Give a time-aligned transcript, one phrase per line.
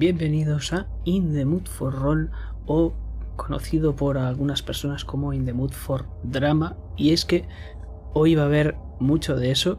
[0.00, 2.30] bienvenidos a In the Mood for Roll
[2.64, 2.94] o
[3.36, 7.44] conocido por algunas personas como In the Mood for Drama y es que
[8.14, 9.78] hoy va a haber mucho de eso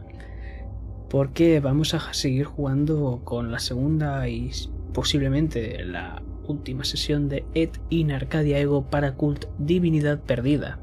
[1.09, 4.51] porque vamos a seguir jugando con la segunda y
[4.93, 10.79] posiblemente la última sesión de Ed in Arcadia Ego para Cult Divinidad Perdida.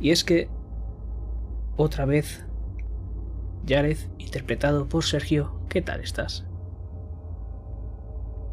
[0.00, 0.48] Y es que
[1.76, 2.44] otra vez
[3.68, 6.49] Jared, interpretado por Sergio, ¿qué tal estás?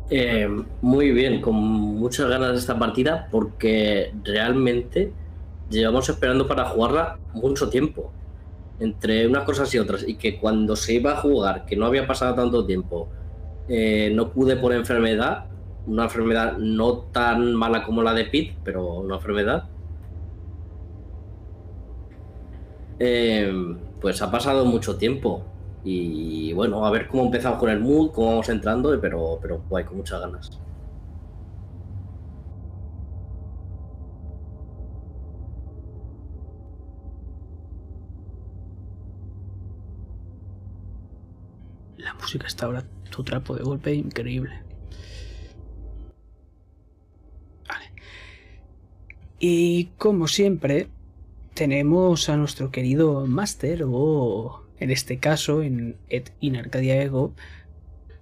[0.09, 0.47] Eh,
[0.81, 5.11] muy bien, con muchas ganas de esta partida porque realmente
[5.69, 8.11] llevamos esperando para jugarla mucho tiempo.
[8.79, 10.07] Entre unas cosas y otras.
[10.07, 13.09] Y que cuando se iba a jugar, que no había pasado tanto tiempo,
[13.67, 15.45] eh, no pude por enfermedad.
[15.87, 19.65] Una enfermedad no tan mala como la de Pete, pero una enfermedad.
[22.99, 23.51] Eh,
[23.99, 25.43] pues ha pasado mucho tiempo.
[25.89, 29.85] Y bueno, a ver cómo empezamos con el mood, cómo vamos entrando, pero, pero guay,
[29.85, 30.51] con muchas ganas.
[41.95, 44.61] La música está ahora tu trapo de golpe increíble.
[47.69, 47.85] Vale.
[49.39, 50.89] Y como siempre,
[51.53, 57.33] tenemos a nuestro querido Master, o en este caso, en Ed in Arcadia Ego,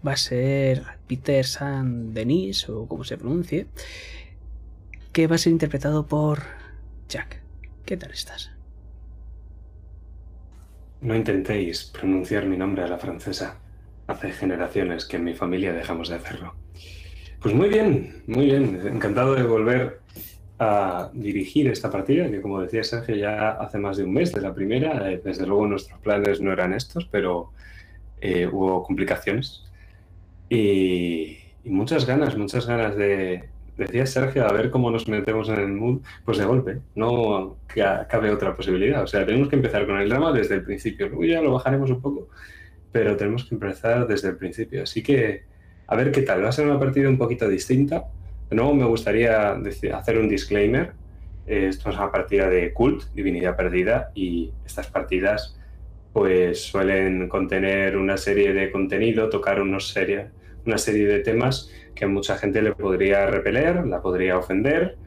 [0.05, 3.67] va a ser Peter San Denis, o como se pronuncie,
[5.11, 6.43] que va a ser interpretado por
[7.09, 7.41] Jack.
[7.85, 8.51] ¿Qué tal estás?
[11.01, 13.59] No intentéis pronunciar mi nombre a la francesa.
[14.07, 16.55] Hace generaciones que en mi familia dejamos de hacerlo.
[17.41, 18.81] Pues muy bien, muy bien.
[18.87, 20.01] Encantado de volver
[20.57, 24.41] a dirigir esta partida, que como decía Sergio, ya hace más de un mes de
[24.41, 25.11] la primera.
[25.11, 27.51] Eh, desde luego nuestros planes no eran estos, pero
[28.21, 29.65] eh, hubo complicaciones.
[30.49, 35.73] Y, muchas ganas, muchas ganas de, decía Sergio, a ver cómo nos metemos en el
[35.73, 39.03] mood, pues de golpe, no cabe otra posibilidad.
[39.03, 41.09] O sea, tenemos que empezar con el drama desde el principio.
[41.09, 42.29] Luego ya lo bajaremos un poco,
[42.91, 44.83] pero tenemos que empezar desde el principio.
[44.83, 45.43] Así que,
[45.87, 46.43] a ver qué tal.
[46.43, 48.05] Va a ser una partida un poquito distinta
[48.49, 49.57] de nuevo, me gustaría
[49.93, 50.93] hacer un disclaimer.
[51.47, 55.59] Esto es una partida de cult, divinidad perdida, y estas partidas
[56.13, 60.27] pues suelen contener una serie de contenido, tocar unos serie,
[60.65, 64.97] una serie de temas que a mucha gente le podría repeler, la podría ofender,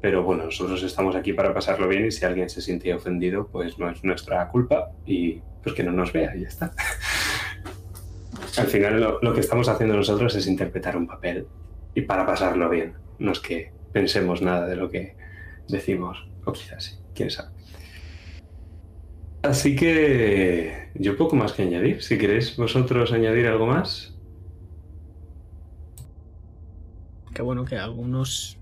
[0.00, 3.78] pero bueno, nosotros estamos aquí para pasarlo bien y si alguien se siente ofendido, pues
[3.78, 6.72] no es nuestra culpa y pues que no nos vea y ya está.
[8.58, 11.46] Al final lo que estamos haciendo nosotros es interpretar un papel
[11.94, 12.94] y para pasarlo bien.
[13.18, 15.16] No es que pensemos nada de lo que
[15.68, 17.50] decimos, o quizás sí, quién sabe.
[19.42, 22.02] Así que yo poco más que añadir.
[22.02, 24.14] Si queréis vosotros añadir algo más.
[27.34, 28.58] Qué bueno que algunos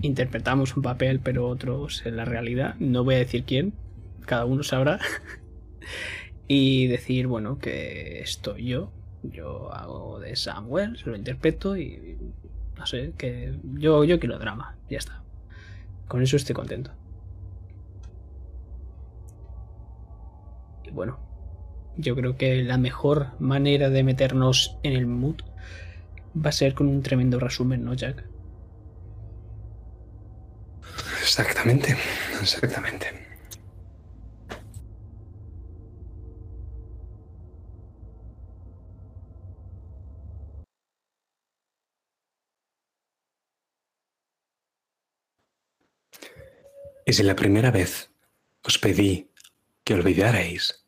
[0.00, 2.76] interpretamos un papel, pero otros en la realidad.
[2.78, 3.74] No voy a decir quién,
[4.26, 5.00] cada uno sabrá.
[6.48, 8.92] y decir, bueno, que estoy yo
[9.22, 12.16] yo hago de Samuel, se lo interpreto y
[12.76, 15.22] no sé, que yo, yo quiero drama, ya está.
[16.06, 16.92] Con eso estoy contento.
[20.84, 21.18] Y bueno,
[21.96, 25.40] yo creo que la mejor manera de meternos en el mood
[26.34, 28.24] va a ser con un tremendo resumen, ¿no, Jack?
[31.20, 31.96] Exactamente,
[32.40, 33.27] exactamente.
[47.10, 48.10] Si la primera vez
[48.62, 49.32] os pedí
[49.82, 50.84] que olvidarais,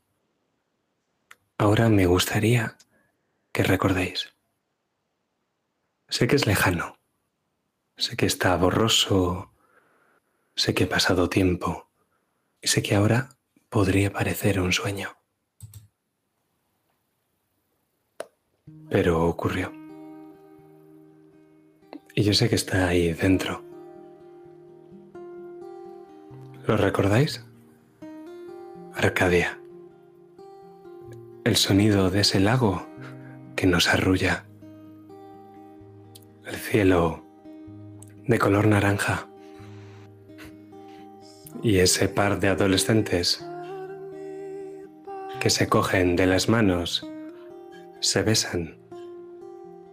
[1.56, 2.76] ahora me gustaría
[3.53, 4.32] que recordéis.
[6.09, 6.98] Sé que es lejano,
[7.97, 9.50] sé que está borroso,
[10.54, 11.91] sé que ha pasado tiempo
[12.60, 13.30] y sé que ahora
[13.70, 15.16] podría parecer un sueño.
[18.91, 19.72] Pero ocurrió.
[22.15, 23.69] Y yo sé que está ahí dentro
[26.70, 27.44] ¿Lo recordáis?
[28.94, 29.58] Arcadia.
[31.42, 32.86] El sonido de ese lago
[33.56, 34.44] que nos arrulla.
[36.46, 37.24] El cielo
[38.24, 39.26] de color naranja.
[41.60, 43.44] Y ese par de adolescentes
[45.40, 47.04] que se cogen de las manos,
[47.98, 48.76] se besan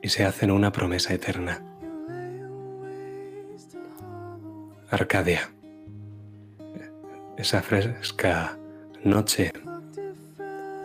[0.04, 1.60] y se hacen una promesa eterna.
[4.92, 5.57] Arcadia
[7.38, 8.58] esa fresca
[9.04, 9.52] noche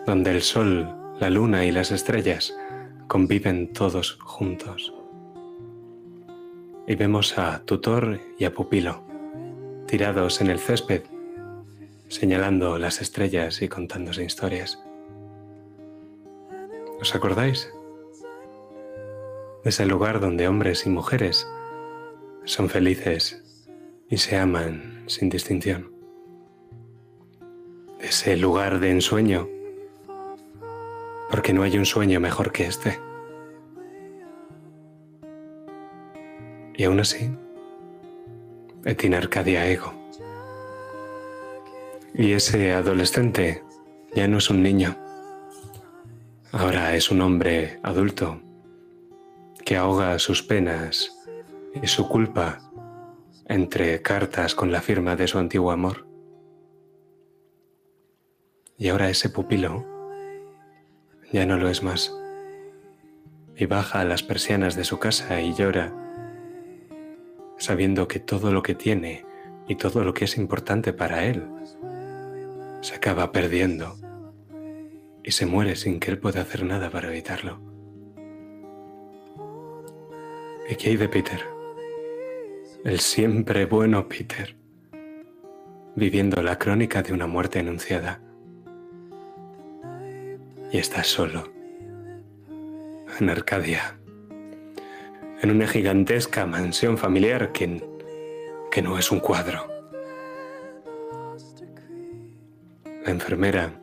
[0.05, 0.87] donde el sol,
[1.19, 2.53] la luna y las estrellas
[3.07, 4.93] conviven todos juntos.
[6.87, 9.03] Y vemos a tutor y a pupilo
[9.87, 11.03] tirados en el césped,
[12.07, 14.79] señalando las estrellas y contándose historias.
[16.99, 17.69] ¿Os acordáis?
[19.63, 21.47] Es el lugar donde hombres y mujeres
[22.45, 23.43] son felices
[24.09, 25.92] y se aman sin distinción.
[28.03, 29.47] Ese lugar de ensueño,
[31.31, 32.99] porque no hay un sueño mejor que este.
[36.75, 37.31] Y aún así,
[38.83, 39.93] Etin Arcadia Ego.
[42.13, 43.63] Y ese adolescente
[44.13, 44.97] ya no es un niño,
[46.51, 48.41] ahora es un hombre adulto
[49.63, 51.09] que ahoga sus penas
[51.81, 52.59] y su culpa
[53.47, 56.12] entre cartas con la firma de su antiguo amor.
[58.83, 59.85] Y ahora ese pupilo
[61.31, 62.13] ya no lo es más.
[63.55, 65.93] Y baja a las persianas de su casa y llora,
[67.57, 69.23] sabiendo que todo lo que tiene
[69.69, 71.47] y todo lo que es importante para él
[72.81, 73.95] se acaba perdiendo
[75.23, 77.61] y se muere sin que él pueda hacer nada para evitarlo.
[80.69, 81.39] ¿Y qué hay de Peter?
[82.83, 84.57] El siempre bueno Peter,
[85.95, 88.19] viviendo la crónica de una muerte anunciada.
[90.73, 91.49] Y está solo,
[93.17, 93.97] en Arcadia,
[95.41, 97.81] en una gigantesca mansión familiar que,
[98.69, 99.65] que no es un cuadro.
[103.05, 103.79] La enfermera,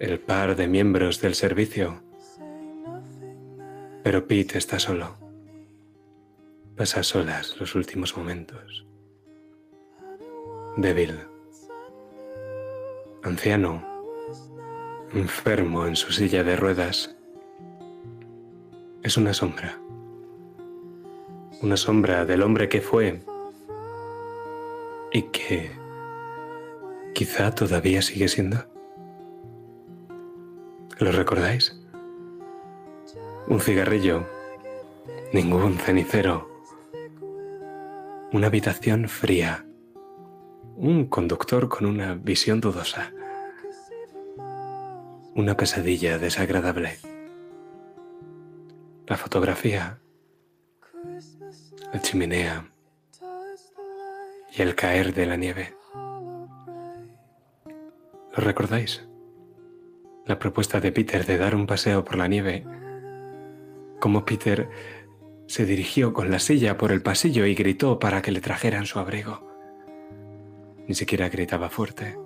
[0.00, 2.02] el par de miembros del servicio,
[4.02, 5.22] pero Pete está solo
[6.76, 8.84] pasa solas los últimos momentos.
[10.76, 11.16] Débil,
[13.22, 13.93] anciano,
[15.14, 17.16] enfermo en su silla de ruedas.
[19.02, 19.78] Es una sombra,
[21.62, 23.22] una sombra del hombre que fue
[25.12, 25.70] y que
[27.14, 28.64] quizá todavía sigue siendo.
[30.98, 31.80] ¿Lo recordáis?
[33.46, 34.26] Un cigarrillo,
[35.32, 36.54] ningún cenicero
[38.34, 39.64] una habitación fría,
[40.74, 43.12] un conductor con una visión dudosa,
[45.36, 46.98] una pesadilla desagradable,
[49.06, 49.98] la fotografía,
[51.92, 52.70] la chimenea
[54.56, 55.76] y el caer de la nieve.
[57.64, 59.06] ¿Lo recordáis?
[60.24, 62.64] La propuesta de Peter de dar un paseo por la nieve,
[63.98, 64.68] como Peter
[65.46, 69.00] se dirigió con la silla por el pasillo y gritó para que le trajeran su
[69.00, 69.46] abrigo.
[70.86, 72.16] Ni siquiera gritaba fuerte.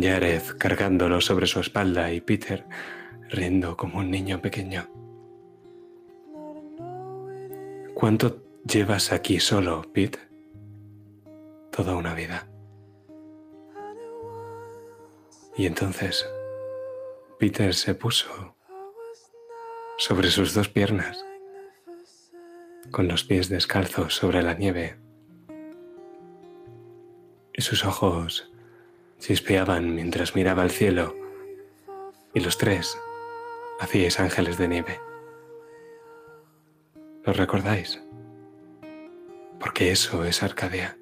[0.00, 2.64] Jared cargándolo sobre su espalda y Peter
[3.30, 4.88] riendo como un niño pequeño.
[7.94, 10.18] ¿Cuánto llevas aquí solo, Pete?
[11.70, 12.48] Toda una vida.
[15.56, 16.28] Y entonces
[17.38, 18.56] Peter se puso
[19.96, 21.24] sobre sus dos piernas,
[22.90, 24.98] con los pies descalzos sobre la nieve.
[27.52, 28.53] Y sus ojos
[29.18, 31.14] chispeaban mientras miraba al cielo,
[32.32, 32.98] y los tres
[33.80, 35.00] hacíais ángeles de nieve.
[37.24, 38.02] ¿Lo recordáis?
[39.58, 40.98] Porque eso es Arcadia.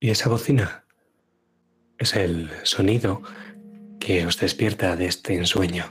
[0.00, 0.84] Y esa bocina
[1.98, 3.22] es el sonido
[3.98, 5.86] que os despierta de este ensueño.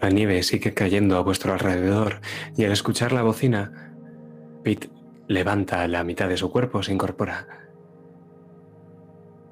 [0.00, 2.20] La nieve sigue cayendo a vuestro alrededor
[2.56, 3.94] y al escuchar la bocina,
[4.64, 4.88] Pete
[5.28, 7.46] levanta la mitad de su cuerpo, se incorpora.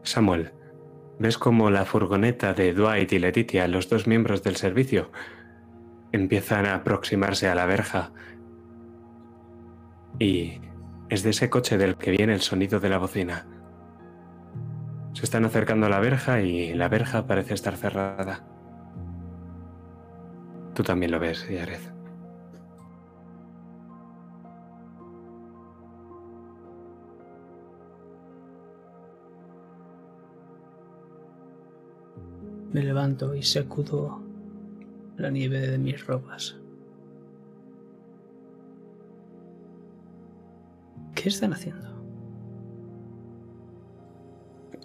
[0.03, 0.53] Samuel,
[1.19, 5.11] ves cómo la furgoneta de Dwight y Letitia, los dos miembros del servicio,
[6.13, 8.13] empiezan a aproximarse a la verja
[10.19, 10.63] y
[11.09, 13.47] es de ese coche del que viene el sonido de la bocina.
[15.15, 18.45] Se están acercando a la verja y la verja parece estar cerrada.
[20.75, 21.81] Tú también lo ves, Yared.
[32.73, 34.23] Me levanto y sacudo
[35.17, 36.58] la nieve de mis ropas.
[41.21, 41.89] ¿Qué están haciendo?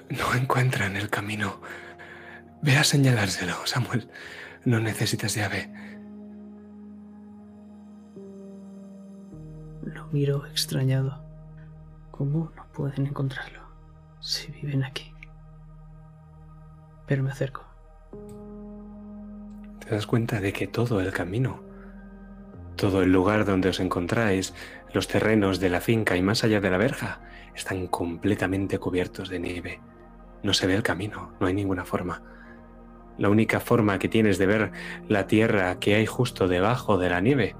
[0.09, 1.61] No encuentran el camino.
[2.63, 4.09] Ve a señalárselo, Samuel.
[4.65, 5.71] No necesitas llave.
[9.83, 11.23] Lo miro extrañado.
[12.09, 13.61] ¿Cómo no pueden encontrarlo
[14.19, 15.13] si viven aquí?
[17.05, 17.63] Pero me acerco.
[19.81, 21.61] Te das cuenta de que todo el camino,
[22.75, 24.53] todo el lugar donde os encontráis,
[24.93, 27.21] los terrenos de la finca y más allá de la verja,
[27.55, 29.81] están completamente cubiertos de nieve.
[30.43, 32.21] No se ve el camino, no hay ninguna forma.
[33.17, 34.71] La única forma que tienes de ver
[35.07, 37.55] la tierra que hay justo debajo de la nieve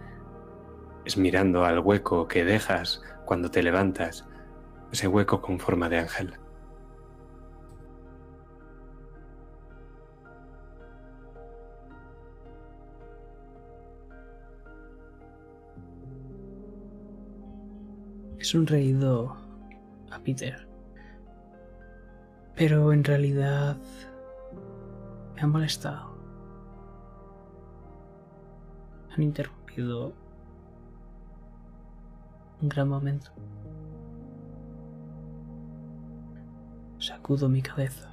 [1.05, 4.27] es mirando al hueco que dejas cuando te levantas,
[4.91, 6.37] ese hueco con forma de ángel.
[18.43, 19.37] He sonreído
[20.11, 20.67] a Peter.
[22.55, 23.77] Pero en realidad
[25.33, 26.13] me han molestado.
[29.15, 30.11] Han interrumpido
[32.61, 33.31] un gran momento.
[36.99, 38.09] Sacudo mi cabeza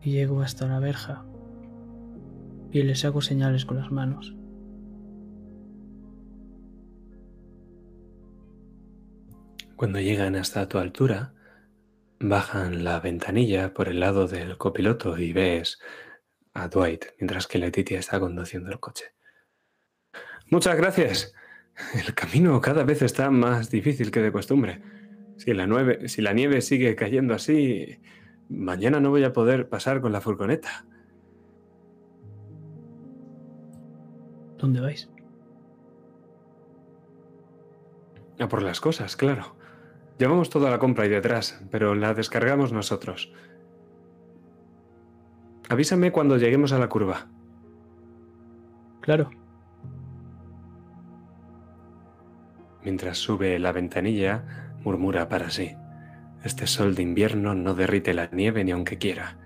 [0.00, 1.24] y llego hasta la verja
[2.72, 4.34] y les hago señales con las manos.
[9.82, 11.34] Cuando llegan hasta tu altura,
[12.20, 15.80] bajan la ventanilla por el lado del copiloto y ves
[16.54, 19.06] a Dwight mientras que Letitia está conduciendo el coche.
[20.52, 21.34] Muchas gracias.
[21.94, 24.82] El camino cada vez está más difícil que de costumbre.
[25.36, 25.66] Si la,
[26.06, 27.98] si la nieve sigue cayendo así,
[28.48, 30.86] mañana no voy a poder pasar con la furgoneta.
[34.58, 35.10] ¿Dónde vais?
[38.38, 39.60] A por las cosas, claro.
[40.22, 43.32] Llevamos toda la compra ahí detrás, pero la descargamos nosotros.
[45.68, 47.26] Avísame cuando lleguemos a la curva.
[49.00, 49.30] Claro.
[52.84, 55.74] Mientras sube la ventanilla, murmura para sí.
[56.44, 59.41] Este sol de invierno no derrite la nieve ni aunque quiera.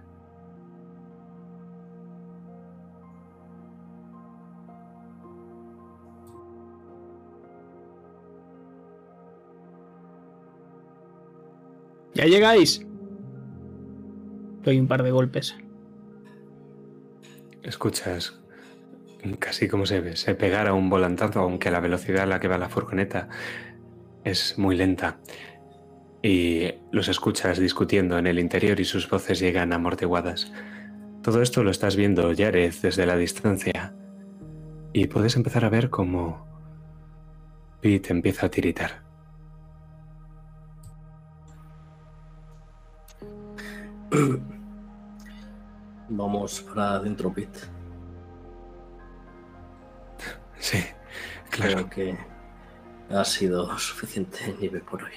[12.16, 12.80] ¡Ya llegáis!
[14.62, 15.54] Doy un par de golpes.
[17.62, 18.40] Escuchas
[19.38, 22.56] casi como se ve, se pegara un volantazo, aunque la velocidad a la que va
[22.56, 23.28] la furgoneta
[24.25, 25.18] es muy lenta.
[26.23, 30.50] Y los escuchas discutiendo en el interior y sus voces llegan amortiguadas.
[31.23, 33.94] Todo esto lo estás viendo, Jared, desde la distancia.
[34.94, 36.46] Y puedes empezar a ver cómo
[37.82, 39.05] Pete empieza a tiritar.
[46.08, 47.61] Vamos para adentro, Pete.
[50.58, 50.78] Sí,
[51.50, 51.88] claro.
[51.88, 52.18] Creo que
[53.11, 55.12] ha sido suficiente nivel por hoy.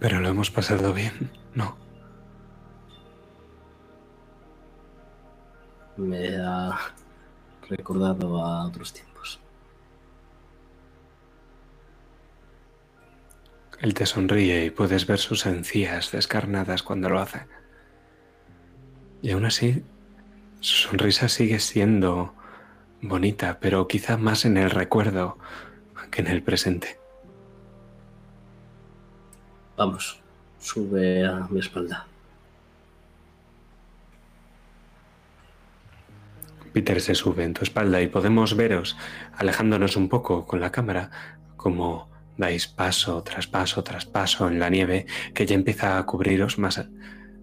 [0.00, 1.76] Pero lo hemos pasado bien, ¿no?
[5.96, 6.78] Me ha
[7.68, 9.07] recordado a otros tiempos.
[13.80, 17.46] Él te sonríe y puedes ver sus encías descarnadas cuando lo hace.
[19.22, 19.84] Y aún así,
[20.60, 22.34] su sonrisa sigue siendo
[23.00, 25.38] bonita, pero quizá más en el recuerdo
[26.10, 26.98] que en el presente.
[29.76, 30.20] Vamos,
[30.58, 32.06] sube a mi espalda.
[36.72, 38.96] Peter se sube en tu espalda y podemos veros,
[39.36, 41.10] alejándonos un poco con la cámara,
[41.56, 42.08] como
[42.38, 45.04] dais paso tras paso tras paso en la nieve
[45.34, 46.82] que ya empieza a cubriros más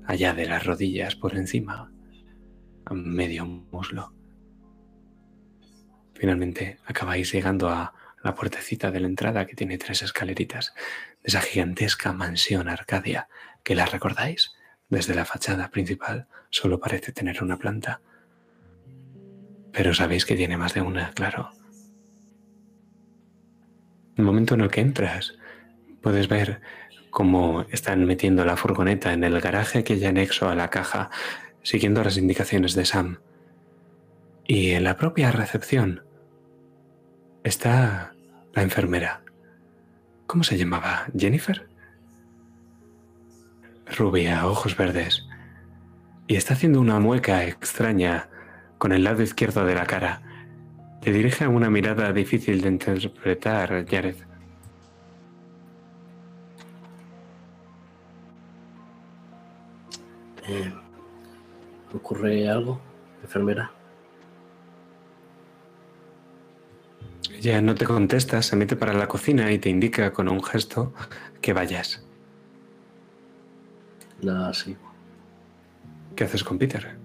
[0.08, 1.92] allá de las rodillas, por encima,
[2.86, 4.14] a medio muslo.
[6.14, 10.74] Finalmente acabáis llegando a la puertecita de la entrada que tiene tres escaleritas
[11.22, 13.28] de esa gigantesca mansión Arcadia
[13.64, 14.54] que la recordáis.
[14.88, 18.02] Desde la fachada principal solo parece tener una planta.
[19.74, 21.52] Pero sabéis que tiene más de una, claro.
[24.18, 25.38] El momento en el que entras,
[26.02, 26.62] puedes ver
[27.10, 31.10] cómo están metiendo la furgoneta en el garaje que hay anexo a la caja,
[31.64, 33.20] siguiendo las indicaciones de Sam.
[34.46, 36.04] Y en la propia recepción
[37.44, 38.14] está
[38.54, 39.22] la enfermera.
[40.28, 41.08] ¿Cómo se llamaba?
[41.18, 41.68] ¿Jennifer?
[43.86, 45.28] rubia, ojos verdes,
[46.28, 48.30] y está haciendo una mueca extraña
[48.78, 50.22] con el lado izquierdo de la cara.
[51.06, 54.16] Te dirige una mirada difícil de interpretar, Jared.
[60.48, 60.74] Eh,
[61.94, 62.82] ¿Ocurre algo,
[63.22, 63.72] enfermera?
[67.32, 70.92] Ella no te contesta, se mete para la cocina y te indica con un gesto
[71.40, 72.04] que vayas.
[74.22, 74.92] La sigo.
[76.16, 76.98] ¿Qué haces con Peter?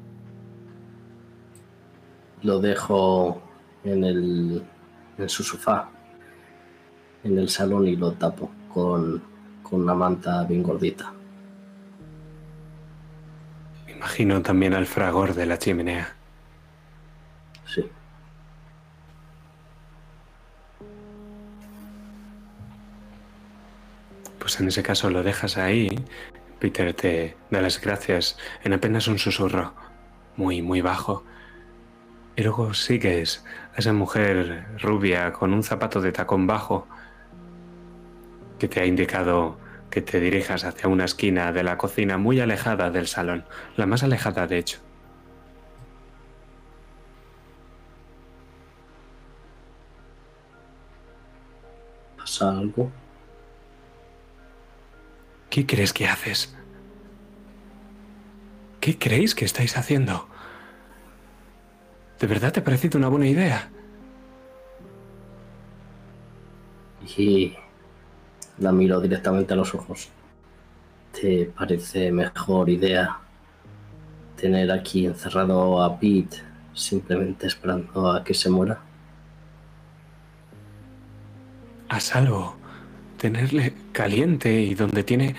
[2.42, 3.42] Lo dejo
[3.84, 4.62] en, el,
[5.18, 5.88] en su sofá,
[7.24, 9.22] en el salón y lo tapo con,
[9.62, 11.12] con una manta bien gordita.
[13.88, 16.14] Imagino también al fragor de la chimenea.
[17.66, 17.84] Sí.
[24.38, 26.02] Pues en ese caso lo dejas ahí.
[26.58, 29.74] Peter te da las gracias en apenas un susurro,
[30.36, 31.24] muy, muy bajo.
[32.40, 33.44] Y luego sigues
[33.74, 36.88] a esa mujer rubia con un zapato de tacón bajo
[38.58, 39.58] que te ha indicado
[39.90, 43.44] que te dirijas hacia una esquina de la cocina muy alejada del salón,
[43.76, 44.78] la más alejada de hecho.
[52.16, 52.90] ¿Pasa algo?
[55.50, 56.56] ¿Qué crees que haces?
[58.80, 60.29] ¿Qué creéis que estáis haciendo?
[62.20, 63.70] ¿De verdad te ha parecido una buena idea?
[67.16, 67.54] Y
[68.58, 70.10] la miro directamente a los ojos.
[71.18, 73.18] ¿Te parece mejor idea
[74.36, 76.42] tener aquí encerrado a Pete
[76.74, 78.80] simplemente esperando a que se muera?
[81.88, 82.56] A salvo.
[83.16, 85.36] Tenerle caliente y donde tiene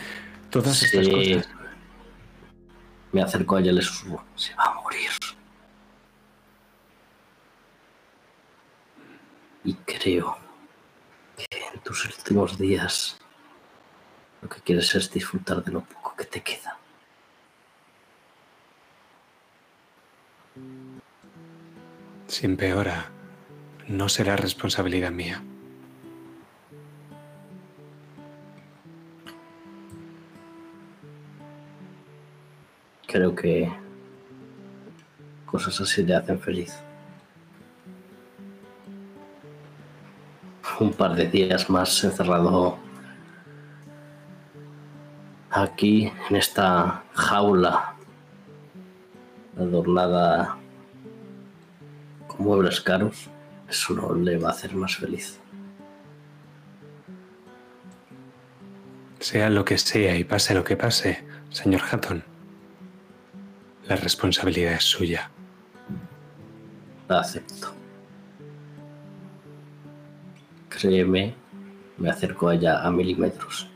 [0.50, 1.47] todas estas cosas.
[3.12, 4.23] Me acerco a ella y le susurro.
[4.36, 5.20] Se va a morir.
[9.63, 10.38] Y creo
[11.38, 13.17] que en tus últimos días
[14.41, 16.78] lo que quieres es disfrutar de lo poco que te queda.
[22.28, 23.12] Si empeora,
[23.88, 25.43] no será responsabilidad mía.
[33.06, 33.69] Creo que
[35.45, 36.74] cosas así le hacen feliz.
[40.79, 42.77] Un par de días más encerrado
[45.51, 47.95] aquí en esta jaula
[49.57, 50.57] adornada
[52.27, 53.29] con muebles caros,
[53.69, 55.39] eso no le va a hacer más feliz.
[59.19, 62.23] Sea lo que sea y pase lo que pase, señor Hatton,
[63.88, 65.29] la responsabilidad es suya.
[67.07, 67.81] La acepto.
[70.84, 73.67] Me acerco a ella a milímetros,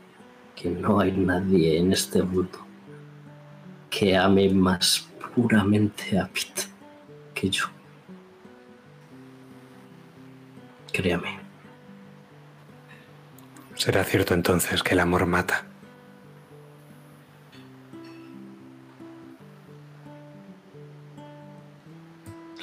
[0.54, 2.66] que no hay nadie en este mundo
[3.98, 6.64] que ame más puramente a Pete
[7.34, 7.64] que yo.
[10.92, 11.38] Créame.
[13.74, 15.64] Será cierto entonces que el amor mata.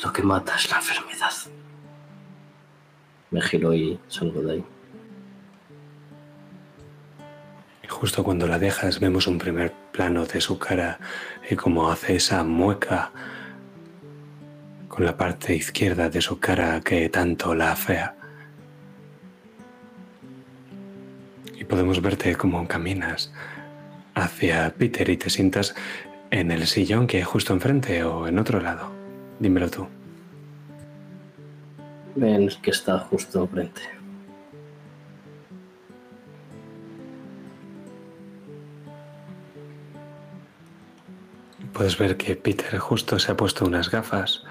[0.04, 1.32] Lo que mata es la enfermedad.
[3.34, 4.64] Me giro y salgo de ahí.
[7.90, 11.00] Justo cuando la dejas vemos un primer plano de su cara
[11.50, 13.12] y cómo hace esa mueca
[14.88, 18.16] con la parte izquierda de su cara que tanto la afea.
[21.58, 23.34] Y podemos verte cómo caminas
[24.14, 25.74] hacia Peter y te sientas
[26.30, 28.92] en el sillón que hay justo enfrente o en otro lado.
[29.40, 29.88] Dímelo tú.
[32.16, 33.82] Ven que está justo enfrente.
[41.74, 44.44] Puedes ver que Peter justo se ha puesto unas gafas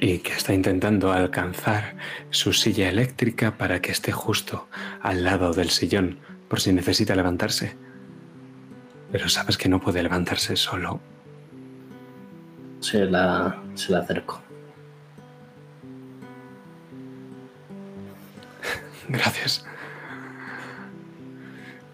[0.00, 1.96] y que está intentando alcanzar
[2.30, 4.68] su silla eléctrica para que esté justo
[5.00, 6.18] al lado del sillón
[6.48, 7.76] por si necesita levantarse.
[9.12, 11.00] Pero sabes que no puede levantarse solo.
[12.80, 14.47] Se la, se la acerco.
[19.08, 19.64] Gracias.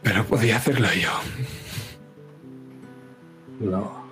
[0.02, 1.10] Pero podía hacerlo yo.
[3.60, 4.04] No.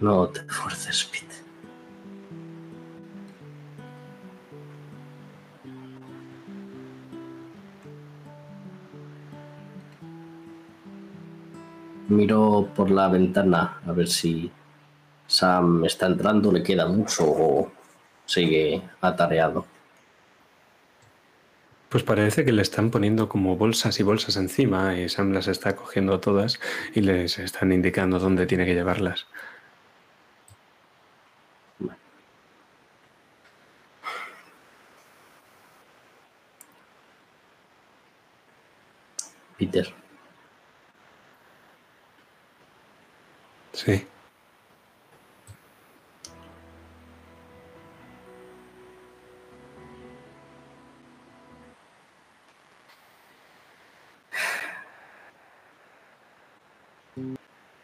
[0.00, 1.34] No te esfuerces, Pete.
[12.08, 14.50] Miro por la ventana a ver si
[15.26, 17.70] Sam está entrando, le queda mucho o
[18.24, 19.66] sigue atareado.
[21.88, 25.74] Pues parece que le están poniendo como bolsas y bolsas encima y Sam las está
[25.74, 26.60] cogiendo todas
[26.94, 29.26] y les están indicando dónde tiene que llevarlas.
[39.58, 39.92] Peter.
[43.72, 44.06] Sí.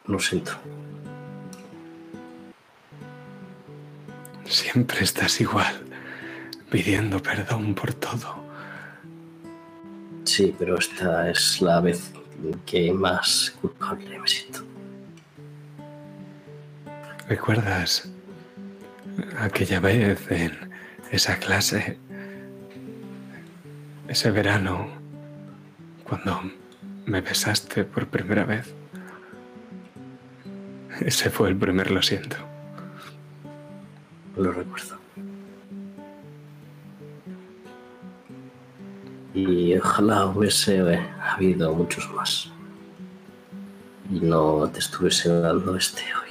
[0.06, 0.52] Lo siento.
[4.44, 5.74] Siempre estás igual,
[6.70, 8.44] pidiendo perdón por todo.
[10.24, 12.12] Sí, pero esta es la vez
[12.66, 14.60] que más culpable me siento.
[17.28, 18.10] ¿Recuerdas
[19.38, 20.52] aquella vez en
[21.10, 21.98] esa clase,
[24.08, 24.88] ese verano,
[26.04, 26.42] cuando
[27.06, 28.74] me besaste por primera vez?
[31.00, 32.36] Ese fue el primer lo siento.
[34.36, 34.98] Lo recuerdo.
[39.32, 40.80] Y ojalá hubiese
[41.20, 42.50] habido muchos más.
[44.10, 46.30] Y no te estuviese dando este hoy.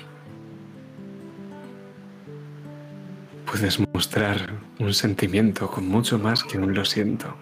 [3.46, 7.36] Puedes mostrar un sentimiento con mucho más que un lo siento.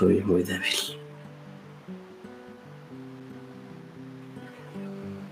[0.00, 0.98] Soy muy débil.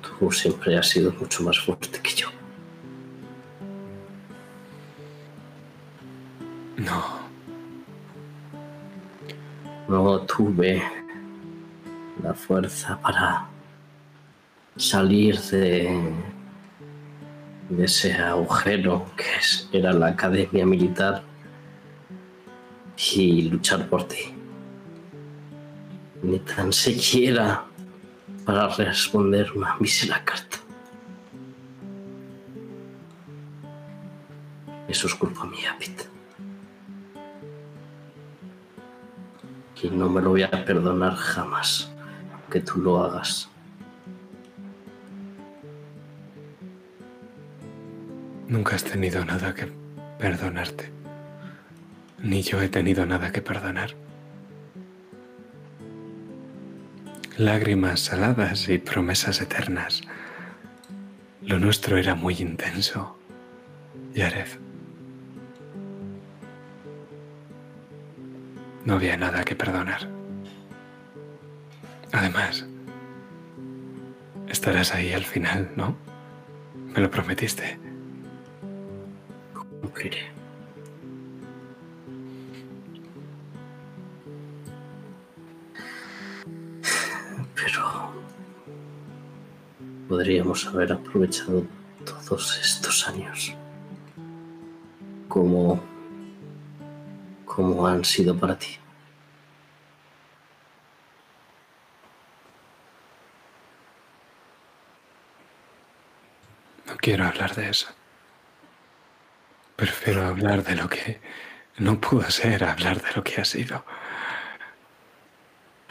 [0.03, 2.29] Tú siempre has sido mucho más fuerte que yo.
[6.77, 7.03] No,
[9.89, 10.83] No tuve
[12.23, 13.49] la fuerza para
[14.77, 16.13] salir de,
[17.71, 21.23] de ese agujero que era la academia militar
[23.15, 24.38] y luchar por ti.
[26.23, 27.65] Ni tan siquiera
[28.45, 30.59] para responder una mísera carta.
[34.89, 36.05] Eso es culpa mía, Pete.
[39.83, 41.93] Y no me lo voy a perdonar jamás,
[42.33, 43.49] aunque tú lo hagas.
[48.49, 49.71] nunca has tenido nada que
[50.19, 50.91] perdonarte.
[52.19, 53.95] Ni yo he tenido nada que perdonar.
[57.39, 60.03] Lágrimas saladas y promesas eternas.
[61.41, 63.17] Lo nuestro era muy intenso,
[64.13, 64.49] Yared.
[68.85, 70.09] No había nada que perdonar.
[72.11, 72.67] Además,
[74.49, 75.97] estarás ahí al final, ¿no?
[76.93, 77.79] Me lo prometiste.
[79.81, 80.38] Cumpliré.
[87.61, 88.13] Pero
[90.09, 91.65] podríamos haber aprovechado
[92.05, 93.55] todos estos años
[95.29, 95.83] como
[97.45, 98.79] como han sido para ti.
[106.87, 107.89] No quiero hablar de eso.
[109.75, 111.21] Prefiero hablar de lo que
[111.79, 113.85] no pudo ser, hablar de lo que ha sido.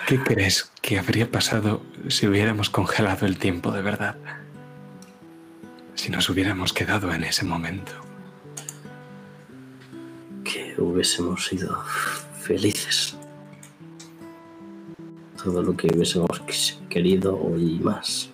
[0.07, 4.15] ¿Qué crees que habría pasado si hubiéramos congelado el tiempo de verdad?
[5.95, 7.91] Si nos hubiéramos quedado en ese momento.
[10.45, 11.83] que hubiésemos sido
[12.41, 13.17] felices.
[15.43, 18.29] Todo lo que hubiésemos querido y más.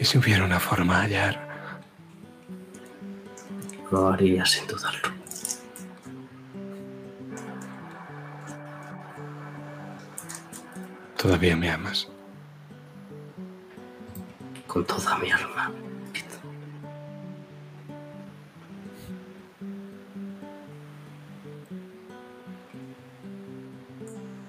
[0.00, 1.80] ¿Y si hubiera una forma de hallar?
[3.92, 5.19] Lo haría sin dudarlo.
[11.20, 12.08] Todavía me amas.
[14.66, 15.70] Con toda mi alma.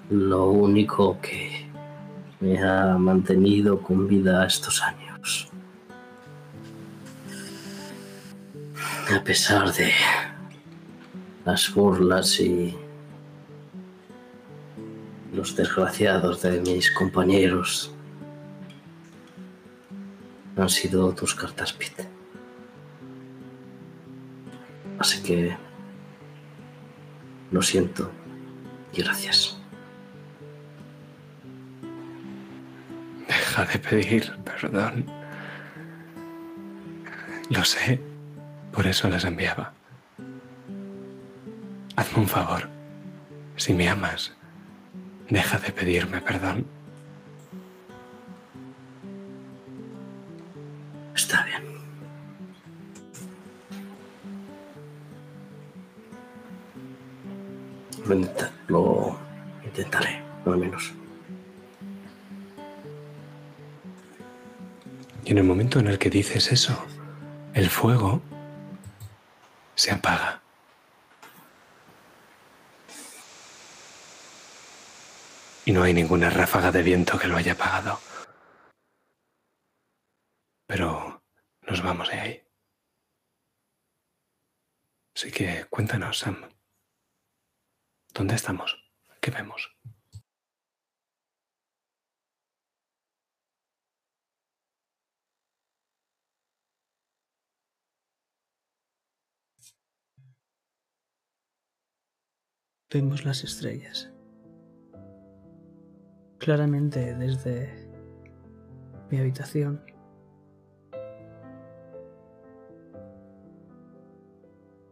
[0.08, 1.70] Lo único que
[2.40, 5.50] me ha mantenido con vida estos años.
[9.14, 9.92] A pesar de
[11.44, 12.74] las burlas y
[15.32, 17.92] los desgraciados de mis compañeros
[20.56, 22.06] han sido tus cartas, Pete.
[24.98, 25.56] Así que
[27.50, 28.10] Lo siento
[28.94, 29.58] y gracias.
[33.28, 35.06] Deja de pedir perdón.
[37.50, 38.00] Lo sé,
[38.72, 39.74] por eso las enviaba.
[41.96, 42.70] Hazme un favor.
[43.56, 44.32] Si me amas,
[45.32, 46.66] deja de pedirme perdón.
[51.14, 51.62] Está bien.
[58.06, 59.16] Lo, intenta- lo
[59.64, 60.92] intentaré, no al menos.
[65.24, 66.76] Y en el momento en el que dices eso,
[67.54, 68.20] el fuego
[69.76, 70.41] se apaga.
[75.64, 78.00] Y no hay ninguna ráfaga de viento que lo haya apagado.
[80.66, 81.22] Pero
[81.62, 82.42] nos vamos de ahí.
[85.14, 86.48] Así que cuéntanos, Sam.
[88.12, 88.76] ¿Dónde estamos?
[89.20, 89.70] ¿Qué vemos?
[102.90, 104.11] Vemos las estrellas.
[106.42, 107.72] Claramente desde
[109.08, 109.80] mi habitación.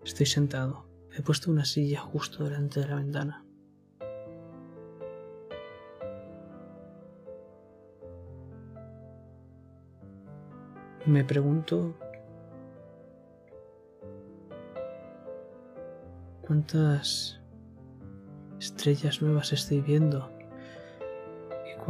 [0.04, 0.86] Estoy sentado.
[1.12, 3.44] He puesto una silla justo delante de la ventana.
[11.04, 11.96] Me pregunto
[16.42, 17.40] cuántas
[18.60, 20.39] estrellas nuevas estoy viendo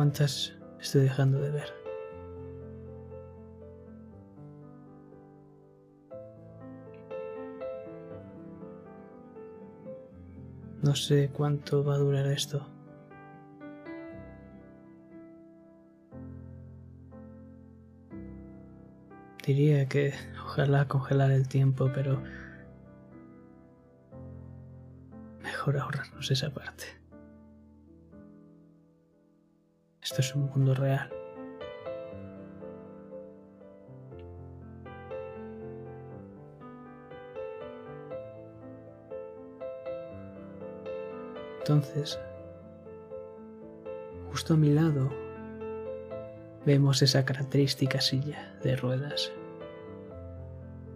[0.00, 1.74] cuántas estoy dejando de ver.
[10.80, 12.66] No sé cuánto va a durar esto.
[19.44, 22.22] Diría que ojalá congelar el tiempo, pero
[25.42, 26.99] mejor ahorrarnos esa parte.
[30.20, 31.08] Es un mundo real.
[41.60, 42.20] Entonces,
[44.30, 45.08] justo a mi lado,
[46.66, 49.32] vemos esa característica silla de ruedas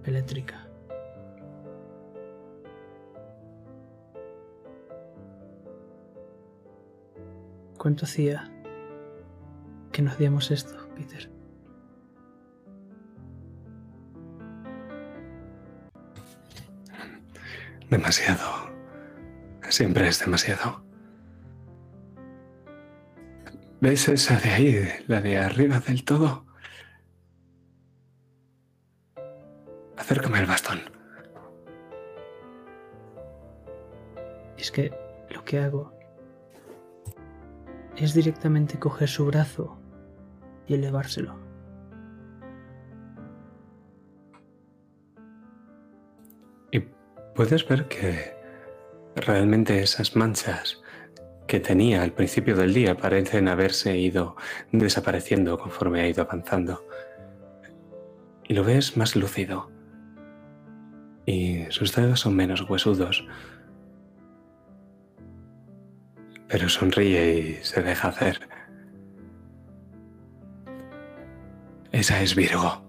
[0.04, 0.68] eléctrica.
[7.78, 8.53] ¿Cuánto hacía
[9.94, 11.30] que no hacíamos esto, Peter?
[17.88, 18.74] Demasiado.
[19.68, 20.84] Siempre es demasiado.
[23.80, 26.44] ¿Ves esa de ahí, la de arriba del todo?
[29.96, 30.80] Acércame el bastón.
[34.58, 34.92] Es que
[35.30, 35.96] lo que hago
[37.96, 39.83] es directamente coger su brazo
[40.66, 41.38] y elevárselo.
[46.70, 46.80] Y
[47.34, 48.34] puedes ver que
[49.16, 50.82] realmente esas manchas
[51.46, 54.36] que tenía al principio del día parecen haberse ido
[54.72, 56.86] desapareciendo conforme ha ido avanzando.
[58.46, 59.70] Y lo ves más lúcido.
[61.26, 63.26] Y sus dedos son menos huesudos.
[66.48, 68.48] Pero sonríe y se deja hacer.
[71.94, 72.82] Esa es Virgo.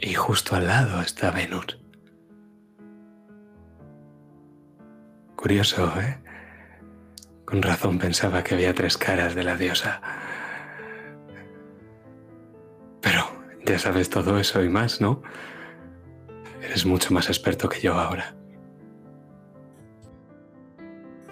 [0.00, 1.78] Y justo al lado está Venus.
[5.36, 6.18] Curioso, ¿eh?
[7.44, 10.00] Con razón pensaba que había tres caras de la diosa.
[13.02, 13.26] Pero
[13.66, 15.20] ya sabes todo eso y más, ¿no?
[16.62, 18.34] Eres mucho más experto que yo ahora.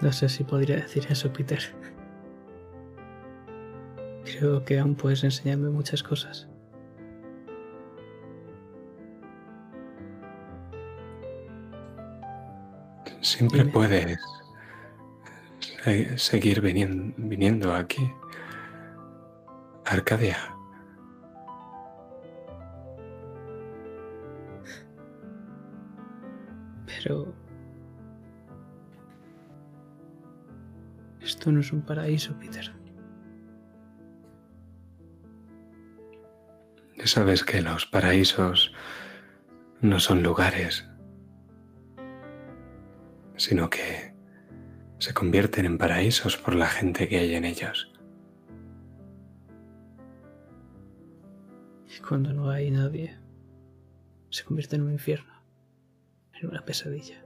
[0.01, 1.94] No sé si podría decir eso, Peter.
[4.25, 6.47] Creo que aún puedes enseñarme muchas cosas.
[13.21, 13.71] Siempre Dime.
[13.71, 14.19] puedes
[15.83, 18.11] se- seguir vinien- viniendo aquí.
[19.85, 20.37] Arcadia.
[26.85, 27.33] Pero...
[31.21, 32.71] Esto no es un paraíso, Peter.
[37.05, 38.73] Sabes que los paraísos
[39.79, 40.85] no son lugares.
[43.37, 44.13] sino que
[44.97, 47.91] se convierten en paraísos por la gente que hay en ellos.
[51.85, 53.17] Y cuando no hay nadie,
[54.29, 55.33] se convierte en un infierno,
[56.41, 57.23] en una pesadilla.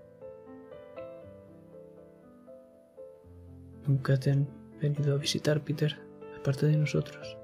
[3.88, 4.48] Nunca te han
[4.82, 6.00] venido a visitar, Peter,
[6.38, 7.39] aparte de nosotros.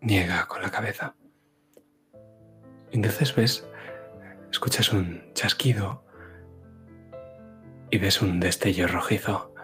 [0.00, 1.14] Niega con la cabeza.
[2.90, 3.68] Entonces ves,
[4.50, 6.04] escuchas un chasquido
[7.90, 9.54] y ves un destello rojizo.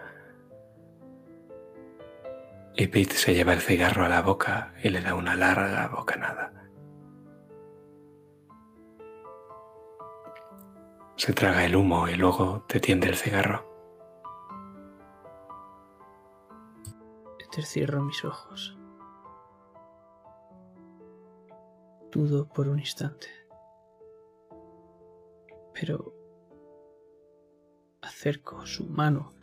[2.75, 6.53] Y Pete se lleva el cigarro a la boca y le da una larga bocanada.
[11.15, 13.65] Se traga el humo y luego te tiende el cigarro.
[17.39, 18.76] Peter cierro mis ojos.
[22.17, 23.27] Dudo por un instante.
[25.71, 26.15] Pero
[28.01, 29.35] acerco su mano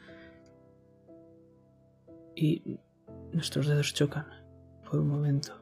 [2.34, 2.80] y
[3.32, 4.26] nuestros dedos chocan
[4.82, 5.52] por un momento.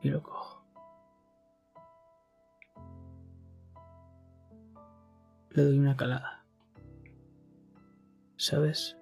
[0.00, 0.66] Y lo cojo.
[5.50, 6.44] Le doy una calada.
[8.34, 8.96] ¿Sabes?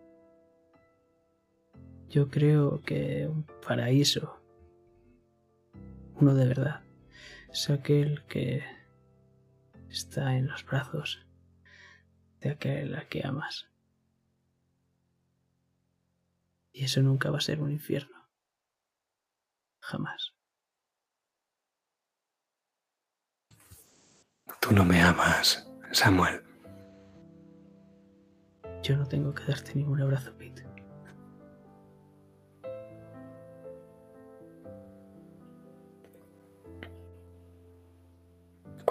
[2.10, 4.39] Yo creo que un paraíso
[6.20, 6.82] uno de verdad
[7.50, 8.62] es aquel que
[9.88, 11.26] está en los brazos
[12.40, 13.68] de aquel a que amas.
[16.72, 18.28] Y eso nunca va a ser un infierno.
[19.80, 20.34] Jamás.
[24.60, 26.42] Tú no me amas, Samuel.
[28.82, 30.32] Yo no tengo que darte ningún abrazo,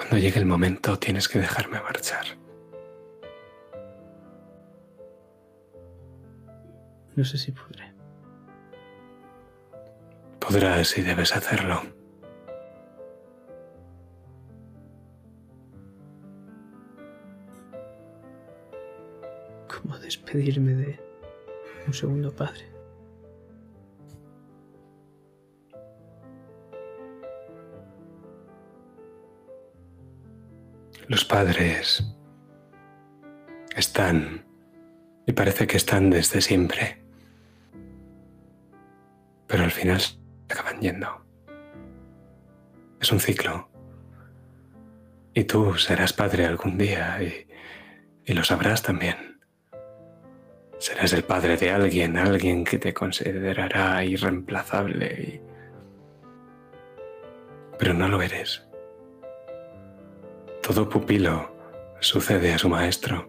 [0.09, 2.25] Cuando llegue el momento tienes que dejarme marchar.
[7.15, 7.93] No sé si podré.
[10.39, 11.83] Podrás y debes hacerlo.
[19.67, 20.99] ¿Cómo despedirme de
[21.85, 22.78] un segundo padre?
[31.09, 32.05] Los padres
[33.75, 34.45] están
[35.25, 37.03] y parece que están desde siempre,
[39.47, 40.17] pero al final se
[40.47, 41.25] acaban yendo.
[43.01, 43.71] Es un ciclo.
[45.33, 49.41] Y tú serás padre algún día y, lo sabrás también.
[50.77, 55.41] Serás el padre de alguien, alguien que te considerará irreemplazable.
[57.79, 58.68] Pero no lo eres.
[60.69, 61.49] Todo pupilo
[61.99, 63.27] sucede a su maestro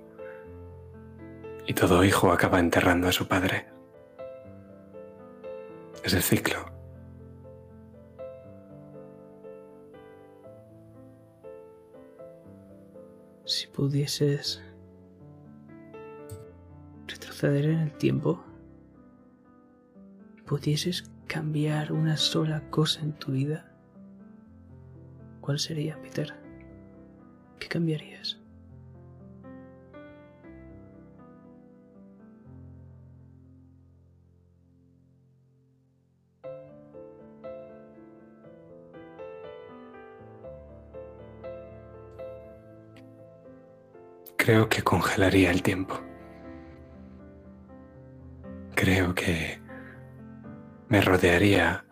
[1.67, 3.67] y todo hijo acaba enterrando a su padre.
[6.05, 6.67] Es el ciclo.
[13.47, 14.63] Si pudieses
[17.07, 18.45] retroceder en el tiempo
[20.45, 23.73] pudieses cambiar una sola cosa en tu vida,
[25.41, 26.40] ¿cuál sería, Peter?
[27.61, 28.39] ¿Qué cambiarías?
[44.37, 46.01] Creo que congelaría el tiempo.
[48.75, 49.61] Creo que
[50.89, 51.85] me rodearía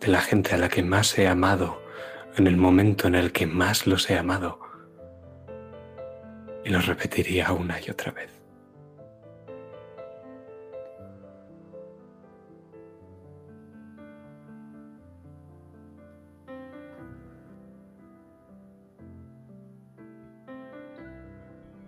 [0.00, 1.83] de la gente a la que más he amado
[2.36, 4.58] en el momento en el que más los he amado.
[6.64, 8.30] Y lo repetiría una y otra vez.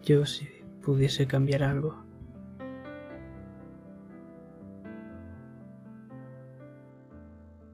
[0.03, 0.47] Yo si
[0.83, 1.97] pudiese cambiar algo.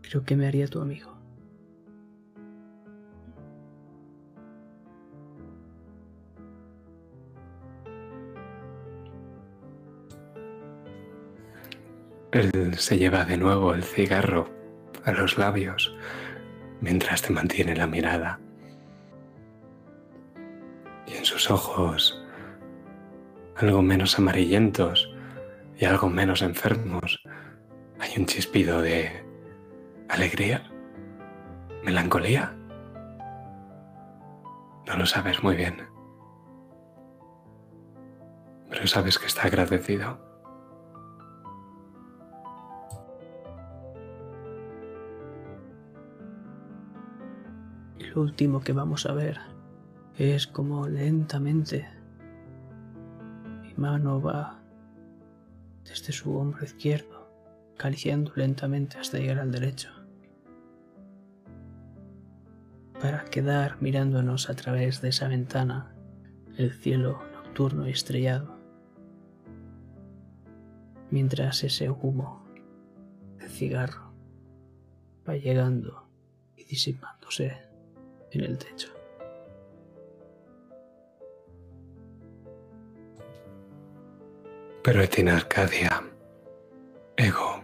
[0.01, 1.22] Creo que me haría tu amigo.
[12.33, 14.49] Él se lleva de nuevo el cigarro
[15.05, 15.95] a los labios
[16.81, 18.41] mientras te mantiene la mirada.
[21.07, 22.25] Y en sus ojos,
[23.57, 25.15] algo menos amarillentos
[25.79, 27.23] y algo menos enfermos,
[27.99, 29.25] Hay un chispido de
[30.09, 30.69] alegría,
[31.85, 32.57] melancolía.
[34.89, 35.87] No lo sabes muy bien,
[38.69, 40.32] pero sabes que está agradecido.
[48.15, 49.39] Lo último que vamos a ver
[50.19, 51.89] es como lentamente
[53.63, 54.61] mi mano va
[55.85, 57.29] desde su hombro izquierdo,
[57.75, 59.91] acariciando lentamente hasta llegar al derecho,
[63.01, 65.95] para quedar mirándonos a través de esa ventana
[66.57, 68.57] el cielo nocturno y estrellado,
[71.11, 72.45] mientras ese humo
[73.39, 74.13] de cigarro
[75.27, 76.07] va llegando
[76.57, 77.72] y disipándose
[78.33, 78.89] en el techo.
[84.83, 86.03] Pero en Arcadia,
[87.17, 87.63] ego.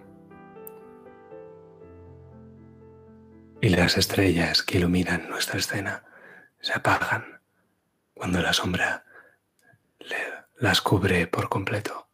[3.60, 6.04] Y las estrellas que iluminan nuestra escena
[6.60, 7.40] se apagan
[8.14, 9.04] cuando la sombra
[10.58, 12.08] las cubre por completo.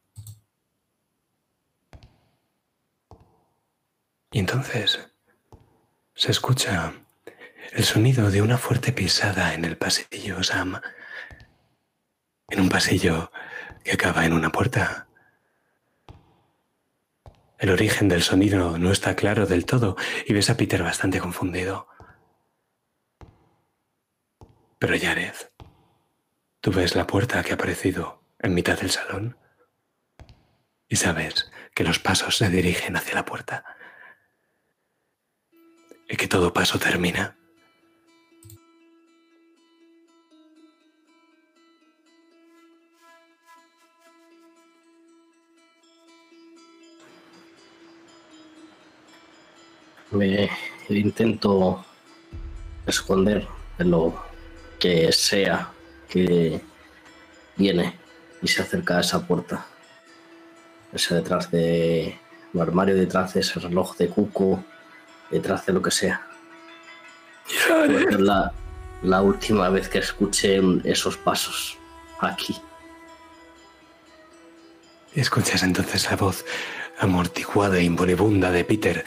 [4.31, 5.11] Y entonces
[6.15, 6.93] se escucha
[7.73, 10.81] el sonido de una fuerte pisada en el pasillo, Sam.
[12.49, 13.33] En un pasillo
[13.83, 15.09] que acaba en una puerta.
[17.59, 19.97] El origen del sonido no está claro del todo
[20.27, 21.89] y ves a Peter bastante confundido.
[24.79, 25.35] Pero Jared,
[26.61, 29.39] tú ves la puerta que ha aparecido en mitad del salón
[30.89, 33.65] y sabes que los pasos se dirigen hacia la puerta
[36.09, 37.39] y que todo paso termina
[50.15, 50.49] me
[50.89, 51.85] intento
[52.87, 53.47] esconder
[53.79, 54.23] de lo
[54.79, 55.71] que sea
[56.09, 56.61] que
[57.57, 57.99] viene
[58.43, 59.67] y se acerca a esa puerta.
[60.93, 62.19] Ese detrás de
[62.53, 64.63] un armario, detrás de ese reloj de cuco,
[65.31, 66.27] detrás de lo que sea.
[67.89, 68.53] Es la,
[69.03, 71.79] la última vez que escuché esos pasos
[72.21, 72.57] aquí.
[75.15, 76.45] Escuchas entonces la voz
[76.99, 79.05] amortiguada e imponibunda de Peter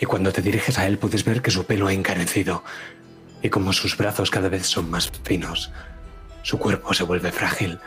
[0.00, 2.64] y cuando te diriges a él puedes ver que su pelo ha encarecido
[3.42, 5.70] y como sus brazos cada vez son más finos.
[6.42, 7.78] Su cuerpo se vuelve frágil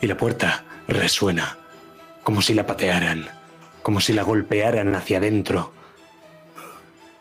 [0.00, 1.58] y la puerta resuena,
[2.22, 3.28] como si la patearan,
[3.82, 5.74] como si la golpearan hacia adentro.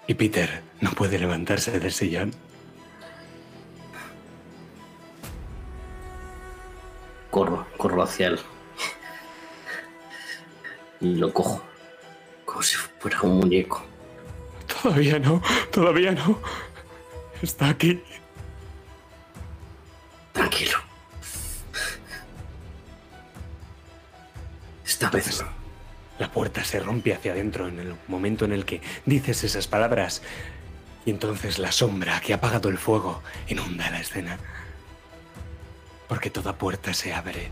[0.07, 2.33] Y Peter no puede levantarse del sillón.
[7.29, 8.39] Corro, corro hacia él.
[11.01, 11.61] Y lo cojo,
[12.45, 13.86] como si fuera un muñeco.
[14.81, 16.39] Todavía no, todavía no.
[17.41, 18.01] Está aquí.
[20.33, 20.77] Tranquilo.
[24.85, 25.43] Esta vez
[26.19, 30.21] La puerta se rompe hacia adentro en el momento en el que dices esas palabras.
[31.05, 34.37] Y entonces la sombra que ha apagado el fuego inunda la escena.
[36.07, 37.51] Porque toda puerta se abre.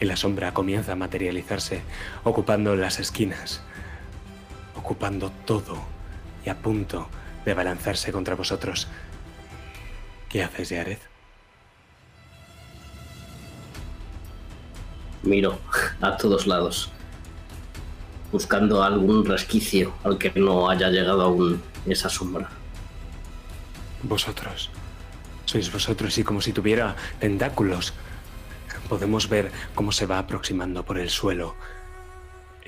[0.00, 1.82] Y la sombra comienza a materializarse,
[2.24, 3.62] ocupando las esquinas
[4.78, 5.76] ocupando todo
[6.44, 7.08] y a punto
[7.44, 8.88] de balanzarse contra vosotros.
[10.28, 10.98] ¿Qué haces, Yared?
[15.22, 15.58] Miro
[16.00, 16.90] a todos lados,
[18.30, 22.48] buscando algún resquicio al que no haya llegado aún esa sombra.
[24.02, 24.70] Vosotros.
[25.44, 27.94] Sois vosotros y como si tuviera tentáculos.
[28.88, 31.56] Podemos ver cómo se va aproximando por el suelo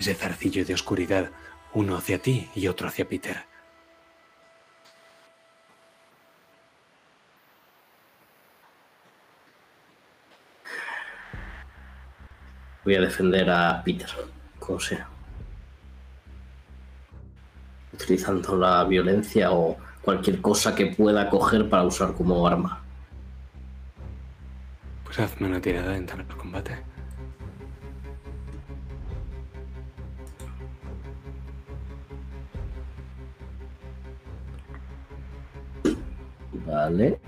[0.00, 1.30] ese zarcillo de oscuridad
[1.74, 3.50] uno hacia ti y otro hacia Peter.
[12.84, 14.08] Voy a defender a Peter,
[14.58, 15.06] como sea.
[17.92, 22.82] Utilizando la violencia o cualquier cosa que pueda coger para usar como arma.
[25.04, 26.89] Pues hazme una tirada en el combate.
[36.70, 37.18] Vale.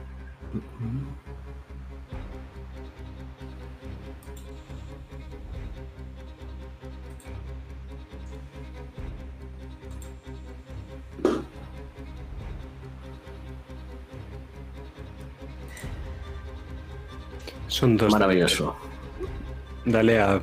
[17.68, 18.12] Son dos.
[18.12, 18.76] Maravilloso.
[19.84, 20.40] Dale a.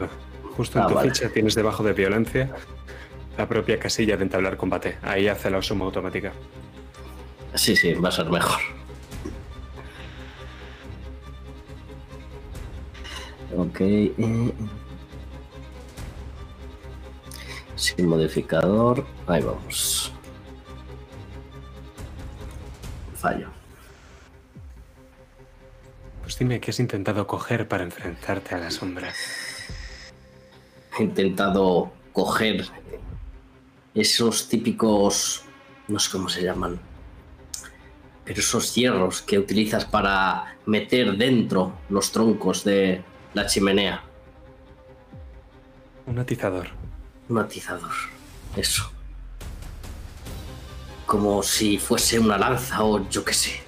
[0.57, 1.09] Justo en Ah, tu vale.
[1.11, 2.49] ficha tienes debajo de violencia.
[3.37, 4.97] la propia casilla de entablar combate.
[5.01, 6.33] Ahí hace la suma automática.
[7.55, 8.59] Sí, sí, va a ser mejor.
[13.69, 13.81] Ok.
[13.81, 14.53] eh,
[17.75, 19.05] Sin modificador.
[19.27, 20.11] Ahí vamos.
[23.15, 23.49] Fallo.
[26.21, 29.13] Pues dime qué has intentado coger para enfrentarte a la sombra.
[30.97, 32.65] He intentado coger
[33.95, 35.43] esos típicos.
[35.87, 36.79] No sé cómo se llaman.
[38.25, 43.03] Pero esos hierros que utilizas para meter dentro los troncos de
[43.33, 44.03] la chimenea.
[46.05, 46.67] Un atizador.
[47.27, 47.91] Un atizador.
[48.55, 48.91] Eso.
[51.05, 53.61] Como si fuese una lanza o yo qué sé.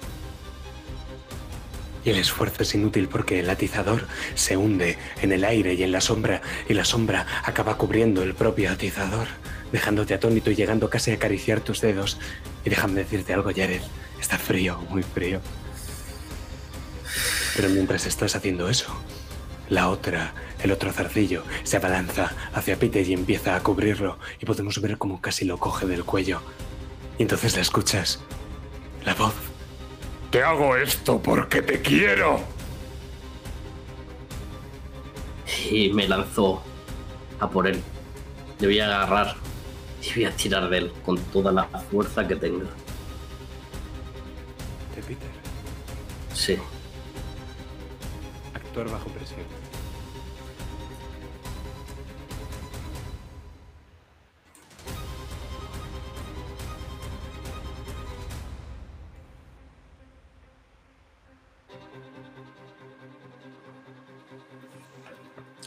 [2.04, 5.92] Y el esfuerzo es inútil porque el atizador se hunde en el aire y en
[5.92, 9.28] la sombra, y la sombra acaba cubriendo el propio atizador,
[9.70, 12.18] dejándote atónito y llegando casi a acariciar tus dedos.
[12.64, 13.82] Y déjame decirte algo, Jared,
[14.20, 15.40] está frío, muy frío.
[17.54, 18.86] Pero mientras estás haciendo eso,
[19.72, 24.78] la otra, el otro zarcillo, se abalanza hacia Peter y empieza a cubrirlo, y podemos
[24.82, 26.42] ver cómo casi lo coge del cuello.
[27.18, 28.20] Y entonces la escuchas.
[29.06, 29.32] La voz.
[30.30, 32.40] Te hago esto porque te quiero.
[35.70, 36.62] Y me lanzó
[37.40, 37.82] a por él.
[38.60, 39.36] Le voy a agarrar
[40.02, 42.66] y voy a tirar de él con toda la fuerza que tenga.
[44.94, 45.30] De Peter.
[46.34, 46.58] Sí.
[48.54, 49.51] Actuar bajo presión.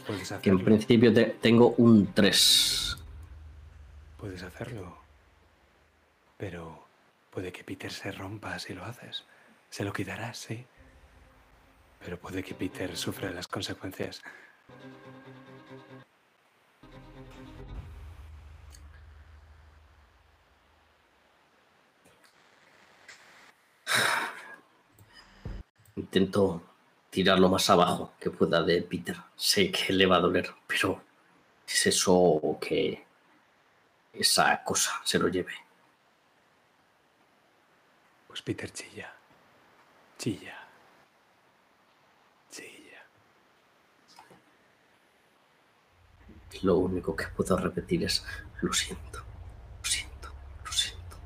[0.06, 2.96] Puedes Que en principio te- tengo un 3.
[4.18, 4.98] Puedes hacerlo.
[6.36, 6.86] Pero
[7.30, 9.24] puede que Peter se rompa si lo haces.
[9.70, 10.64] Se lo quitarás, sí.
[12.04, 14.22] Pero puede que Peter sufra las consecuencias.
[25.96, 26.62] Intento
[27.16, 29.16] tirar lo más abajo que pueda de Peter.
[29.34, 31.02] Sé que le va a doler, pero
[31.66, 33.06] es eso que
[34.12, 35.54] esa cosa se lo lleve.
[38.26, 39.10] Pues Peter chilla.
[40.18, 40.58] Chilla.
[42.50, 43.02] Chilla.
[46.60, 48.26] Lo único que puedo repetir es
[48.60, 49.24] lo siento,
[49.78, 50.34] lo siento,
[50.66, 51.16] lo siento.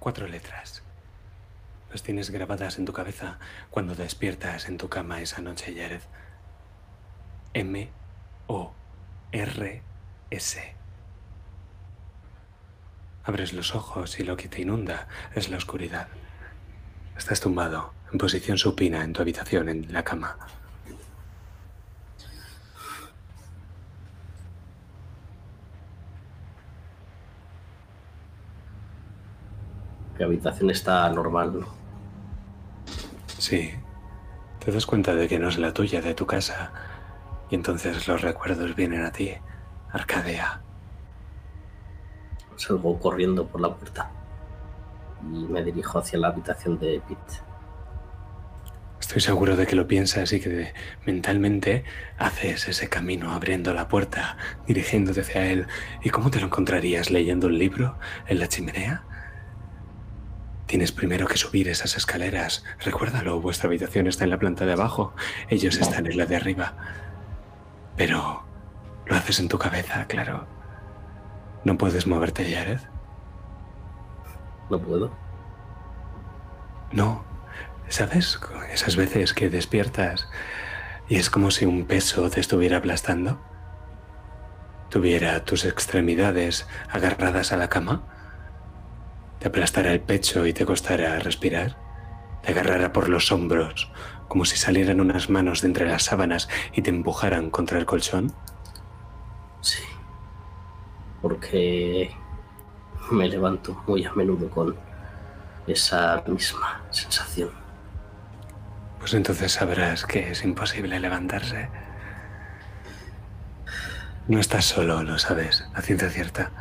[0.00, 0.81] Cuatro letras.
[1.92, 3.38] Las tienes grabadas en tu cabeza
[3.68, 6.00] cuando despiertas en tu cama esa noche, Jared.
[7.52, 7.90] M
[8.46, 8.72] O
[9.30, 9.82] R
[10.30, 10.74] S.
[13.24, 16.08] Abres los ojos y lo que te inunda es la oscuridad.
[17.14, 20.38] Estás tumbado, en posición supina en tu habitación, en la cama.
[30.18, 31.81] Mi habitación está normal, ¿no?
[33.42, 33.72] Sí.
[34.64, 36.72] Te das cuenta de que no es la tuya, de tu casa.
[37.50, 39.32] Y entonces los recuerdos vienen a ti.
[39.90, 40.62] Arcadia.
[42.54, 44.12] Salgo corriendo por la puerta
[45.24, 47.42] y me dirijo hacia la habitación de Pete.
[49.00, 50.72] Estoy seguro de que lo piensas y que
[51.04, 51.82] mentalmente
[52.18, 54.36] haces ese camino abriendo la puerta,
[54.68, 55.66] dirigiéndote hacia él.
[56.04, 59.02] ¿Y cómo te lo encontrarías leyendo un libro en la chimenea?
[60.66, 62.64] Tienes primero que subir esas escaleras.
[62.80, 65.14] Recuérdalo, vuestra habitación está en la planta de abajo,
[65.48, 66.74] ellos están en la de arriba.
[67.96, 68.44] Pero
[69.06, 70.46] lo haces en tu cabeza, claro.
[71.64, 72.80] No puedes moverte, Jared.
[74.70, 75.12] No puedo.
[76.92, 77.24] No,
[77.88, 78.40] ¿sabes?
[78.72, 80.28] Esas veces que despiertas
[81.08, 83.40] y es como si un peso te estuviera aplastando.
[84.88, 88.02] Tuviera tus extremidades agarradas a la cama.
[89.42, 91.76] Te aplastara el pecho y te costara respirar.
[92.44, 93.90] Te agarrara por los hombros
[94.28, 98.32] como si salieran unas manos de entre las sábanas y te empujaran contra el colchón.
[99.60, 99.82] Sí.
[101.20, 102.14] Porque
[103.10, 104.76] me levanto muy a menudo con
[105.66, 107.50] esa misma sensación.
[109.00, 111.68] Pues entonces sabrás que es imposible levantarse.
[114.28, 116.52] No estás solo, lo sabes, a ciencia cierta.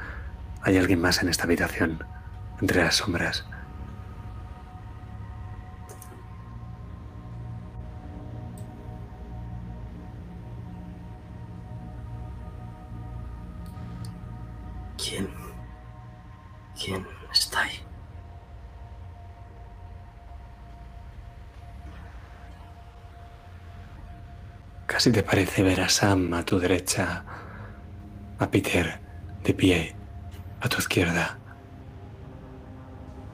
[0.64, 2.04] Hay alguien más en esta habitación,
[2.62, 3.44] entre las sombras.
[14.98, 15.28] ¿Quién?
[16.80, 17.80] ¿Quién está ahí?
[24.86, 27.24] Casi te parece ver a Sam a tu derecha,
[28.38, 29.00] a Peter
[29.44, 29.96] de pie
[30.60, 31.41] a tu izquierda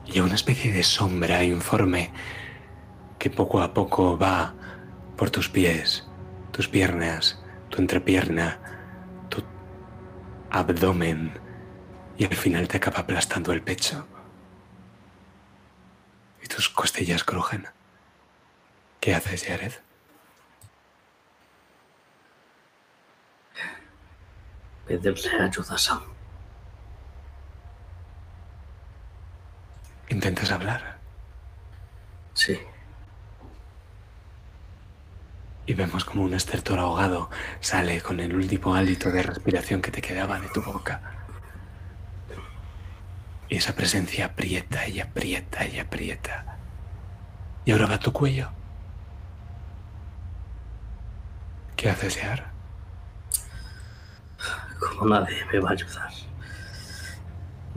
[0.07, 2.11] y a una especie de sombra informe
[3.19, 4.53] que poco a poco va
[5.15, 6.07] por tus pies,
[6.51, 7.39] tus piernas,
[7.69, 8.59] tu entrepierna,
[9.29, 9.43] tu
[10.49, 11.33] abdomen
[12.17, 14.07] y al final te acaba aplastando el pecho
[16.43, 17.67] y tus costillas crujen.
[18.99, 19.73] ¿Qué haces, Jared?
[24.87, 26.16] Pedirle ayuda a Sam.
[30.09, 30.97] ¿Intentas hablar?
[32.33, 32.57] Sí.
[35.65, 37.29] Y vemos como un estertor ahogado
[37.59, 41.01] sale con el último hálito de respiración que te quedaba de tu boca.
[43.49, 46.57] Y esa presencia aprieta y aprieta y aprieta.
[47.65, 48.49] Y ahora va tu cuello.
[51.75, 52.51] ¿Qué haces, Yar?
[54.79, 56.11] Como nadie me va a ayudar.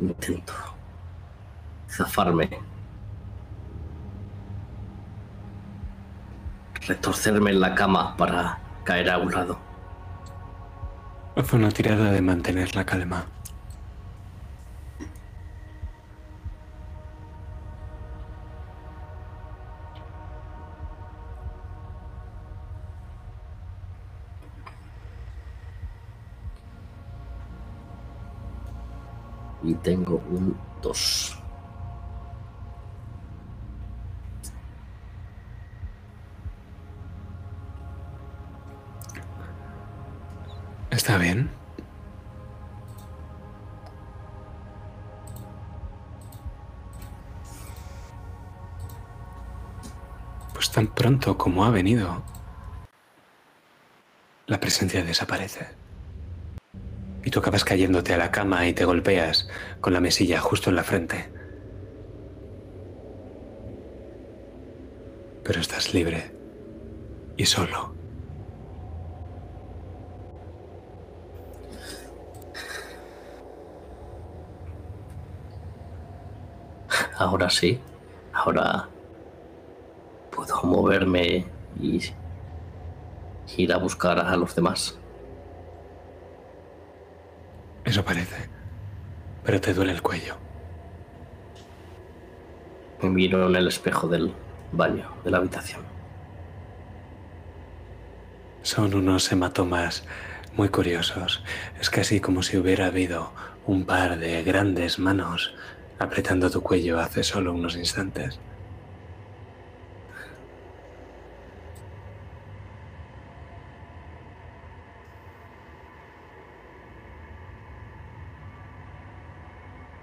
[0.01, 0.80] Intento
[1.91, 2.49] zafarme.
[6.86, 9.59] Retorcerme en la cama para caer a un lado.
[11.36, 13.26] Haz una tirada de mantener la calma.
[29.62, 31.39] Y tengo un 2.
[40.91, 41.51] ¿Está bien?
[50.53, 52.22] Pues tan pronto como ha venido,
[54.47, 55.68] la presencia desaparece.
[57.24, 59.49] Y tú acabas cayéndote a la cama y te golpeas
[59.80, 61.30] con la mesilla justo en la frente.
[65.45, 66.32] Pero estás libre
[67.36, 68.00] y solo.
[77.21, 77.79] Ahora sí.
[78.33, 78.89] Ahora
[80.31, 81.45] puedo moverme
[81.79, 82.01] y
[83.59, 84.99] ir a buscar a los demás.
[87.85, 88.49] Eso parece.
[89.45, 90.37] Pero te duele el cuello.
[93.03, 94.33] Me miro en el espejo del
[94.73, 95.83] baño de la habitación.
[98.62, 100.05] Son unos hematomas
[100.55, 101.45] muy curiosos.
[101.79, 103.31] Es casi como si hubiera habido
[103.66, 105.55] un par de grandes manos
[106.01, 108.41] apretando tu cuello hace solo unos instantes.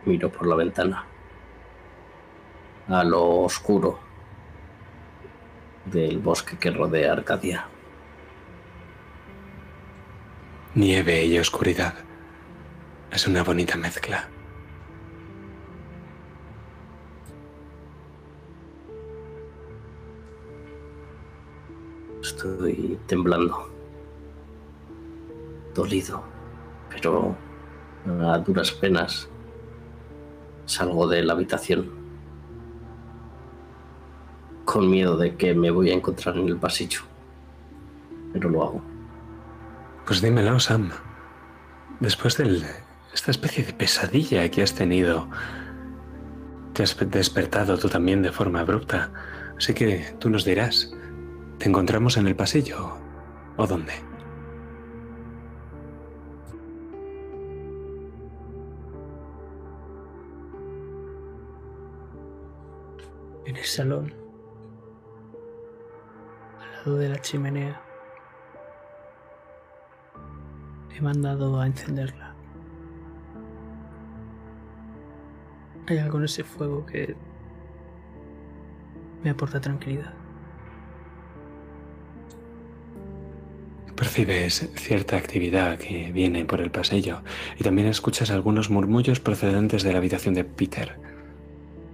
[0.06, 1.04] Miro por la ventana.
[2.88, 4.00] A lo oscuro
[5.86, 7.66] del bosque que rodea Arcadia.
[10.76, 11.95] Nieve y oscuridad.
[13.12, 14.30] Es una bonita mezcla.
[22.28, 23.69] Estoy temblando.
[25.73, 26.21] Dolido.
[26.89, 27.38] Pero
[28.21, 29.30] a duras penas
[30.65, 31.89] salgo de la habitación.
[34.65, 36.99] Con miedo de que me voy a encontrar en el pasillo.
[38.34, 38.82] Pero lo hago.
[40.05, 40.89] Pues dímelo, Sam.
[42.01, 42.61] Después de
[43.13, 45.30] esta especie de pesadilla que has tenido,
[46.73, 49.11] te has despertado tú también de forma abrupta.
[49.57, 50.91] Así que tú nos dirás,
[51.58, 52.97] ¿te encontramos en el pasillo
[53.58, 53.93] o dónde?
[63.45, 64.14] En el salón,
[66.60, 67.82] al lado de la chimenea.
[70.93, 72.34] He mandado a encenderla.
[75.88, 77.16] Hay algo en ese fuego que
[79.24, 80.16] me aporta tranquilidad.
[83.98, 87.24] Percibes cierta actividad que viene por el pasillo
[87.60, 90.95] y también escuchas algunos murmullos procedentes de la habitación de Peter.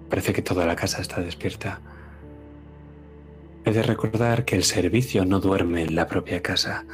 [0.10, 1.82] Parece que toda la casa está despierta.
[3.66, 6.86] He de recordar que el servicio no duerme en la propia casa,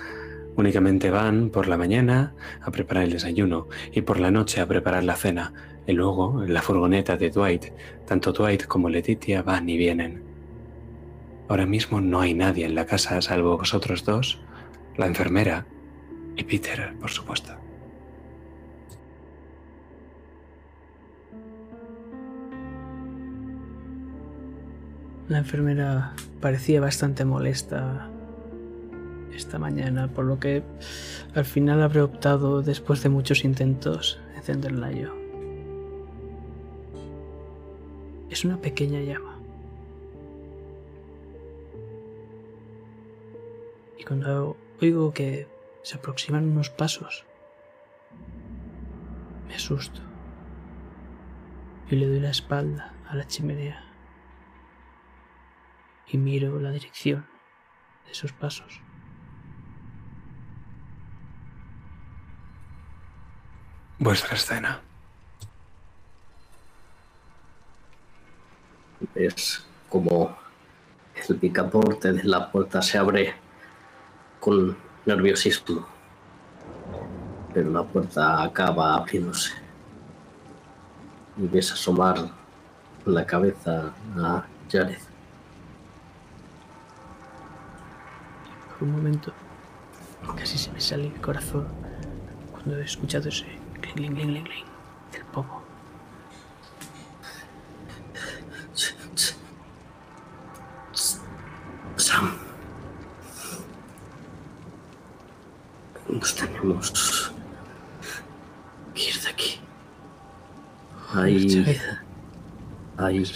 [0.60, 5.06] Únicamente van por la mañana a preparar el desayuno y por la noche a preparar
[5.06, 5.54] la cena.
[5.88, 7.68] Y luego, en la furgoneta de Dwight,
[8.06, 10.22] tanto Dwight como Letitia van y vienen.
[11.48, 14.42] Ahora mismo no hay nadie en la casa salvo vosotros dos,
[14.98, 15.66] la enfermera
[16.36, 17.54] y Peter, por supuesto.
[25.28, 28.10] La enfermera parecía bastante molesta
[29.36, 30.64] esta mañana, por lo que
[31.36, 35.14] al final habré optado, después de muchos intentos, encenderla yo.
[38.30, 39.38] Es una pequeña llama.
[43.98, 45.48] Y cuando oigo que
[45.84, 47.26] se aproximan unos pasos,
[49.48, 50.02] me asusto
[51.90, 53.84] y le doy la espalda a la chimenea
[56.08, 57.26] y miro la dirección
[58.06, 58.82] de esos pasos.
[63.98, 64.82] Vuestra escena.
[69.14, 70.38] Es como
[71.28, 73.36] el picaporte de la puerta se abre
[74.40, 75.86] con nerviosismo,
[77.54, 79.52] pero la puerta acaba abriéndose
[81.38, 82.30] y ves asomar
[83.06, 84.98] la cabeza a Jared.
[88.82, 89.34] Un momento
[90.38, 91.68] casi se me sale el corazón
[92.52, 93.46] cuando he escuchado ese
[93.82, 94.66] cling, cling, cling, cling, cling
[95.12, 95.59] del pomo.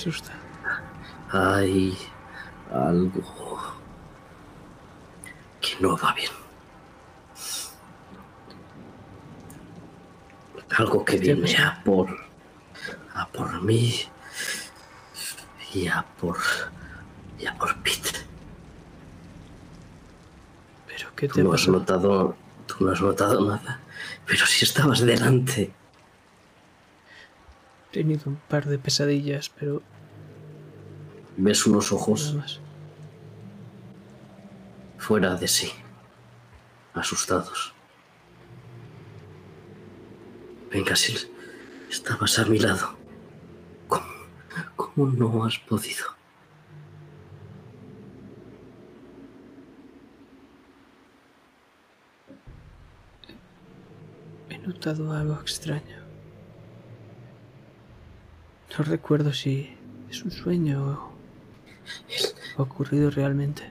[0.03, 0.33] Asusta.
[1.31, 1.97] hay
[2.71, 3.59] algo
[5.61, 6.31] que no va bien.
[10.77, 11.67] Algo que ¿Qué viene pasa?
[11.69, 12.09] a por,
[13.13, 13.93] a por mí
[15.73, 16.37] y a por,
[17.39, 18.11] y a por Pete.
[20.87, 22.35] ¿Pero qué Tú te has notado,
[22.65, 23.79] tú no has notado nada,
[24.25, 25.73] pero si estabas delante.
[27.93, 29.83] He tenido un par de pesadillas, pero
[31.37, 32.59] Ves unos ojos más.
[34.97, 35.71] fuera de sí,
[36.95, 37.73] asustados.
[40.71, 41.21] Venga, Sil,
[41.89, 42.95] estabas a mi lado.
[43.87, 44.07] ¿Cómo,
[44.75, 46.05] cómo no has podido?
[54.49, 56.02] He notado algo extraño.
[58.77, 59.75] No recuerdo si
[60.09, 60.83] es un sueño
[62.57, 63.63] o ha ocurrido realmente.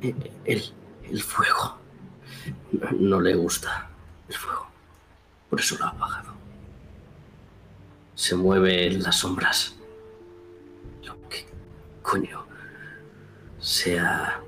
[0.00, 0.62] El, el,
[1.08, 1.78] el fuego.
[2.72, 3.88] No, no le gusta
[4.28, 4.66] el fuego.
[5.48, 6.34] Por eso lo ha apagado.
[8.16, 9.76] Se mueve en las sombras.
[11.04, 11.46] Lo que
[12.02, 12.44] coño
[13.60, 14.40] sea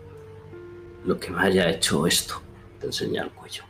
[1.05, 2.43] lo que me haya hecho esto.
[2.81, 3.63] Te enseña el cuello.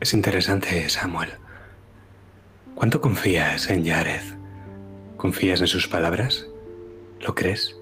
[0.00, 1.30] Es interesante, Samuel.
[2.78, 4.20] ¿Cuánto confías en Jared?
[5.16, 6.46] ¿Confías en sus palabras?
[7.18, 7.76] ¿Lo crees?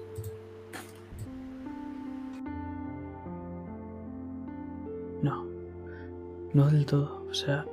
[5.21, 5.45] No,
[6.55, 7.27] no del todo.
[7.29, 7.63] O sea,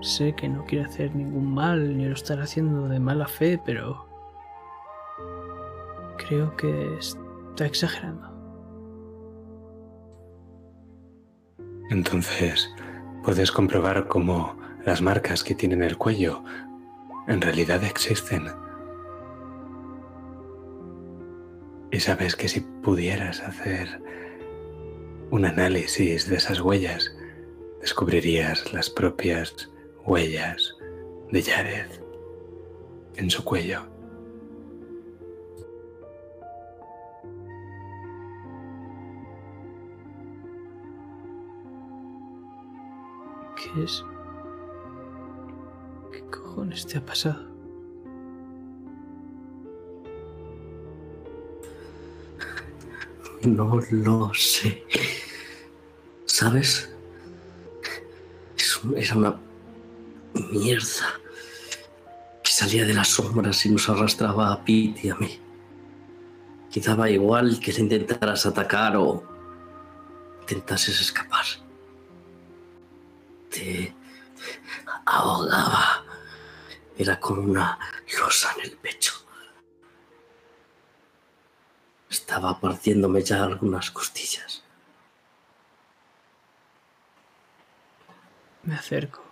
[0.00, 4.06] sé que no quiere hacer ningún mal ni lo estará haciendo de mala fe, pero
[6.16, 8.26] creo que está exagerando.
[11.90, 12.74] Entonces,
[13.22, 16.42] puedes comprobar cómo las marcas que tiene en el cuello
[17.26, 18.48] en realidad existen.
[21.90, 24.00] Y sabes que si pudieras hacer
[25.30, 27.14] un análisis de esas huellas,
[27.80, 29.70] descubrirías las propias
[30.04, 30.74] huellas
[31.30, 31.90] de Jared
[33.16, 33.82] en su cuello.
[43.56, 44.04] ¿Qué es?
[46.30, 47.48] ¿Qué cojones te ha pasado?
[53.42, 54.84] No lo sé.
[56.26, 56.90] ¿Sabes?
[58.56, 59.40] Es era una
[60.52, 61.20] mierda
[62.42, 65.40] que salía de las sombras y nos arrastraba a Pete y a mí.
[66.74, 69.24] Y daba igual que le intentaras atacar o
[70.42, 71.44] intentases escapar.
[73.50, 73.94] Te
[75.06, 76.07] ahogaba.
[76.98, 77.78] Era como una
[78.18, 79.12] losa en el pecho.
[82.10, 84.64] Estaba partiéndome ya algunas costillas.
[88.64, 89.22] Me acerco.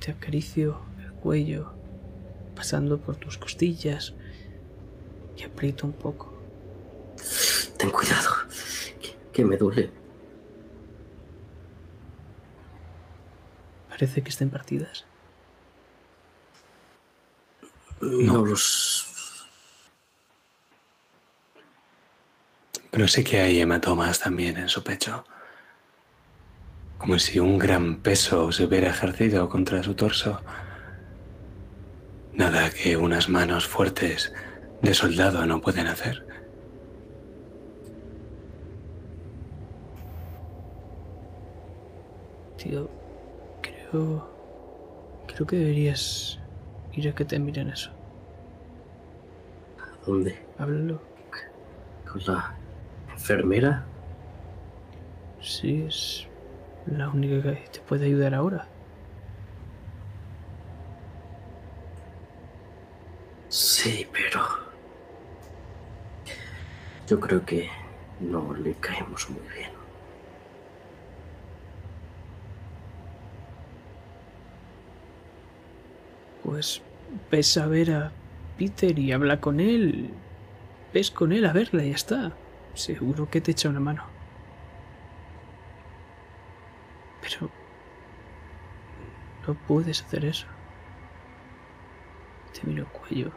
[0.00, 1.74] Te acaricio el cuello,
[2.56, 4.14] pasando por tus costillas
[5.36, 6.32] y aprieto un poco.
[7.76, 8.30] Ten cuidado,
[9.02, 9.92] que, que me duele.
[13.90, 15.04] Parece que estén partidas.
[18.02, 19.46] No los...
[22.90, 25.24] Pero sí que hay hematomas también en su pecho.
[26.98, 30.40] Como si un gran peso se hubiera ejercido contra su torso.
[32.34, 34.32] Nada que unas manos fuertes
[34.82, 36.26] de soldado no pueden hacer.
[42.56, 42.90] Tío,
[43.62, 44.28] creo...
[45.28, 46.41] Creo que deberías
[46.94, 47.90] a que te miren eso.
[49.80, 50.38] ¿A dónde?
[50.58, 51.00] Háblalo.
[52.10, 52.54] ¿Con la
[53.10, 53.84] enfermera?
[55.40, 56.28] Sí, es
[56.86, 58.66] la única que te puede ayudar ahora.
[63.48, 64.40] Sí, pero...
[67.08, 67.68] Yo creo que
[68.20, 69.71] no le caemos muy bien.
[76.44, 76.82] Pues
[77.30, 78.12] ves a ver a
[78.58, 80.10] Peter y habla con él.
[80.92, 82.32] Ves con él a verla y ya está.
[82.74, 84.04] Seguro que te echa una mano.
[87.20, 87.50] Pero...
[89.46, 90.46] No puedes hacer eso.
[92.52, 93.32] Te miro el cuello.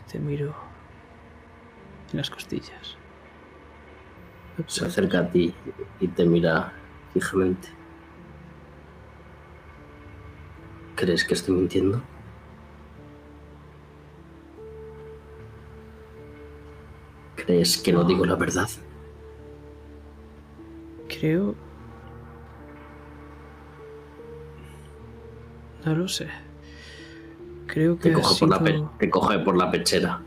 [0.00, 0.54] Y te miro
[2.10, 2.96] en las costillas.
[4.66, 5.54] Se acerca a ti
[6.00, 6.72] y te mira
[7.12, 7.75] fijamente.
[10.96, 12.02] ¿Crees que estoy mintiendo?
[17.36, 18.68] ¿Crees que no digo la verdad?
[21.06, 21.54] Creo...
[25.84, 26.28] No lo sé.
[27.66, 30.20] Creo que Te coge, por la te coge por la pechera.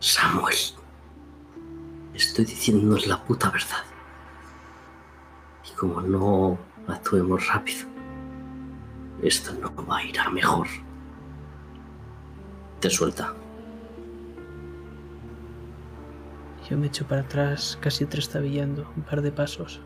[0.00, 0.56] Samuel.
[2.14, 3.84] Estoy diciendo la puta verdad.
[5.70, 6.58] Y como no
[6.88, 7.91] actuemos rápido,
[9.22, 10.66] esto no va a ir a mejor.
[12.80, 13.32] Te suelta.
[16.68, 19.80] Yo me echo para atrás, casi trastabillando, un par de pasos.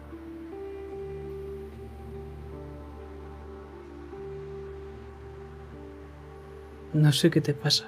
[6.95, 7.87] No sé qué te pasa.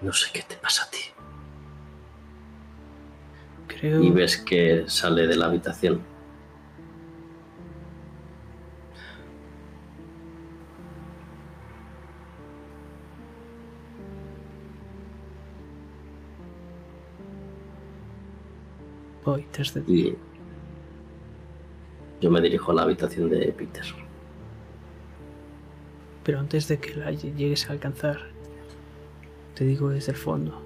[0.00, 0.98] No sé qué te pasa a ti.
[3.66, 4.02] Creo...
[4.02, 6.00] Y ves que sale de la habitación.
[19.74, 19.92] De ti.
[19.92, 20.16] Y
[22.20, 23.84] yo me dirijo a la habitación de Peter.
[26.24, 28.18] Pero antes de que la lle- llegues a alcanzar,
[29.54, 30.62] te digo desde el fondo.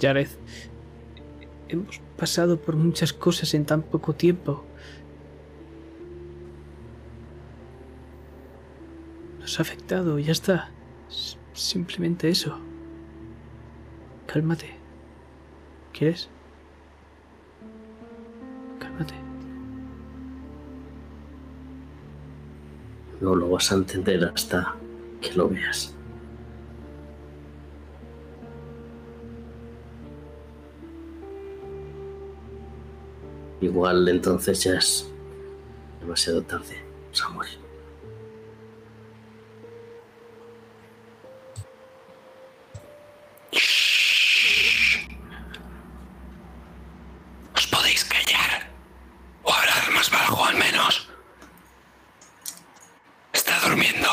[0.00, 0.28] Jared,
[1.68, 4.64] hemos pasado por muchas cosas en tan poco tiempo.
[9.40, 10.70] Nos ha afectado, ya está.
[11.08, 12.56] S- Simplemente eso.
[14.26, 14.77] Cálmate.
[15.98, 16.28] ¿Quieres?
[18.78, 19.14] Cálmate.
[23.20, 24.76] No lo vas a entender hasta
[25.20, 25.92] que lo veas.
[33.60, 35.10] Igual entonces ya es
[36.00, 36.76] demasiado tarde,
[37.10, 37.48] Samuel.
[47.56, 48.70] ¿Os podéis callar?
[49.42, 51.08] O hablar más bajo al menos.
[53.32, 54.08] Está durmiendo.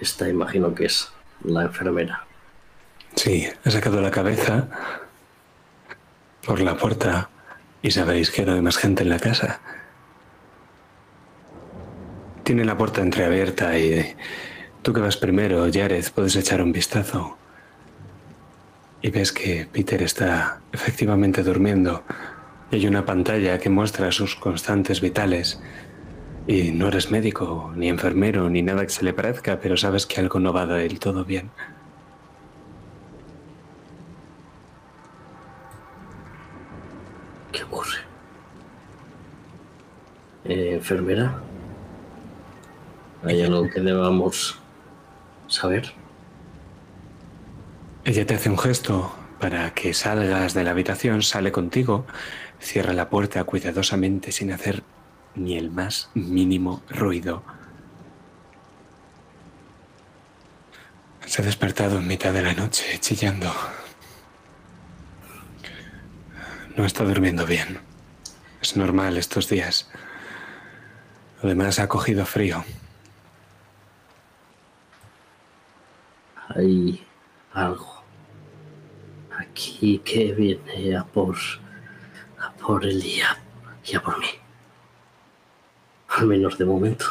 [0.00, 1.10] Esta imagino que es
[1.42, 2.24] la enfermera.
[3.16, 4.68] Sí, he sacado la cabeza
[6.44, 7.28] por la puerta
[7.82, 9.60] y sabéis que ahora hay más gente en la casa.
[12.44, 14.14] Tiene la puerta entreabierta y
[14.82, 17.36] tú que vas primero, Jared, puedes echar un vistazo.
[19.02, 22.04] Y ves que Peter está efectivamente durmiendo.
[22.70, 25.60] Y hay una pantalla que muestra sus constantes vitales.
[26.46, 30.20] Y no eres médico, ni enfermero, ni nada que se le parezca, pero sabes que
[30.20, 31.50] algo no va del todo bien.
[37.50, 37.98] ¿Qué ocurre?
[40.44, 41.42] Eh, enfermera.
[43.24, 44.60] ¿Hay algo que debamos
[45.48, 45.92] saber?
[48.04, 52.06] Ella te hace un gesto para que salgas de la habitación, sale contigo,
[52.60, 54.84] cierra la puerta cuidadosamente sin hacer
[55.36, 57.42] ni el más mínimo ruido.
[61.26, 63.52] Se ha despertado en mitad de la noche chillando.
[66.76, 67.80] No está durmiendo bien.
[68.60, 69.88] Es normal estos días.
[71.42, 72.64] Además ha cogido frío.
[76.48, 77.06] Hay
[77.52, 78.02] algo
[79.38, 81.36] aquí que viene a por,
[82.38, 83.38] a por el día
[83.84, 84.45] y a por mí.
[86.08, 87.06] Al menos de momento.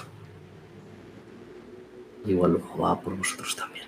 [2.26, 3.86] Igual luego va por vosotros también.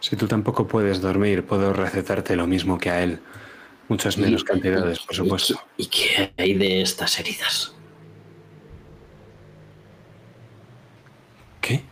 [0.00, 3.20] Si tú tampoco puedes dormir, puedo recetarte lo mismo que a él.
[3.88, 5.60] Muchas menos cantidades, por supuesto.
[5.76, 7.74] ¿Y qué hay de estas heridas?
[11.60, 11.84] ¿Qué?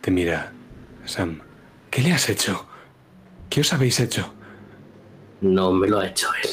[0.00, 0.52] Te mira,
[1.04, 1.42] Sam.
[1.90, 2.66] ¿Qué le has hecho?
[3.50, 4.32] ¿Qué os habéis hecho?
[5.40, 6.50] No me lo ha hecho él.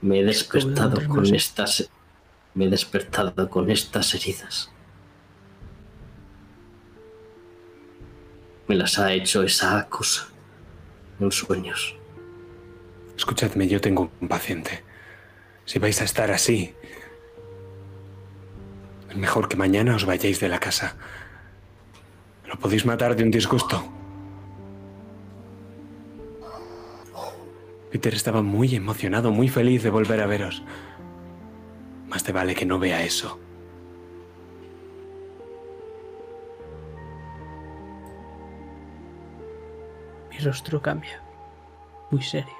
[0.00, 1.36] Me he despertado hombre, no con sé.
[1.36, 1.90] estas.
[2.54, 4.70] Me he despertado con estas heridas.
[8.68, 10.28] Me las ha hecho esa cosa
[11.20, 11.96] en sueños.
[13.16, 14.84] Escuchadme, yo tengo un paciente.
[15.64, 16.74] Si vais a estar así,
[19.10, 20.96] es mejor que mañana os vayáis de la casa.
[22.46, 23.82] Lo podéis matar de un disgusto.
[27.96, 30.62] Peter estaba muy emocionado, muy feliz de volver a veros.
[32.08, 33.40] Más te vale que no vea eso.
[40.30, 41.22] Mi rostro cambia.
[42.10, 42.52] Muy serio.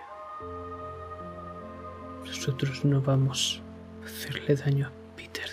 [2.25, 3.63] Nosotros no vamos
[4.03, 5.51] a hacerle daño a Peter.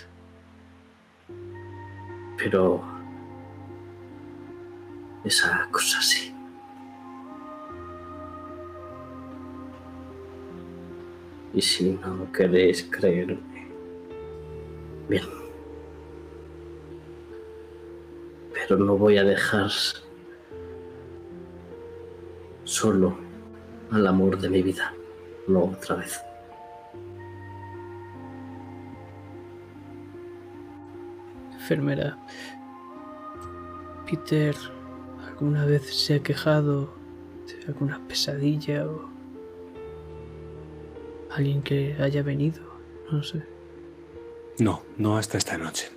[2.38, 2.82] Pero.
[5.26, 6.33] Esa cosa sí.
[11.54, 13.68] Y si no queréis creerme.
[15.08, 15.24] Bien.
[18.52, 19.70] Pero no voy a dejar
[22.64, 23.16] solo
[23.92, 24.92] al amor de mi vida.
[25.46, 26.20] No otra vez.
[31.52, 32.18] Enfermera.
[34.06, 34.56] Peter
[35.28, 36.94] alguna vez se ha quejado
[37.46, 39.13] de alguna pesadilla o
[41.34, 42.62] alguien que haya venido.
[43.10, 43.42] No sé.
[44.58, 45.90] No, no hasta esta noche.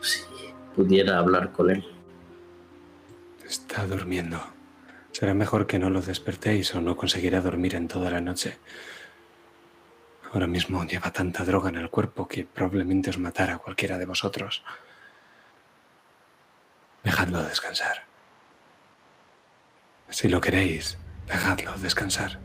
[0.00, 0.22] Si
[0.74, 1.84] pudiera hablar con él.
[3.46, 4.40] Está durmiendo.
[5.12, 8.56] Será mejor que no lo despertéis o no conseguirá dormir en toda la noche.
[10.34, 14.04] Ahora mismo lleva tanta droga en el cuerpo que probablemente os matara a cualquiera de
[14.04, 14.64] vosotros.
[17.04, 18.02] Dejadlo descansar.
[20.08, 22.40] Si lo queréis, dejadlo descansar.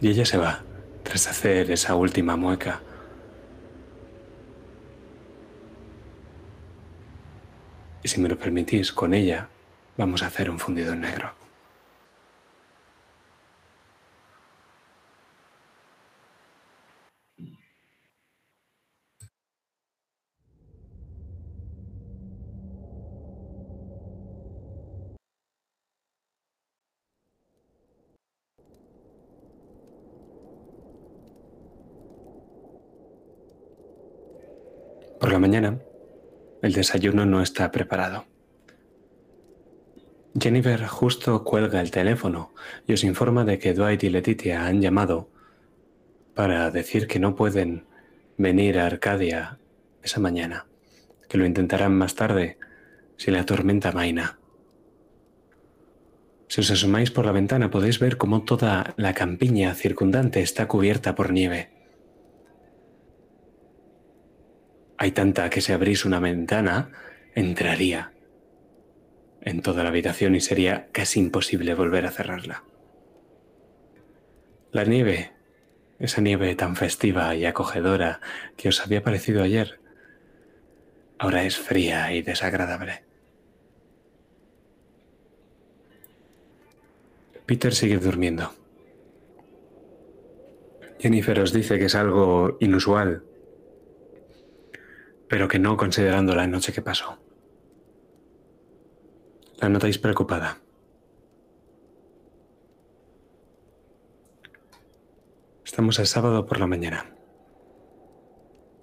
[0.00, 0.62] Y ella se va,
[1.02, 2.82] tras hacer esa última mueca.
[8.04, 9.48] Y si me lo permitís, con ella
[9.96, 11.43] vamos a hacer un fundido en negro.
[35.24, 35.78] Por la mañana,
[36.60, 38.26] el desayuno no está preparado.
[40.38, 42.52] Jennifer justo cuelga el teléfono
[42.86, 45.30] y os informa de que Dwight y Letitia han llamado
[46.34, 47.86] para decir que no pueden
[48.36, 49.58] venir a Arcadia
[50.02, 50.66] esa mañana,
[51.26, 52.58] que lo intentarán más tarde
[53.16, 54.38] si la tormenta maina.
[56.48, 61.14] Si os asomáis por la ventana podéis ver cómo toda la campiña circundante está cubierta
[61.14, 61.73] por nieve.
[64.96, 66.90] Hay tanta que si abrís una ventana,
[67.34, 68.12] entraría
[69.42, 72.64] en toda la habitación y sería casi imposible volver a cerrarla.
[74.72, 75.32] La nieve,
[75.98, 78.20] esa nieve tan festiva y acogedora
[78.56, 79.80] que os había parecido ayer,
[81.18, 83.04] ahora es fría y desagradable.
[87.46, 88.54] Peter sigue durmiendo.
[90.98, 93.22] Jennifer os dice que es algo inusual,
[95.28, 97.18] pero que no considerando la noche que pasó.
[99.58, 100.58] La notáis preocupada.
[105.64, 107.14] Estamos el sábado por la mañana.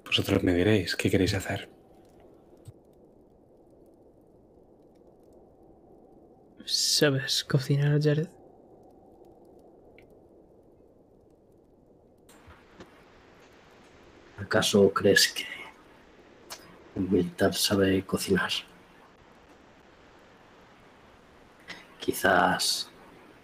[0.05, 1.69] Vosotros me diréis qué queréis hacer.
[6.65, 8.27] ¿Sabes cocinar, Jared?
[14.37, 15.60] ¿Acaso crees que
[16.95, 18.51] militar sabe cocinar?
[21.99, 22.89] Quizás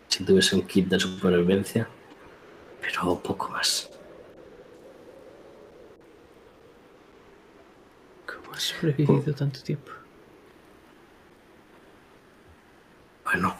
[0.07, 1.87] si tuviese un kit de supervivencia,
[2.81, 3.89] pero poco más.
[8.25, 9.91] ¿Cómo has sobrevivido tanto tiempo?
[13.23, 13.55] Bueno,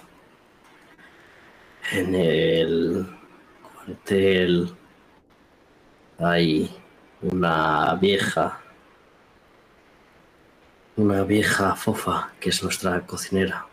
[1.91, 3.07] en el
[3.61, 4.75] cuartel
[6.19, 6.75] hay
[7.21, 8.61] una vieja,
[10.98, 13.68] una vieja fofa que es nuestra cocinera.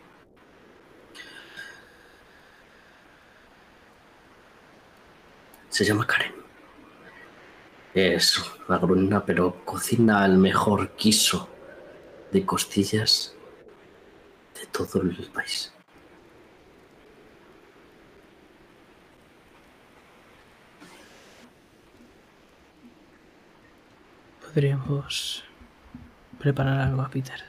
[5.69, 6.33] Se llama Karen.
[7.95, 11.49] Es una grunina, pero cocina el mejor quiso
[12.31, 13.35] de costillas
[14.53, 15.73] de todo el país.
[24.41, 25.44] Podríamos
[26.45, 27.43] preparar algo a Peter.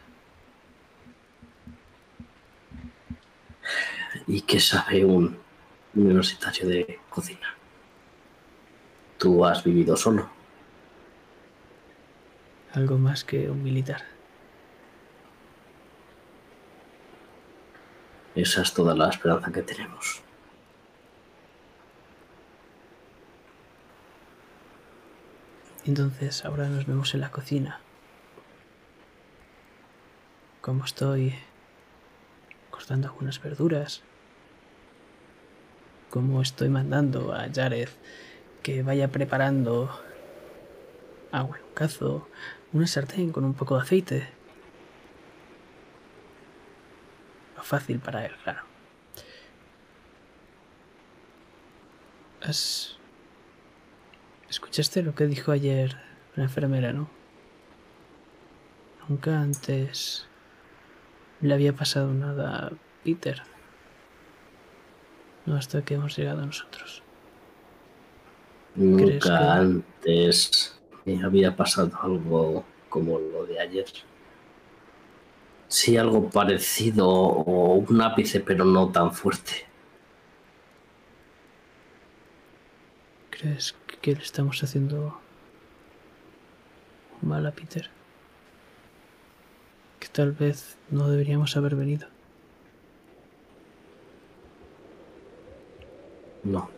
[4.26, 5.38] ¿Y qué sabe un
[5.94, 7.54] universitario de cocina?
[9.18, 10.30] Tú has vivido solo.
[12.72, 14.02] Algo más que un militar.
[18.34, 20.22] Esa es toda la esperanza que tenemos.
[25.84, 27.80] Entonces ahora nos vemos en la cocina.
[30.66, 31.32] Como estoy
[32.72, 34.02] cortando algunas verduras.
[36.10, 37.88] Como estoy mandando a Jared
[38.64, 39.88] que vaya preparando
[41.30, 42.28] agua un cazo,
[42.72, 44.28] una sartén con un poco de aceite.
[47.56, 48.62] Lo fácil para él, claro.
[52.42, 52.98] ¿Has...
[54.50, 55.96] ¿Escuchaste lo que dijo ayer
[56.34, 57.08] la enfermera, no?
[59.08, 60.26] Nunca antes
[61.40, 62.70] le había pasado nada a
[63.04, 63.42] Peter.
[65.44, 67.02] No hasta que hemos llegado nosotros.
[68.74, 73.86] ¿Crees que- Nunca antes me había pasado algo como lo de ayer.
[75.68, 79.66] Sí, algo parecido o un ápice, pero no tan fuerte.
[83.30, 85.20] ¿Crees que le estamos haciendo
[87.22, 87.90] mal a Peter?
[90.12, 92.08] Tal vez no deberíamos haber venido.
[96.42, 96.70] No.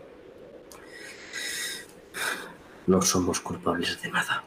[2.86, 4.42] No somos culpables de nada.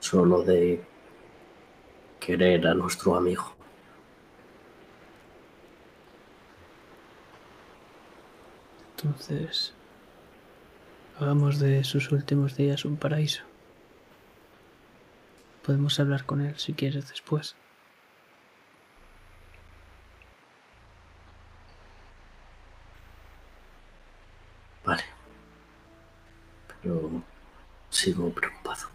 [0.00, 0.80] Solo de
[2.20, 3.56] querer a nuestro amigo.
[8.98, 9.74] Entonces,
[11.20, 13.42] hagamos de sus últimos días un paraíso.
[15.64, 17.56] Podemos hablar con él si quieres después.
[24.84, 25.04] Vale.
[26.80, 27.22] Pero
[27.90, 28.88] sigo preocupado.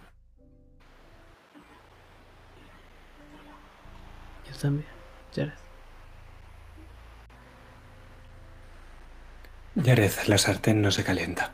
[4.50, 4.88] Yo también,
[5.36, 5.61] Jared.
[9.76, 11.52] Jared, la sartén no se calienta.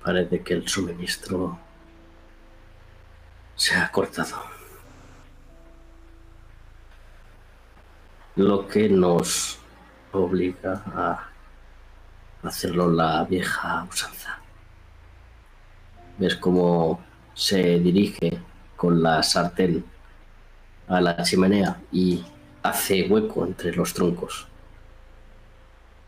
[0.00, 1.58] Parece que el suministro
[3.56, 4.44] se ha cortado.
[8.36, 9.58] Lo que nos
[10.12, 11.30] obliga a
[12.44, 14.38] hacerlo la vieja usanza.
[16.18, 17.02] Ves cómo
[17.34, 18.38] se dirige
[18.76, 19.84] con la sartén
[20.88, 22.24] a la chimenea y
[22.62, 24.46] hace hueco entre los troncos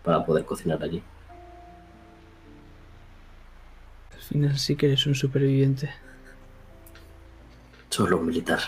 [0.02, 1.02] para poder cocinar allí.
[4.14, 5.90] Al final sí que eres un superviviente.
[7.90, 8.60] Solo un militar.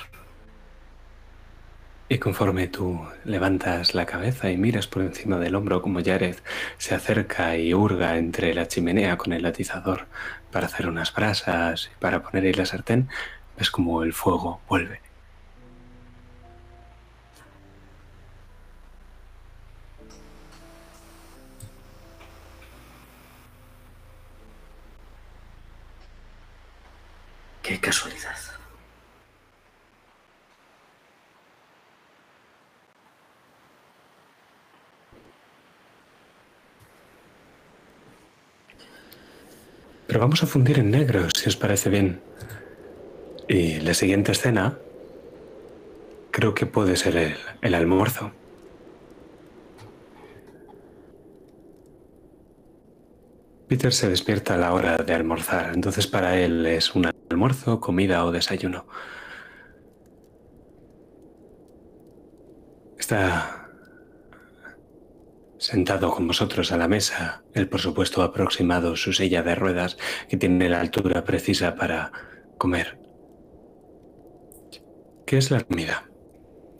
[2.10, 6.36] Y conforme tú levantas la cabeza y miras por encima del hombro como Jared
[6.78, 10.06] se acerca y hurga entre la chimenea con el atizador
[10.50, 13.08] para hacer unas brasas y para poner ahí la sartén,
[13.58, 15.00] ves como el fuego vuelve.
[27.62, 28.37] Qué casualidad.
[40.08, 42.22] Pero vamos a fundir en negro, si os parece bien.
[43.46, 44.78] Y la siguiente escena
[46.30, 48.32] creo que puede ser el, el almuerzo.
[53.68, 58.24] Peter se despierta a la hora de almorzar, entonces para él es un almuerzo, comida
[58.24, 58.86] o desayuno.
[62.98, 63.57] Está
[65.58, 69.98] sentado con vosotros a la mesa, él por supuesto ha aproximado su silla de ruedas
[70.28, 72.12] que tiene la altura precisa para
[72.56, 72.98] comer.
[75.26, 76.08] ¿Qué es la comida?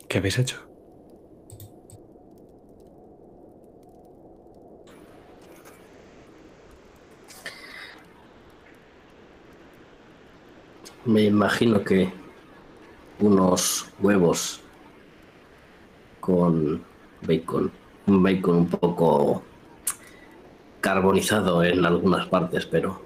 [0.07, 0.65] ¿Qué habéis hecho?
[11.05, 12.11] Me imagino que
[13.19, 14.61] unos huevos
[16.19, 16.83] con
[17.21, 17.78] bacon.
[18.09, 19.43] Un bacon un poco
[20.81, 22.99] carbonizado en algunas partes, pero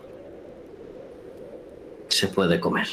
[2.07, 2.87] se puede comer.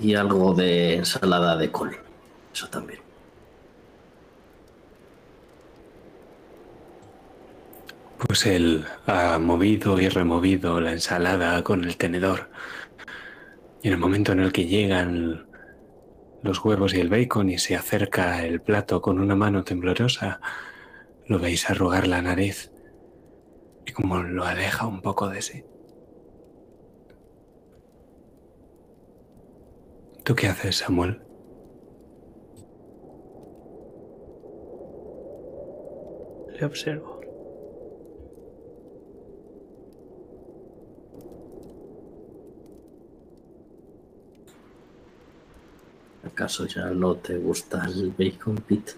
[0.00, 1.96] Y algo de ensalada de col.
[2.52, 3.00] Eso también.
[8.18, 12.48] Pues él ha movido y removido la ensalada con el tenedor.
[13.82, 15.46] Y en el momento en el que llegan
[16.42, 20.40] los huevos y el bacon y se acerca el plato con una mano temblorosa,
[21.26, 22.72] lo veis arrugar la nariz
[23.86, 25.64] y como lo aleja un poco de sí.
[30.24, 31.22] ¿Tú qué haces, Samuel?
[36.58, 37.17] Le observo.
[46.28, 48.90] ¿Acaso ya no te gusta el bacon pit?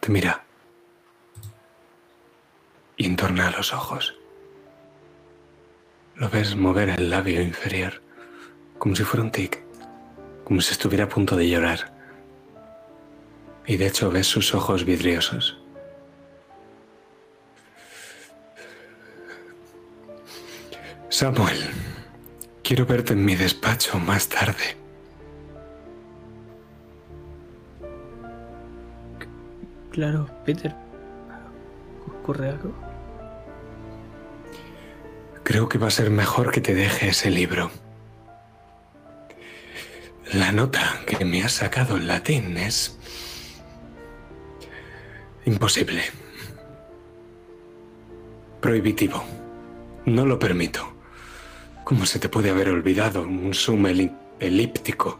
[0.00, 0.42] Te mira
[2.96, 4.14] y entorna los ojos.
[6.16, 8.00] Lo ves mover el labio inferior,
[8.78, 9.62] como si fuera un tic,
[10.44, 11.92] como si estuviera a punto de llorar.
[13.66, 15.58] Y de hecho ves sus ojos vidriosos.
[21.10, 21.58] Samuel,
[22.62, 24.76] quiero verte en mi despacho más tarde.
[29.90, 30.74] Claro, Peter.
[32.06, 32.74] ¿Ocurre algo?
[35.42, 37.70] Creo que va a ser mejor que te deje ese libro.
[40.34, 42.98] La nota que me has sacado en latín es
[45.46, 46.02] imposible.
[48.60, 49.24] Prohibitivo.
[50.04, 50.97] No lo permito.
[51.88, 53.54] ¿Cómo se te puede haber olvidado un
[53.86, 55.18] eli- elíptico?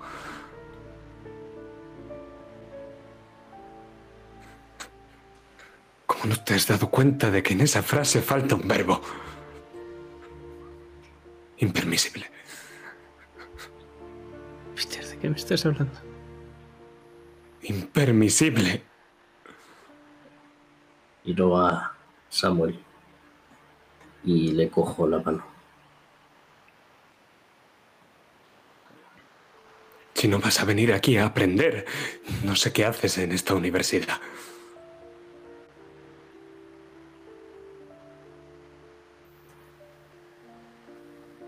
[6.05, 9.01] ¿Cómo no te has dado cuenta de que en esa frase falta un verbo?
[11.57, 12.31] Impermisible.
[14.77, 15.99] Peter, ¿de qué me estás hablando?
[17.63, 18.83] Impermisible.
[21.25, 21.97] Miro a
[22.29, 22.79] Samuel
[24.23, 25.58] y le cojo la mano.
[30.19, 31.87] Si no vas a venir aquí a aprender,
[32.43, 34.19] no sé qué haces en esta universidad.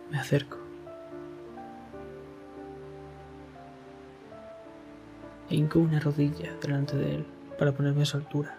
[0.08, 0.56] Me acerco.
[5.50, 7.26] E una rodilla delante de él
[7.58, 8.56] para ponerme a su altura.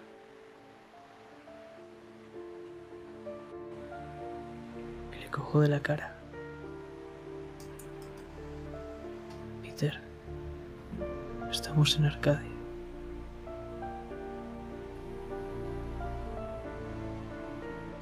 [5.16, 6.11] Y le cojo de la cara.
[9.82, 9.98] Peter,
[11.50, 12.40] estamos en Arcadia.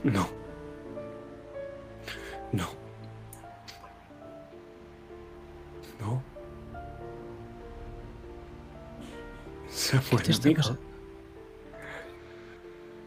[0.04, 0.28] No.
[2.52, 2.68] No.
[5.98, 6.22] No.
[9.70, 9.94] Has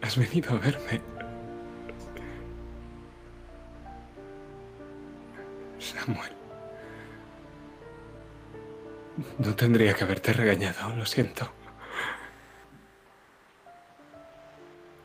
[0.01, 0.99] has venido a verme.
[5.77, 6.42] Samuel.
[9.37, 11.51] No tendría que haberte regañado, lo siento.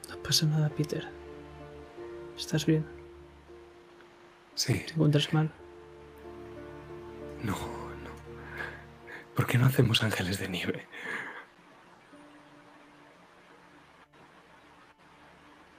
[0.08, 1.08] No pasa nada, Peter.
[2.36, 2.86] ¿Estás bien?
[4.54, 4.74] Sí.
[4.86, 5.50] ¿Te encuentras mal?
[7.42, 8.10] No, no.
[9.34, 10.86] ¿Por qué no hacemos ángeles de nieve?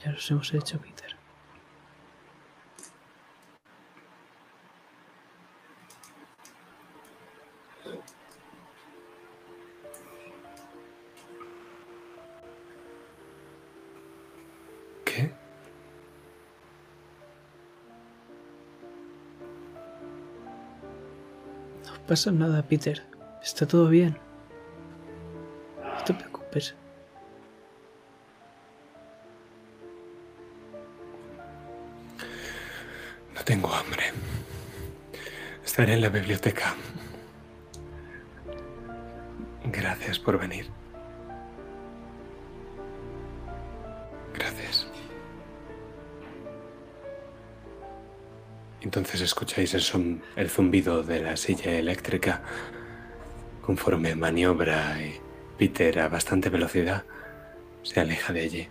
[0.04, 1.19] Ya los hemos hecho, Peter.
[22.10, 23.06] Pasa nada, Peter.
[23.44, 24.18] Está todo bien.
[25.78, 26.74] No te preocupes.
[33.36, 34.06] No tengo hambre.
[35.64, 36.74] Estaré en la biblioteca.
[39.66, 40.79] Gracias por venir.
[49.00, 52.42] Entonces escucháis el, son- el zumbido de la silla eléctrica
[53.66, 55.18] conforme maniobra y
[55.58, 57.06] Peter a bastante velocidad
[57.82, 58.68] se aleja de allí.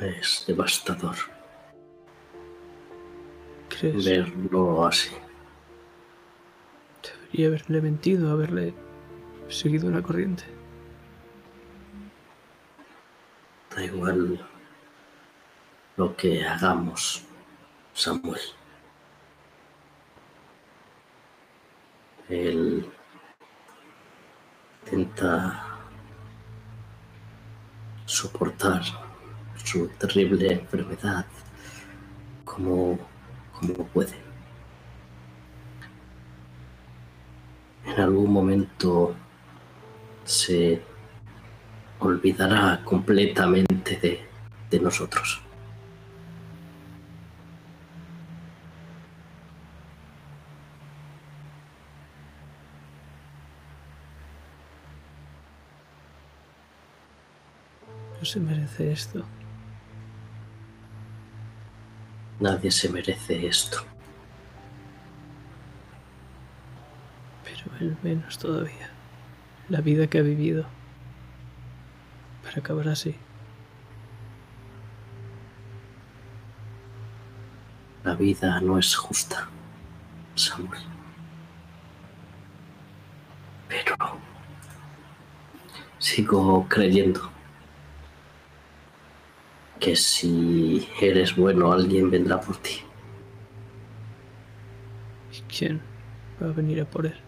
[0.00, 1.16] Es devastador
[3.68, 4.04] ¿Crees?
[4.04, 5.10] verlo así.
[7.38, 8.74] Debería haberle mentido, haberle
[9.48, 10.42] seguido la corriente.
[13.70, 14.44] Da igual
[15.96, 17.22] lo que hagamos,
[17.94, 18.40] Samuel.
[22.28, 22.84] Él
[24.82, 25.78] intenta
[28.04, 28.82] soportar
[29.62, 31.24] su terrible enfermedad
[32.44, 32.98] como
[33.94, 34.27] puede.
[37.98, 39.16] En algún momento
[40.24, 40.80] se
[41.98, 44.24] olvidará completamente de,
[44.70, 45.42] de nosotros.
[58.20, 59.24] No se merece esto.
[62.38, 63.97] Nadie se merece esto.
[67.80, 68.90] Él menos todavía.
[69.68, 70.66] La vida que ha vivido.
[72.42, 73.14] Para acabar así.
[78.04, 79.48] La vida no es justa,
[80.34, 80.80] Samuel.
[83.68, 83.96] Pero
[85.98, 87.30] sigo creyendo
[89.78, 92.82] que si eres bueno alguien vendrá por ti.
[95.32, 95.80] ¿Y quién
[96.42, 97.27] va a venir a por él?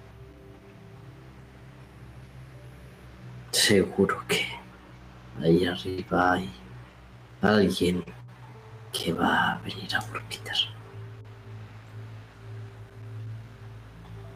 [3.71, 4.45] Seguro que
[5.41, 6.51] ahí arriba hay
[7.41, 8.05] alguien
[8.93, 10.57] que va a venir a por Peter.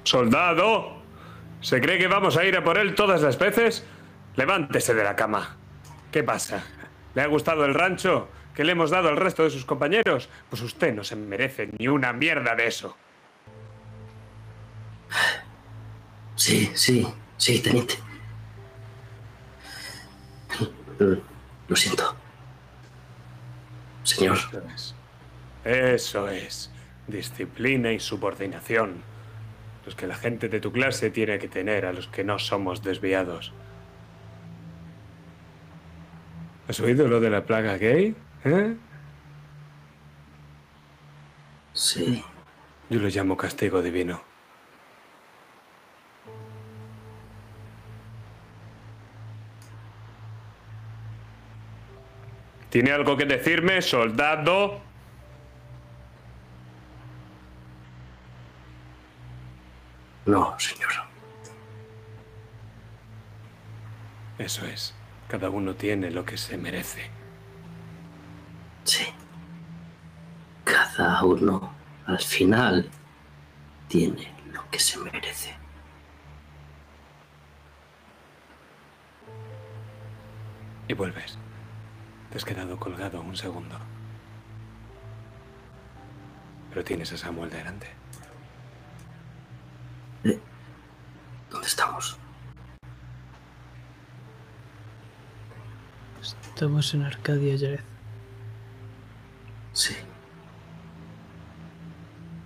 [0.04, 1.02] ¡Soldado!
[1.60, 3.84] ¿Se cree que vamos a ir a por él todas las veces?
[4.36, 5.56] Levántese de la cama.
[6.12, 6.62] ¿Qué pasa?
[7.16, 10.28] ¿Le ha gustado el rancho que le hemos dado al resto de sus compañeros?
[10.48, 12.96] Pues usted no se merece ni una mierda de eso.
[16.36, 17.04] Sí, sí,
[17.36, 18.03] sí, teniente.
[20.98, 21.20] Lo-
[21.68, 22.14] Lo siento.
[24.02, 24.94] Señor, Eso es.
[25.64, 26.70] Eso es.
[27.06, 29.02] Disciplina y subordinación.
[29.86, 32.82] Los que la gente de tu clase tiene que tener a los que no somos
[32.82, 33.52] desviados.
[36.68, 38.14] ¿Has oído lo de la plaga gay?
[38.44, 38.76] ¿Eh?
[41.72, 42.22] sí,
[42.88, 44.22] Yo lo llamo castigo divino.
[52.74, 54.80] ¿Tiene algo que decirme, soldado?
[60.26, 60.90] no, señor.
[64.38, 64.92] Eso es.
[65.28, 67.08] Cada uno tiene lo que se merece.
[68.82, 69.06] Sí.
[70.64, 71.72] Cada uno
[72.06, 72.90] al final
[73.86, 75.54] tiene lo que se merece.
[80.88, 81.38] Y vuelves.
[82.34, 83.78] Te has quedado colgado un segundo.
[86.68, 87.86] pero tienes a Samuel delante.
[90.24, 90.40] Eh,
[91.48, 92.18] ¿Dónde estamos?
[96.20, 97.80] Estamos en Arcadia, Jared.
[99.72, 99.94] Sí.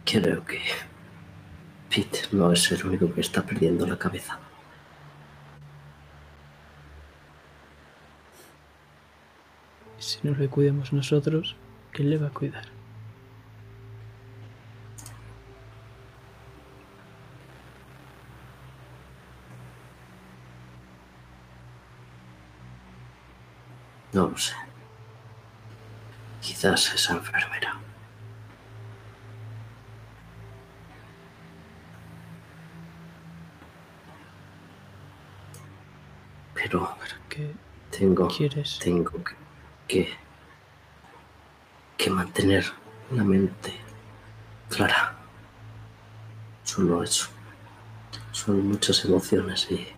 [0.05, 0.61] Creo que
[1.89, 4.39] Pete no es el único que está perdiendo la cabeza.
[10.09, 11.55] Si no le cuidamos nosotros,
[11.93, 12.65] ¿quién le va a cuidar?
[24.13, 24.55] No lo sé.
[26.41, 27.79] Quizás esa enfermera.
[36.55, 37.55] Pero ¿Para qué
[37.91, 38.79] tengo, quieres?
[38.83, 39.35] tengo que,
[39.89, 40.09] que,
[41.97, 42.65] que mantener
[43.11, 43.73] la mente
[44.69, 45.17] clara.
[46.63, 47.29] Solo eso.
[48.33, 49.89] Son muchas emociones y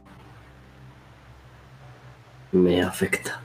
[2.53, 3.41] me afecta.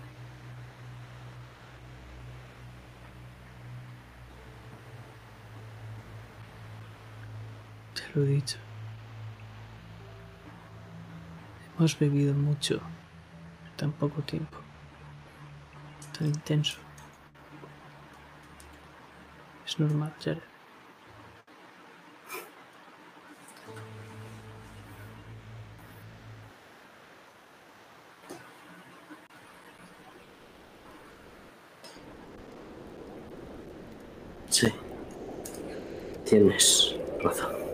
[7.95, 8.57] Te lo he dicho.
[11.77, 12.75] Hemos bebido mucho
[13.65, 14.64] en tan poco tiempo.
[16.17, 16.77] Tan intenso.
[19.65, 20.41] Es normal, Jared.
[34.49, 34.67] Sí.
[36.23, 37.65] Tienes razón.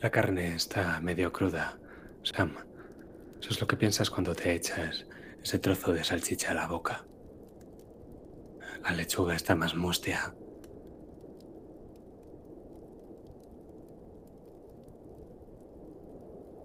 [0.00, 1.78] La carne está medio cruda,
[2.22, 2.56] Sam.
[3.38, 5.06] Eso es lo que piensas cuando te echas
[5.42, 7.04] ese trozo de salchicha a la boca.
[8.82, 10.34] La lechuga está más mustia.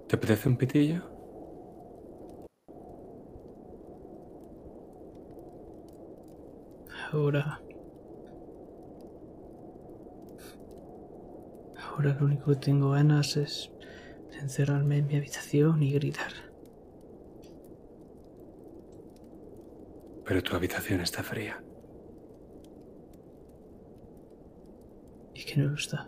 [0.07, 1.03] ¿Te apetece un pitillo?
[7.11, 7.64] Ahora.
[12.05, 13.71] Ahora lo único que tengo ganas es
[14.29, 16.33] de encerrarme en mi habitación y gritar.
[20.23, 21.63] Pero tu habitación está fría.
[25.33, 26.07] Y que no lo está.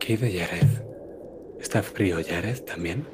[0.00, 0.68] ¿Qué hay de Jared?
[1.60, 3.06] ¿Está frío Jared también?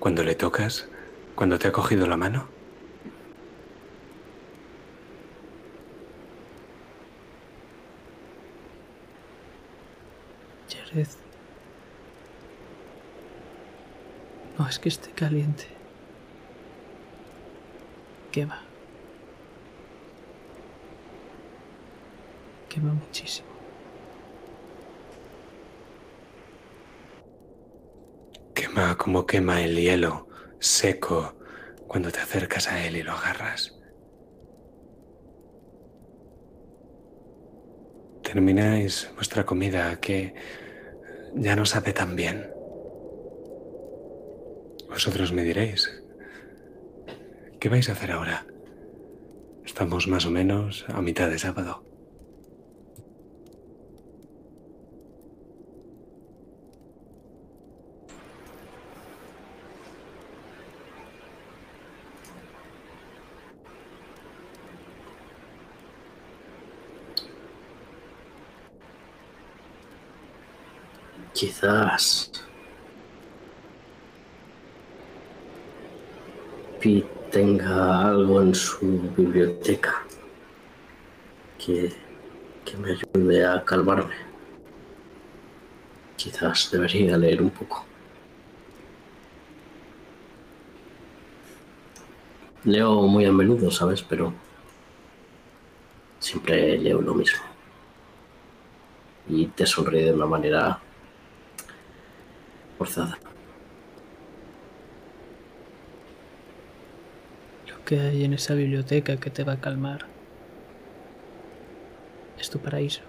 [0.00, 0.88] Cuando le tocas,
[1.36, 2.57] cuando te ha cogido la mano.
[14.58, 15.66] No es que esté caliente.
[18.32, 18.62] Quema.
[22.68, 23.48] Quema muchísimo.
[28.54, 31.34] Quema como quema el hielo seco
[31.86, 33.74] cuando te acercas a él y lo agarras.
[38.22, 40.34] Termináis vuestra comida que
[41.34, 42.50] ya no sabe tan bien.
[44.88, 46.02] Vosotros me diréis,
[47.60, 48.46] ¿qué vais a hacer ahora?
[49.64, 51.87] Estamos más o menos a mitad de sábado.
[71.38, 72.32] Quizás
[76.80, 78.80] Pete tenga algo en su
[79.16, 80.02] biblioteca
[81.56, 81.92] que,
[82.64, 84.16] que me ayude a calmarme.
[86.16, 87.86] Quizás debería leer un poco.
[92.64, 94.02] Leo muy a menudo, ¿sabes?
[94.02, 94.32] Pero
[96.18, 97.44] siempre leo lo mismo.
[99.28, 100.82] Y te sonríe de una manera
[102.78, 103.18] forzada.
[107.68, 110.06] Lo que hay en esa biblioteca que te va a calmar
[112.38, 113.02] es tu paraíso.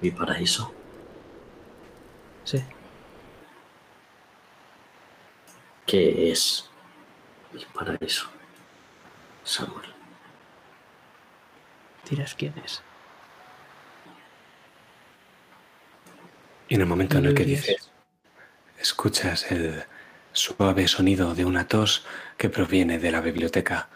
[0.00, 0.72] Mi paraíso.
[2.44, 2.64] Sí,
[5.90, 6.70] ¿Qué es
[7.52, 8.28] mi paraíso?
[9.42, 9.92] Samuel.
[12.08, 12.80] dirás quién es.
[16.70, 17.90] Y en el momento en el que dices,
[18.78, 19.82] escuchas el
[20.32, 22.06] suave sonido de una tos
[22.38, 23.88] que proviene de la biblioteca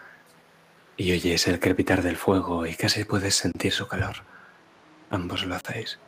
[0.97, 4.17] y oyes el crepitar del fuego y casi puedes sentir su calor.
[5.09, 6.01] Ambos lo hacéis.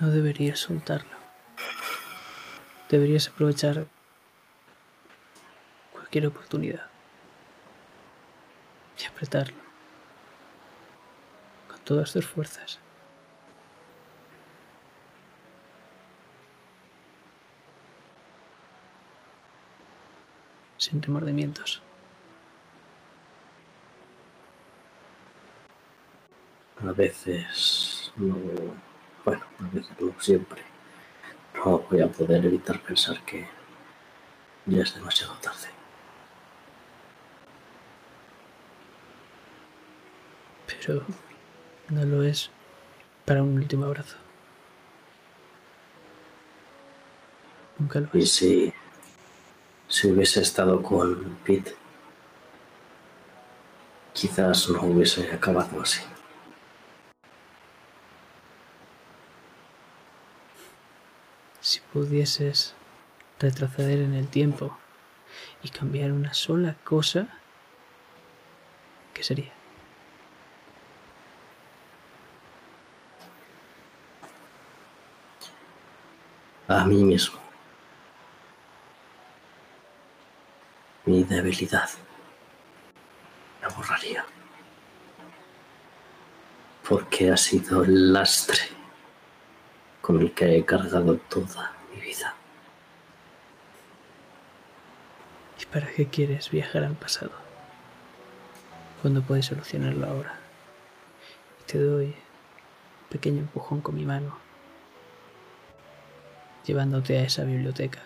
[0.00, 1.16] No deberías soltarlo.
[2.90, 3.86] Deberías aprovechar
[5.92, 6.88] cualquier oportunidad
[9.00, 9.63] y apretarlo
[11.84, 12.78] todas tus fuerzas.
[20.78, 21.80] Sin remordimientos.
[26.82, 28.36] A veces no
[29.24, 30.62] bueno, a veces no siempre,
[31.54, 33.48] no voy a poder evitar pensar que
[34.66, 35.68] ya es demasiado tarde.
[40.66, 41.02] Pero
[41.88, 42.50] no lo es
[43.24, 44.16] para un último abrazo.
[47.78, 48.14] Nunca lo es.
[48.14, 48.72] Y si,
[49.88, 51.74] si hubiese estado con Pete,
[54.12, 56.00] quizás no hubiese acabado así.
[61.60, 62.74] Si pudieses
[63.40, 64.76] retroceder en el tiempo
[65.62, 67.28] y cambiar una sola cosa,
[69.14, 69.53] ¿qué sería?
[76.74, 77.38] A mí mismo.
[81.04, 81.88] Mi debilidad.
[83.62, 84.24] La borraría.
[86.88, 88.58] Porque ha sido el lastre
[90.00, 92.34] con el que he cargado toda mi vida.
[95.62, 97.30] ¿Y para qué quieres viajar al pasado?
[99.00, 100.34] Cuando puedes solucionarlo ahora.
[101.66, 104.43] Te doy un pequeño empujón con mi mano,
[106.66, 108.00] llevándote a esa biblioteca.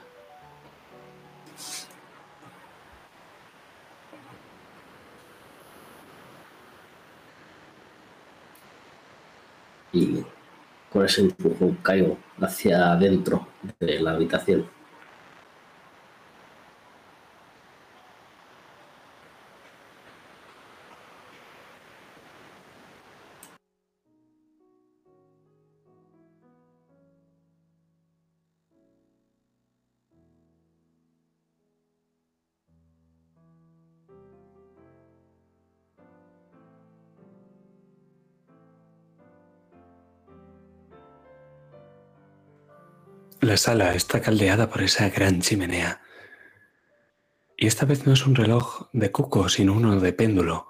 [9.93, 10.23] Y
[10.91, 13.49] con ese empujón caigo hacia adentro
[13.81, 14.78] de la habitación.
[43.59, 46.01] Sala está caldeada por esa gran chimenea.
[47.57, 50.69] Y esta vez no es un reloj de cuco, sino uno de péndulo.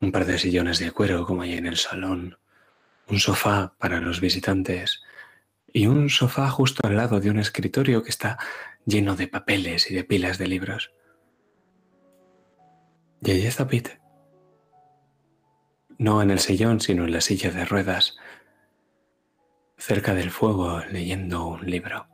[0.00, 2.38] Un par de sillones de cuero como hay en el salón.
[3.08, 5.02] Un sofá para los visitantes.
[5.72, 8.38] Y un sofá justo al lado de un escritorio que está
[8.86, 10.92] lleno de papeles y de pilas de libros.
[13.20, 14.00] Y allí está Pete.
[15.98, 18.16] No en el sillón, sino en la silla de ruedas
[19.78, 22.06] cerca del fuego leyendo un libro.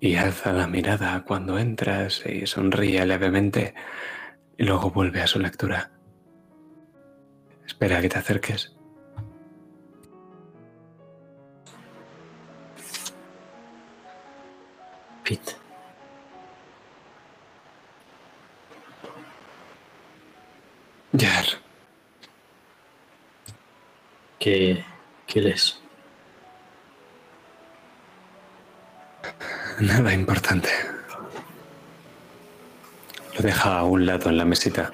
[0.00, 3.74] Y alza la mirada cuando entras y sonríe levemente
[4.58, 5.90] y luego vuelve a su lectura.
[7.64, 8.76] Espera que te acerques.
[15.24, 15.64] Pete.
[24.44, 24.44] Jar.
[24.44, 24.84] ¿Qué
[25.26, 25.80] quieres?
[29.80, 30.68] Nada importante.
[33.34, 34.92] Lo deja a un lado en la mesita,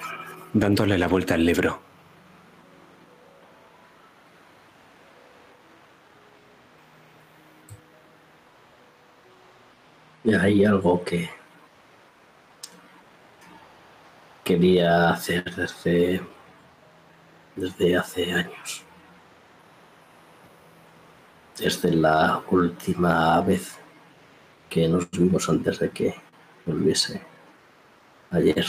[0.53, 1.81] dándole la vuelta al libro.
[10.23, 11.29] Y hay algo que
[14.45, 16.21] quería hacer desde,
[17.57, 18.85] desde hace años
[21.57, 23.77] desde la última vez
[24.69, 26.15] que nos vimos antes de que
[26.65, 27.21] volviese
[28.31, 28.65] ayer.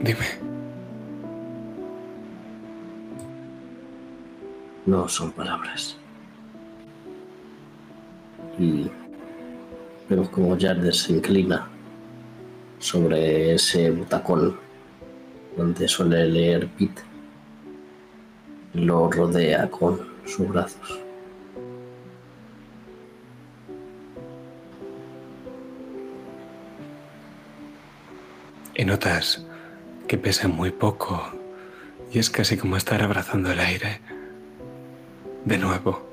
[0.00, 0.26] Dime.
[4.86, 5.96] No son palabras.
[8.58, 8.90] Y
[10.08, 11.68] vemos como Jardes se inclina
[12.78, 14.58] sobre ese butacón
[15.56, 17.02] donde suele leer Pete.
[18.74, 21.00] Lo rodea con sus brazos.
[28.74, 29.44] Y notas
[30.06, 31.20] que pesa muy poco
[32.12, 34.00] y es casi como estar abrazando el aire
[35.44, 36.07] de nuevo.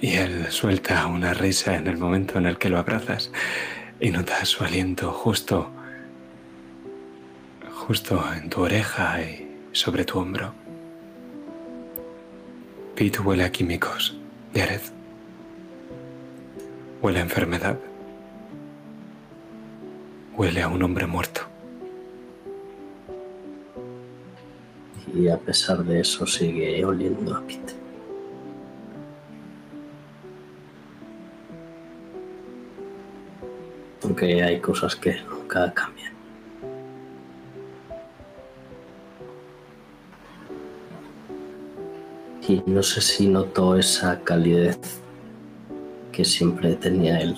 [0.00, 3.32] Y él suelta una risa en el momento en el que lo abrazas
[3.98, 5.70] y notas su aliento justo,
[7.86, 10.54] justo en tu oreja y sobre tu hombro.
[12.94, 14.16] Pete huele a químicos,
[14.54, 14.80] Jared.
[17.02, 17.78] Huele a enfermedad.
[20.36, 21.42] Huele a un hombre muerto.
[25.12, 27.77] Y a pesar de eso sigue oliendo a Pete.
[34.08, 36.14] Aunque hay cosas que nunca cambian.
[42.48, 44.78] Y no sé si notó esa calidez
[46.10, 47.36] que siempre tenía él.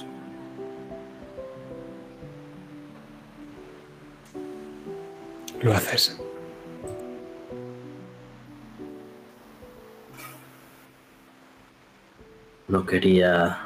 [5.61, 6.21] Lo haces.
[12.69, 13.59] No quería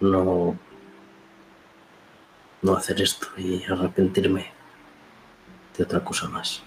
[0.00, 0.58] no
[2.62, 4.46] no hacer esto y arrepentirme
[5.76, 6.62] de otra cosa más.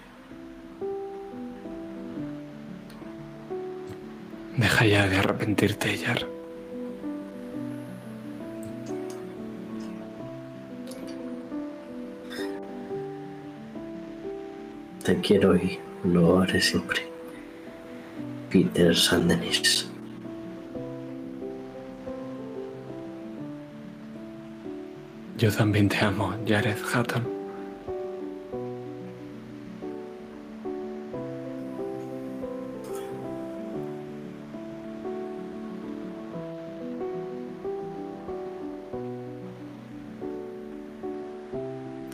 [4.58, 6.28] Deja ya de arrepentirte, Yar.
[15.04, 17.02] Te quiero y lo haré siempre.
[18.50, 19.93] Peter Sandenis.
[25.44, 27.28] Yo también te amo, Jared Hatton.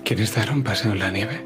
[0.03, 1.39] ¿Quieres dar un paseo en la nieve?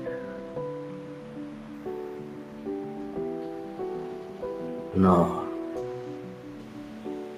[4.95, 5.43] No.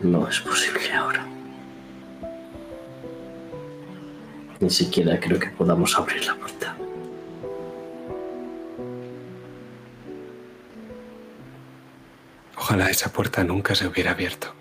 [0.01, 0.93] No es posible
[4.59, 6.75] Ni siquiera creo que podamos abrir la puerta.
[12.55, 14.53] Ojalá esa puerta nunca se hubiera abierto.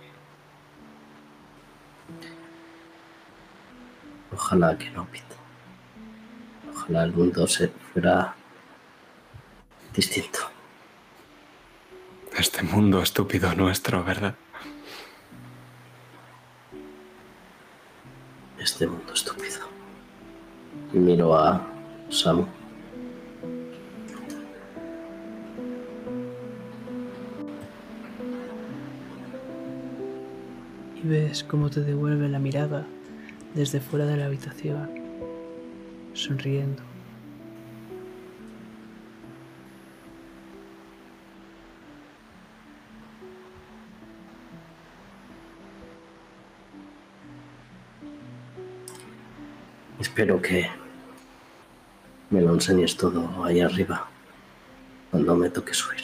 [4.32, 5.36] Ojalá que no, Pete.
[6.74, 8.34] Ojalá el mundo se fuera
[9.94, 10.40] distinto.
[12.36, 14.34] Este mundo estúpido nuestro, ¿verdad?
[18.58, 19.34] Este mundo estúpido.
[20.94, 21.60] Y miro a
[22.08, 22.46] Sam.
[31.04, 32.86] y ves cómo te devuelve la mirada
[33.54, 34.88] desde fuera de la habitación,
[36.14, 36.82] sonriendo.
[50.00, 50.68] Espero que
[52.30, 54.09] me lo enseñes todo ahí arriba
[55.10, 56.02] cuando me toque subir.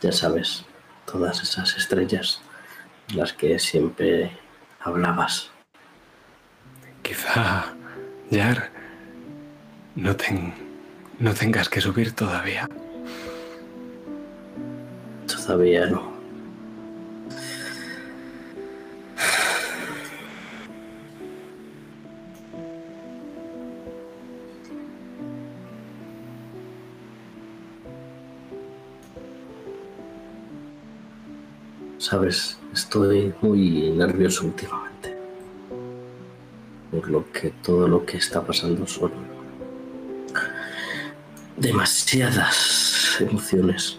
[0.00, 0.64] Ya sabes,
[1.06, 2.40] todas esas estrellas
[3.14, 4.30] las que siempre
[4.80, 5.50] hablabas.
[7.02, 7.64] Quizá,
[8.30, 8.70] Yar,
[9.96, 10.54] no, ten-
[11.18, 12.68] no tengas que subir todavía.
[15.26, 16.17] Todavía no.
[32.08, 35.14] Sabes, estoy muy nervioso últimamente.
[36.90, 39.12] Por lo que todo lo que está pasando son
[41.58, 43.98] demasiadas emociones.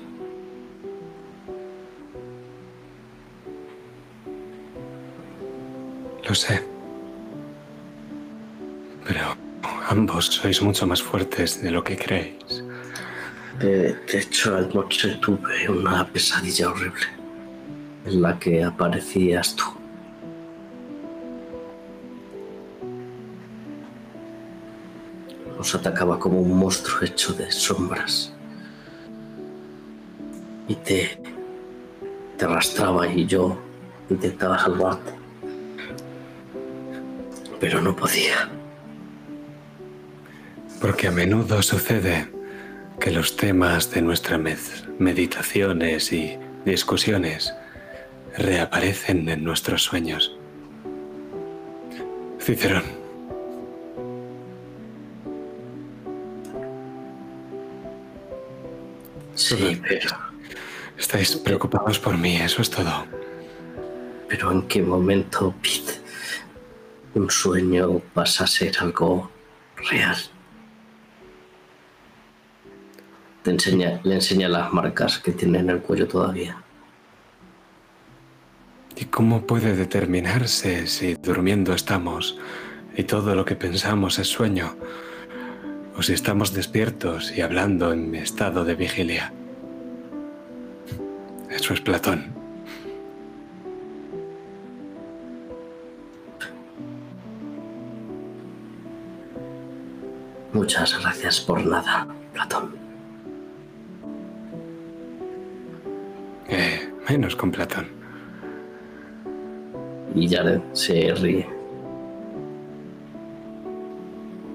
[6.27, 6.63] Lo sé.
[9.05, 9.35] Pero
[9.87, 12.63] ambos sois mucho más fuertes de lo que creéis.
[13.59, 17.18] De, de hecho, anoche tuve una pesadilla horrible
[18.09, 19.65] en la que aparecías tú.
[25.57, 28.33] Nos atacaba como un monstruo hecho de sombras.
[30.67, 31.19] Y te,
[32.37, 33.57] te arrastraba y yo
[34.09, 35.11] intentaba salvarte.
[37.59, 38.49] Pero no podía.
[40.79, 42.29] Porque a menudo sucede
[42.99, 47.53] que los temas de nuestras med- meditaciones y discusiones
[48.39, 50.35] reaparecen en nuestros sueños.
[52.39, 52.83] Cicerón.
[59.35, 60.09] Sí, pero,
[60.97, 63.05] Estáis preocupados por mí, eso es todo.
[64.27, 65.93] pero ¿en qué momento, Pete,
[67.15, 69.31] un sueño pasa a ser algo
[69.89, 70.17] real?
[73.43, 76.61] Te enseña, le enseña las marcas que tiene en el cuello todavía.
[79.09, 82.37] ¿Y cómo puede determinarse si durmiendo estamos
[82.95, 84.75] y todo lo que pensamos es sueño?
[85.97, 89.33] O si estamos despiertos y hablando en estado de vigilia.
[91.49, 92.35] Eso es Platón.
[100.53, 102.75] Muchas gracias por nada, Platón.
[106.47, 107.98] Eh, menos con Platón.
[110.15, 111.47] Y Jared se ríe.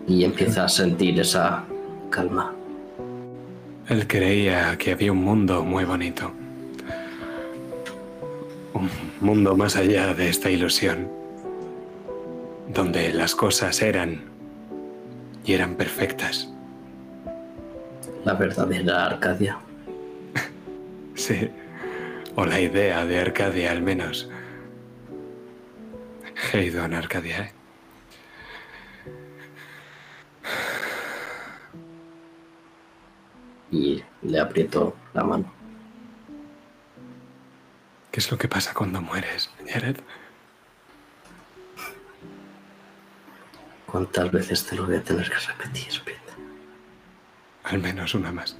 [0.07, 1.65] Y empieza a sentir esa
[2.11, 2.53] calma.
[3.89, 6.33] Él creía que había un mundo muy bonito.
[8.73, 8.91] Un
[9.21, 11.09] mundo más allá de esta ilusión.
[12.73, 14.23] Donde las cosas eran
[15.45, 16.49] y eran perfectas.
[18.25, 19.59] La verdadera Arcadia.
[21.15, 21.49] Sí.
[22.35, 24.29] O la idea de Arcadia al menos.
[26.55, 27.53] Heidon Arcadia, ¿eh?
[33.73, 35.53] Y le aprieto la mano.
[38.13, 39.97] ¿Qué es lo que pasa cuando mueres, Jared?
[43.87, 46.21] ¿Cuántas veces te lo voy a tener que repetir, Pete?
[47.65, 48.57] Al menos una más.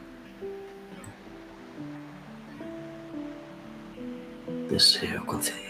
[4.69, 5.64] Deseo concedido.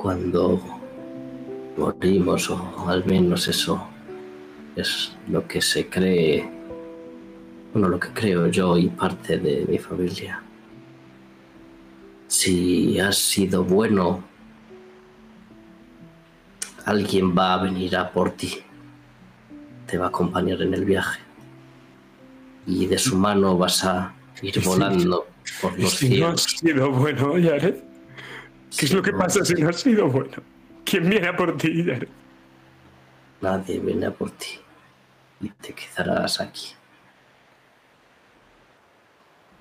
[0.00, 0.60] Cuando
[1.76, 3.84] morimos, o al menos eso
[4.76, 6.48] es lo que se cree,
[7.72, 10.40] bueno, lo que creo yo y parte de mi familia.
[12.28, 14.22] Si has sido bueno,
[16.84, 18.54] alguien va a venir a por ti.
[19.86, 21.20] Te va a acompañar en el viaje.
[22.68, 25.26] Y de su mano vas a ir volando
[25.60, 26.60] por los Si no has cielos.
[26.60, 27.87] sido bueno, Jared.
[28.76, 30.36] ¿Qué es lo que pasa si no has sido bueno?
[30.84, 32.08] ¿Quién viene a por ti, Jared?
[33.40, 34.58] Nadie viene a por ti
[35.40, 36.74] y te quedarás aquí.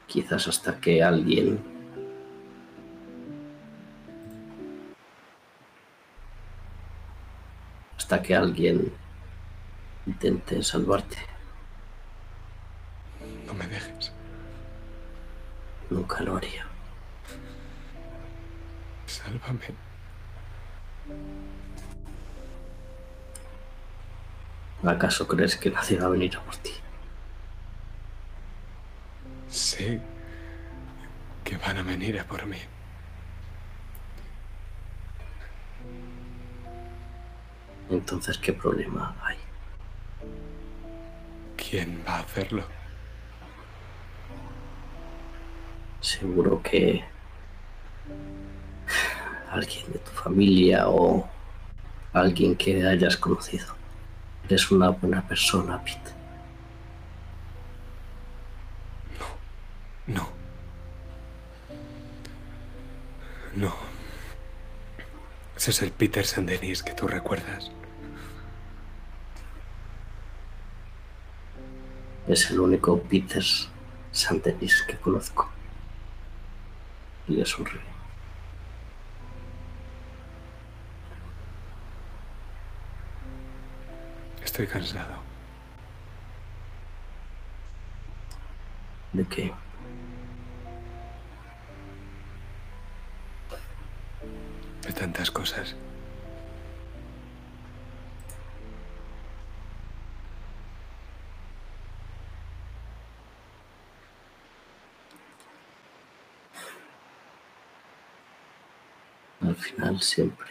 [0.07, 1.59] Quizás hasta que alguien
[7.97, 8.93] hasta que alguien
[10.05, 11.17] intente salvarte.
[13.45, 14.13] No me dejes.
[15.89, 16.76] Nunca lo haría.
[19.27, 19.75] Sálvame.
[24.83, 26.71] ¿Acaso crees que nadie va a venir a por ti?
[29.49, 29.99] Sé
[31.43, 32.59] que van a venir a por mí.
[37.89, 39.37] Entonces, ¿qué problema hay?
[41.57, 42.63] ¿Quién va a hacerlo?
[45.99, 47.03] Seguro que
[49.51, 51.27] alguien de tu familia o
[52.13, 53.75] alguien que hayas conocido.
[54.45, 56.11] Eres una buena persona, Pete.
[60.07, 60.29] No.
[63.55, 63.73] No.
[65.55, 67.71] Ese es el Peter Saint-Denis que tú recuerdas.
[72.27, 73.43] Es el único Peter
[74.11, 75.49] Santenis que conozco.
[77.27, 77.96] Y le sonríe.
[84.57, 85.13] Estoy cansado.
[89.13, 89.53] ¿De qué?
[94.81, 95.75] De tantas cosas.
[109.41, 110.49] Al final siempre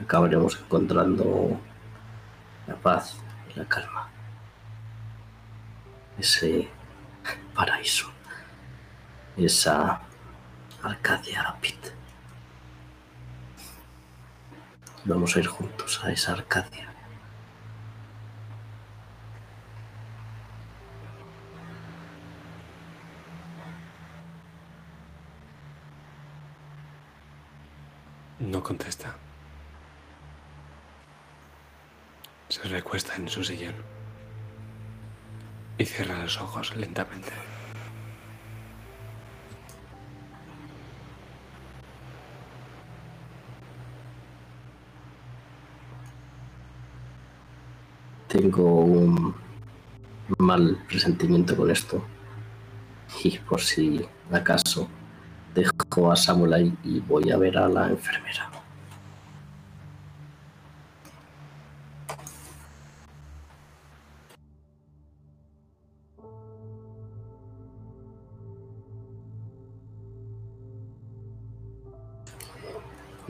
[0.00, 1.60] acabaremos encontrando
[2.70, 3.16] la paz
[3.52, 4.08] y la calma.
[6.18, 6.68] Ese
[7.54, 8.10] paraíso,
[9.36, 10.00] esa
[10.82, 11.80] Arcadia Rapid.
[15.04, 16.86] Vamos a ir juntos a esa Arcadia.
[28.38, 29.16] No contesta.
[32.50, 33.76] Se recuesta en su sillón
[35.78, 37.30] y cierra los ojos lentamente.
[48.26, 49.32] Tengo un
[50.38, 52.04] mal presentimiento con esto.
[53.22, 54.88] Y por si acaso
[55.54, 58.59] dejo a Samuel ahí y voy a ver a la enfermera.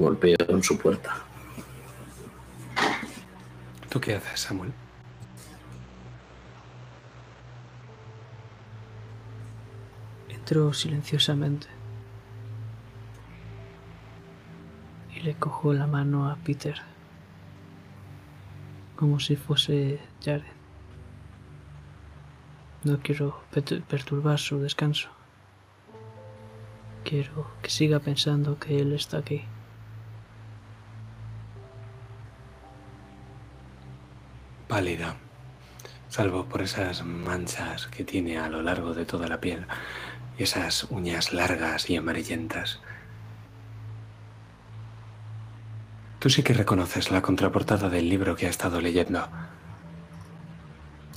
[0.00, 1.16] Golpeo en su puerta.
[3.88, 4.72] ¿Tú qué haces, Samuel?
[10.28, 11.66] Entro silenciosamente
[15.14, 16.80] y le cojo la mano a Peter
[18.96, 20.44] como si fuese Jared.
[22.84, 23.42] No quiero
[23.88, 25.08] perturbar su descanso.
[27.04, 29.42] Quiero que siga pensando que él está aquí.
[34.70, 35.16] Pálida,
[36.10, 39.66] salvo por esas manchas que tiene a lo largo de toda la piel
[40.38, 42.78] y esas uñas largas y amarillentas.
[46.20, 49.26] Tú sí que reconoces la contraportada del libro que ha estado leyendo.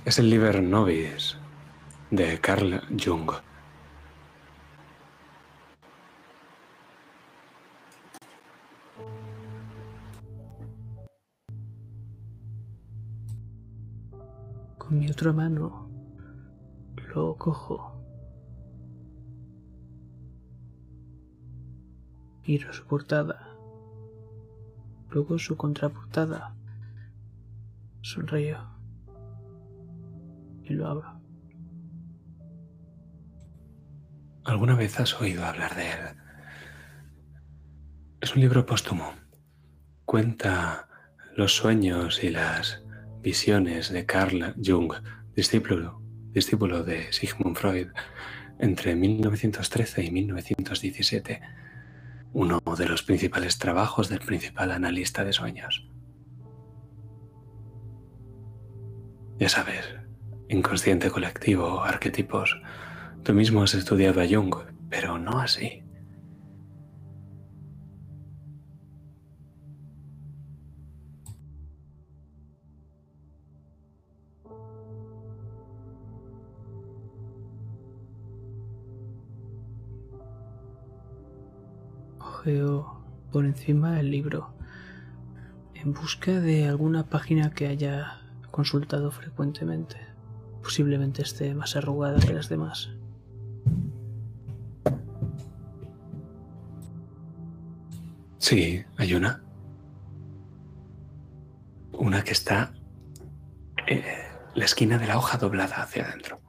[0.03, 1.37] Es el Liber Nobis
[2.09, 3.33] de Carl Jung.
[14.93, 15.89] Mi otra mano
[17.15, 17.99] lo cojo.
[22.45, 23.49] Miro su portada.
[25.09, 26.55] Luego su contraportada.
[28.01, 28.59] Sonrío.
[30.61, 31.19] Y lo abro.
[34.43, 36.17] ¿Alguna vez has oído hablar de él?
[38.21, 39.11] Es un libro póstumo.
[40.05, 40.87] Cuenta
[41.35, 42.82] los sueños y las
[43.23, 44.93] visiones de Carl Jung,
[45.33, 46.01] discípulo,
[46.33, 47.87] discípulo de Sigmund Freud,
[48.59, 51.41] entre 1913 y 1917,
[52.33, 55.87] uno de los principales trabajos del principal analista de sueños.
[59.39, 59.95] Ya sabes,
[60.49, 62.61] inconsciente colectivo, arquetipos.
[63.23, 64.53] Tú mismo has estudiado a Jung,
[64.89, 65.82] pero no así.
[82.43, 83.01] Ojeo
[83.31, 84.53] por encima el libro
[85.75, 88.19] en busca de alguna página que haya
[88.51, 89.95] consultado frecuentemente.
[90.61, 92.89] Posiblemente esté más arrugada que las demás.
[98.39, 99.41] Sí, hay una.
[101.93, 102.73] Una que está
[103.87, 104.03] en
[104.53, 106.41] la esquina de la hoja doblada hacia adentro.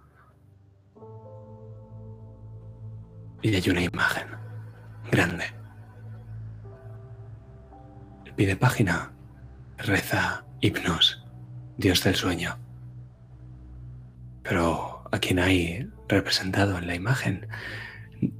[3.43, 4.27] Y hay una imagen
[5.13, 5.64] grande.
[8.35, 9.13] El pie de página
[9.79, 11.25] reza Hipnos,
[11.77, 12.59] dios del sueño.
[14.43, 17.47] Pero a quien hay representado en la imagen,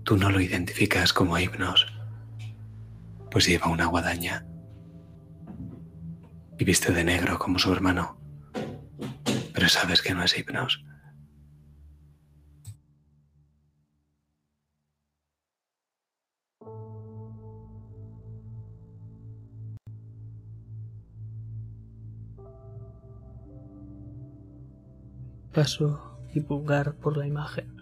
[0.03, 1.87] tú no lo identificas como Hipnos
[3.35, 4.47] pues lleva una guadaña
[6.57, 8.17] y viste de negro como su hermano.
[9.53, 10.85] Pero sabes que no es Hipnos.
[25.55, 27.77] Paso mi pulgar por la imagen,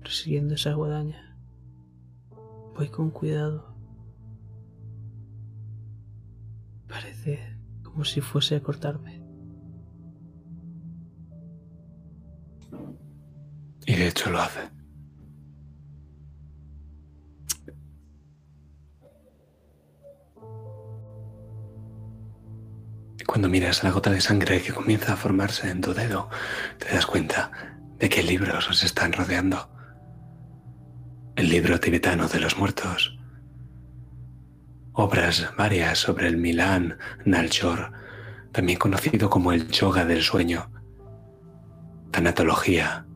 [0.00, 1.34] persiguiendo esa guadaña.
[2.76, 3.74] Voy con cuidado.
[6.86, 9.22] Parece como si fuese a cortarme.
[13.86, 14.79] Y de hecho lo hace.
[23.30, 26.28] Cuando miras la gota de sangre que comienza a formarse en tu dedo,
[26.78, 27.52] te das cuenta
[27.96, 29.70] de que libros os están rodeando.
[31.36, 33.16] El libro tibetano de los muertos.
[34.94, 37.92] Obras varias sobre el Milan Nalchor,
[38.50, 40.68] también conocido como el yoga del sueño.
[42.10, 43.06] Tanatología,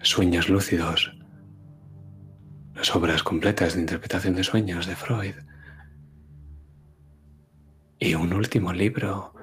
[0.00, 1.14] sueños lúcidos,
[2.74, 5.34] las obras completas de interpretación de sueños de Freud,
[8.00, 9.34] Y un último libro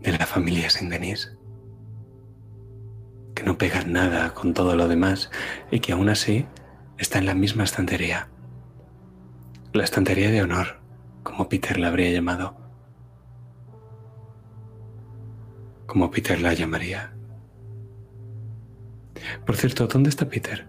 [0.00, 1.36] de la familia Saint-Denis,
[3.34, 5.30] que no pega nada con todo lo demás
[5.70, 6.46] y que aún así
[6.96, 8.28] está en la misma estantería.
[9.74, 10.80] La estantería de honor,
[11.22, 12.56] como Peter la habría llamado.
[15.86, 17.14] Como Peter la llamaría.
[19.44, 20.66] Por cierto, ¿dónde está Peter?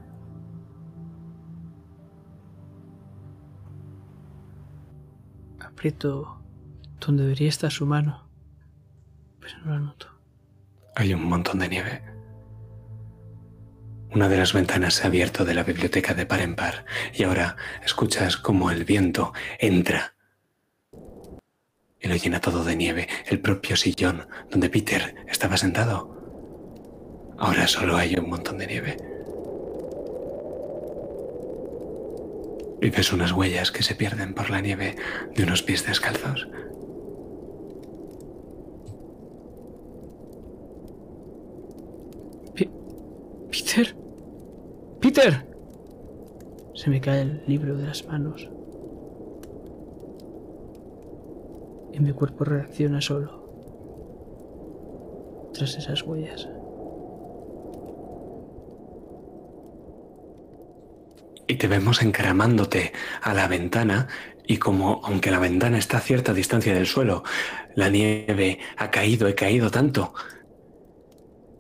[5.59, 6.36] Aprieto
[6.99, 8.29] donde debería estar su mano,
[9.39, 10.07] pero no la noto.
[10.95, 12.01] Hay un montón de nieve.
[14.11, 17.23] Una de las ventanas se ha abierto de la biblioteca de par en par y
[17.23, 20.17] ahora escuchas como el viento entra
[21.99, 26.15] y lo llena todo de nieve, el propio sillón donde Peter estaba sentado.
[27.37, 28.97] Ahora solo hay un montón de nieve.
[32.81, 34.95] Y ves unas huellas que se pierden por la nieve
[35.35, 36.47] de unos pies descalzos.
[43.51, 43.95] Peter.
[45.01, 45.45] Peter.
[46.75, 48.49] Se me cae el libro de las manos.
[51.93, 53.47] Y mi cuerpo reacciona solo.
[55.53, 56.47] Tras esas huellas.
[61.47, 62.91] Y te vemos encaramándote
[63.21, 64.07] a la ventana
[64.45, 67.23] y como aunque la ventana está a cierta distancia del suelo,
[67.75, 70.13] la nieve ha caído y caído tanto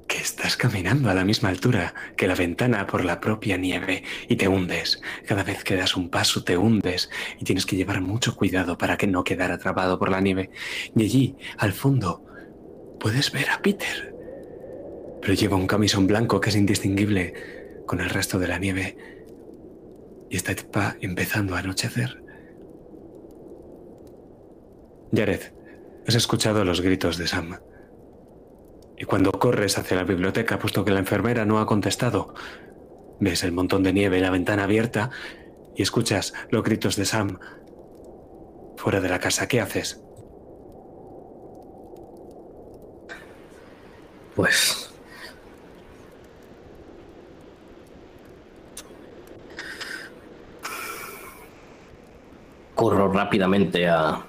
[0.07, 4.37] que estás caminando a la misma altura que la ventana por la propia nieve y
[4.37, 5.01] te hundes.
[5.27, 7.09] Cada vez que das un paso te hundes
[7.39, 10.49] y tienes que llevar mucho cuidado para que no quedar atrapado por la nieve.
[10.95, 12.23] Y allí, al fondo,
[12.99, 14.15] puedes ver a Peter.
[15.21, 18.97] Pero lleva un camisón blanco que es indistinguible con el resto de la nieve.
[20.29, 20.55] Y está
[21.01, 22.23] empezando a anochecer.
[25.13, 25.41] Jared,
[26.07, 27.57] has escuchado los gritos de Sam.
[28.97, 32.33] Y cuando corres hacia la biblioteca, puesto que la enfermera no ha contestado,
[33.19, 35.11] ves el montón de nieve y la ventana abierta
[35.75, 37.37] y escuchas los gritos de Sam
[38.75, 39.47] fuera de la casa.
[39.47, 40.01] ¿Qué haces?
[44.35, 44.83] Pues...
[52.73, 54.26] Corro rápidamente a,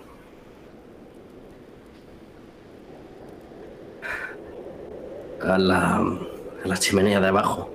[5.43, 7.71] a la, a la chimenea de abajo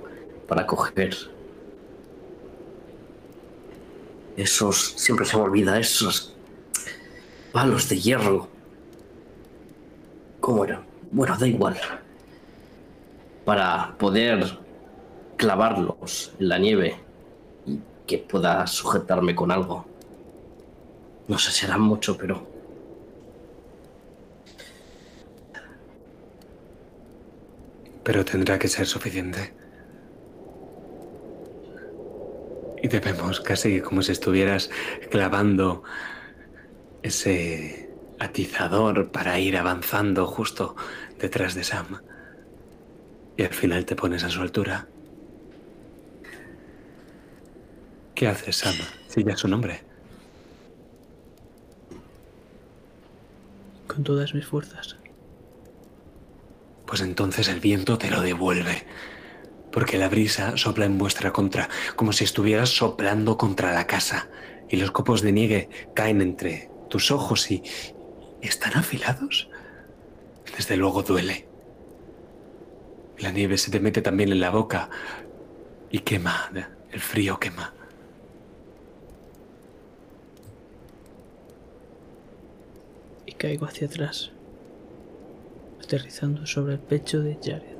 [0.46, 1.14] para coger
[4.36, 6.34] esos, siempre se me olvida, esos
[7.52, 8.48] palos de hierro.
[10.40, 10.84] ¿Cómo eran?
[11.10, 11.76] Bueno, da igual.
[13.44, 14.58] Para poder
[15.36, 16.96] clavarlos en la nieve
[17.66, 19.86] y que pueda sujetarme con algo.
[21.28, 22.53] No sé si harán mucho, pero
[28.04, 29.54] pero tendrá que ser suficiente.
[32.82, 34.70] Y te vemos casi como si estuvieras
[35.10, 35.82] clavando
[37.02, 40.76] ese atizador para ir avanzando justo
[41.18, 42.02] detrás de Sam.
[43.38, 44.86] Y al final te pones a su altura.
[48.14, 48.74] ¿Qué haces, Sam?
[49.08, 49.82] Si ya su nombre.
[53.88, 54.98] Con todas mis fuerzas
[56.94, 58.86] pues entonces el viento te lo devuelve.
[59.72, 64.28] Porque la brisa sopla en vuestra contra, como si estuvieras soplando contra la casa,
[64.68, 67.64] y los copos de nieve caen entre tus ojos y,
[68.42, 69.48] están afilados.
[70.56, 71.48] Desde luego duele.
[73.18, 74.88] La nieve se te mete también en la boca
[75.90, 76.52] y quema,
[76.92, 77.74] el frío quema.
[83.26, 84.33] Y caigo hacia atrás
[85.84, 87.74] aterrizando sobre el pecho de Jared.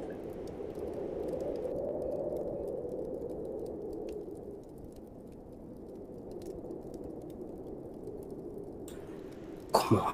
[9.72, 10.04] ¿Cómo,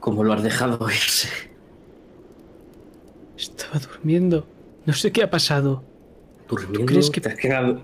[0.00, 1.28] ¿Cómo lo has dejado irse?
[3.36, 4.46] Estaba durmiendo.
[4.86, 5.82] No sé qué ha pasado.
[6.48, 6.86] ¿Durmiendo?
[6.86, 7.80] crees que te has quedado?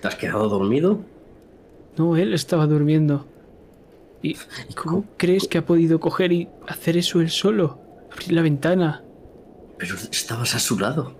[0.00, 1.00] ¿Te has quedado dormido?
[1.96, 3.26] No, él estaba durmiendo.
[4.22, 4.36] ¿Y,
[4.76, 7.78] cómo, crees que ha podido coger y hacer eso él solo?
[8.12, 9.02] Abrir la ventana.
[9.78, 11.14] Pero estabas a su lado.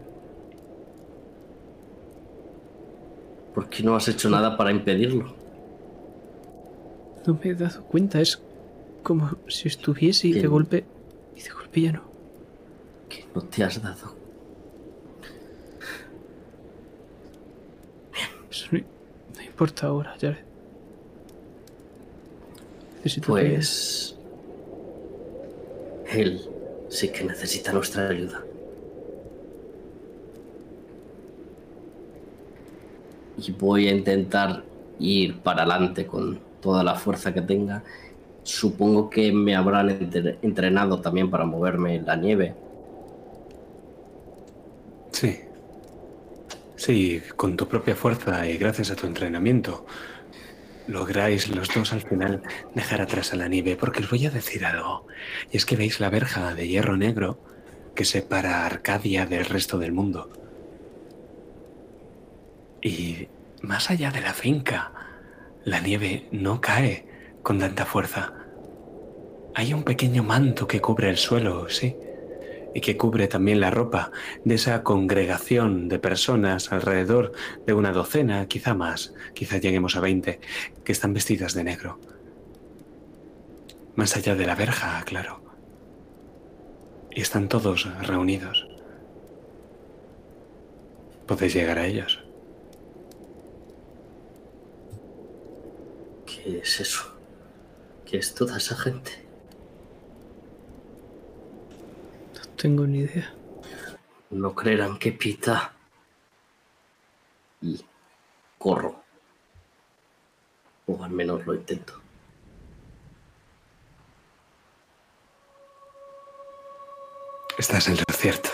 [3.55, 5.35] ¿Por qué no has hecho nada para impedirlo?
[7.27, 8.41] No me he dado cuenta, es
[9.03, 10.85] como si estuviese y de golpe.
[11.37, 12.03] y de golpe ya no.
[13.09, 14.17] Que no te has dado.
[18.51, 20.52] Eso no, no importa ahora, Jared.
[23.27, 24.17] Pues...
[26.11, 26.41] Él
[26.89, 28.45] sí que necesita nuestra ayuda.
[33.39, 34.63] Y voy a intentar
[34.99, 37.83] ir para adelante con toda la fuerza que tenga.
[38.45, 42.55] Supongo que me habrán entre- entrenado también para moverme en la nieve.
[45.13, 45.41] Sí.
[46.77, 49.87] Sí, con tu propia fuerza y gracias a tu entrenamiento,
[50.87, 52.43] lográis los dos al final
[52.75, 55.07] dejar atrás a la nieve, porque os voy a decir algo.
[55.51, 57.39] Y es que veis la verja de hierro negro
[57.95, 60.31] que separa Arcadia del resto del mundo.
[62.81, 63.29] Y
[63.61, 64.93] más allá de la finca,
[65.65, 67.07] la nieve no cae
[67.43, 68.33] con tanta fuerza.
[69.55, 71.95] Hay un pequeño manto que cubre el suelo, sí,
[72.75, 74.11] y que cubre también la ropa
[74.45, 77.33] de esa congregación de personas alrededor
[77.67, 80.41] de una docena, quizá más, quizá lleguemos a 20,
[80.85, 81.99] que están vestidas de negro.
[83.95, 85.41] Más allá de la verja, claro.
[87.11, 88.67] Y están todos reunidos.
[91.27, 92.25] Podéis llegar a ellos.
[96.27, 97.05] ¿Qué es eso?
[98.05, 99.13] ¿Qué es toda esa gente?
[102.35, 103.35] No tengo ni idea.
[104.31, 105.73] No creerán que pita.
[107.61, 107.85] Y
[108.57, 109.03] corro.
[110.87, 112.01] O al menos lo intento.
[117.59, 118.51] Estás en lo cierto.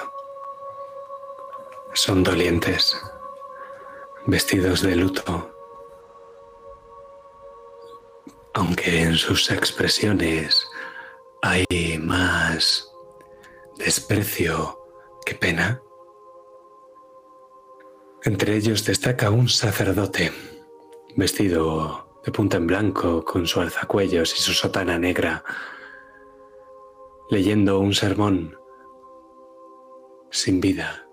[1.92, 2.96] Son dolientes,
[4.26, 5.54] vestidos de luto,
[8.54, 10.66] aunque en sus expresiones
[11.42, 12.88] hay más
[13.78, 14.78] desprecio
[15.24, 15.80] que pena.
[18.24, 20.32] Entre ellos destaca un sacerdote,
[21.16, 25.44] vestido de punta en blanco, con su alzacuellos y su sotana negra,
[27.30, 28.56] leyendo un sermón
[30.30, 31.08] sin vida,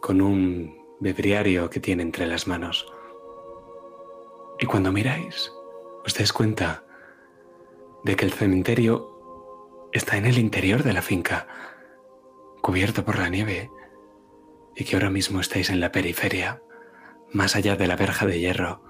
[0.00, 2.86] con un vidriario que tiene entre las manos.
[4.58, 5.52] Y cuando miráis,
[6.04, 6.86] os dais cuenta
[8.04, 9.15] de que el cementerio
[9.96, 11.46] está en el interior de la finca,
[12.62, 13.70] cubierto por la nieve,
[14.74, 16.62] y que ahora mismo estáis en la periferia,
[17.32, 18.82] más allá de la verja de hierro.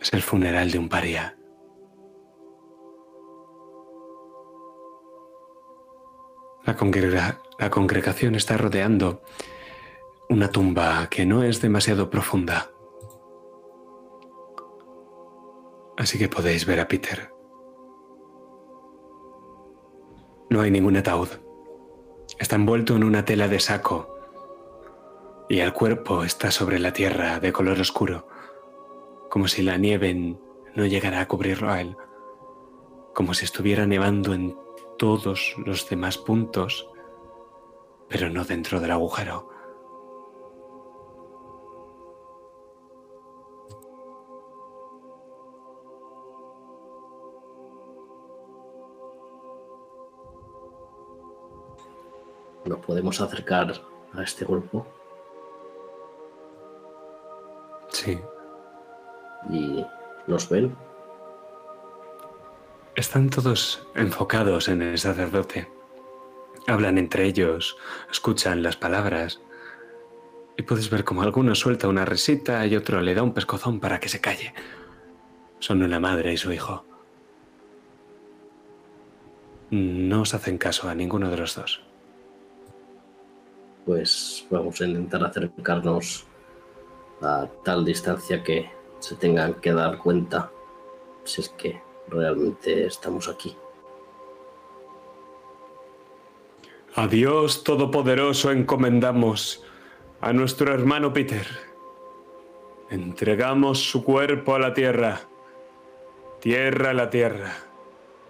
[0.00, 1.36] Es el funeral de un paria.
[6.64, 9.22] La, la congregación está rodeando
[10.28, 12.70] una tumba que no es demasiado profunda.
[15.96, 17.37] Así que podéis ver a Peter.
[20.50, 21.28] No hay ningún ataúd.
[22.38, 24.14] Está envuelto en una tela de saco
[25.48, 28.28] y el cuerpo está sobre la tierra de color oscuro,
[29.30, 30.36] como si la nieve
[30.74, 31.96] no llegara a cubrirlo a él,
[33.14, 34.56] como si estuviera nevando en
[34.98, 36.88] todos los demás puntos,
[38.08, 39.50] pero no dentro del agujero.
[52.68, 53.72] ¿Nos podemos acercar
[54.12, 54.86] a este grupo?
[57.88, 58.20] Sí.
[59.48, 59.86] Y
[60.26, 60.76] nos ven.
[62.94, 65.66] Están todos enfocados en el sacerdote.
[66.66, 67.78] Hablan entre ellos,
[68.10, 69.40] escuchan las palabras.
[70.58, 73.98] Y puedes ver como alguno suelta una risita y otro le da un pescozón para
[73.98, 74.52] que se calle.
[75.58, 76.84] Son una madre y su hijo.
[79.70, 81.87] No os hacen caso a ninguno de los dos.
[83.88, 86.26] Pues vamos a intentar acercarnos
[87.22, 90.52] a tal distancia que se tengan que dar cuenta
[91.24, 93.56] si es que realmente estamos aquí.
[96.96, 99.64] A Dios Todopoderoso encomendamos
[100.20, 101.46] a nuestro hermano Peter.
[102.90, 105.22] Entregamos su cuerpo a la tierra,
[106.40, 107.54] tierra a la tierra,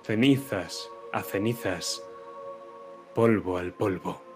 [0.05, 2.05] cenizas a cenizas,
[3.13, 4.28] polvo al polvo.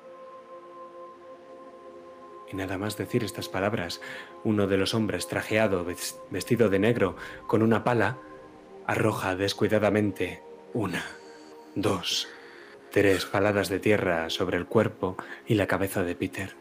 [2.52, 4.00] Y nada más decir estas palabras,
[4.44, 7.16] uno de los hombres trajeado, ves- vestido de negro,
[7.46, 8.18] con una pala,
[8.86, 10.42] arroja descuidadamente
[10.74, 11.02] una,
[11.74, 12.28] dos,
[12.90, 15.16] tres paladas de tierra sobre el cuerpo
[15.46, 16.54] y la cabeza de Peter.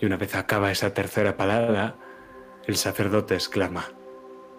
[0.00, 1.96] Y una vez acaba esa tercera palada,
[2.66, 3.92] el sacerdote exclama,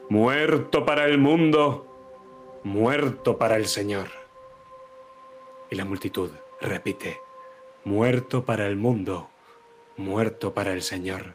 [0.10, 4.08] Muerto para el mundo, muerto para el Señor.
[5.70, 7.22] Y la multitud repite,
[7.84, 9.30] muerto para el mundo,
[9.98, 11.34] muerto para el Señor.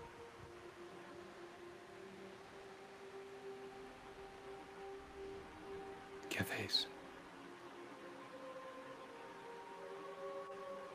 [6.31, 6.89] ¿Qué hacéis?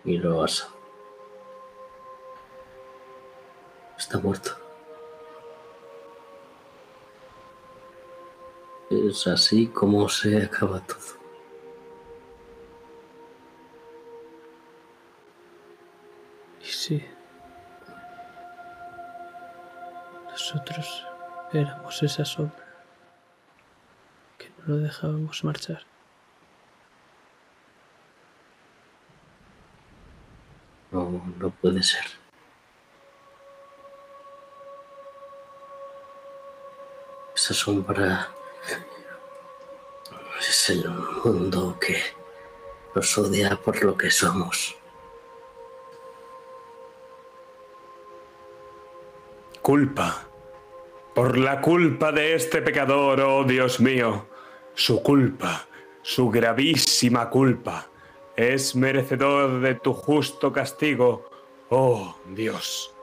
[0.04, 0.70] Y lo asa.
[3.98, 4.52] Está muerto.
[8.90, 11.21] Es así como se acaba todo.
[16.82, 17.06] Sí.
[20.32, 21.06] Nosotros
[21.54, 22.66] éramos esa sombra
[24.40, 25.84] que no lo dejábamos marchar.
[30.92, 32.06] No, no puede ser.
[37.36, 38.28] Esa sombra
[40.40, 42.02] es el mundo que
[42.96, 44.81] nos odia por lo que somos.
[49.62, 50.28] Culpa.
[51.14, 54.28] Por la culpa de este pecador, oh Dios mío.
[54.74, 55.68] Su culpa,
[56.02, 57.88] su gravísima culpa,
[58.36, 61.30] es merecedor de tu justo castigo,
[61.70, 62.94] oh Dios.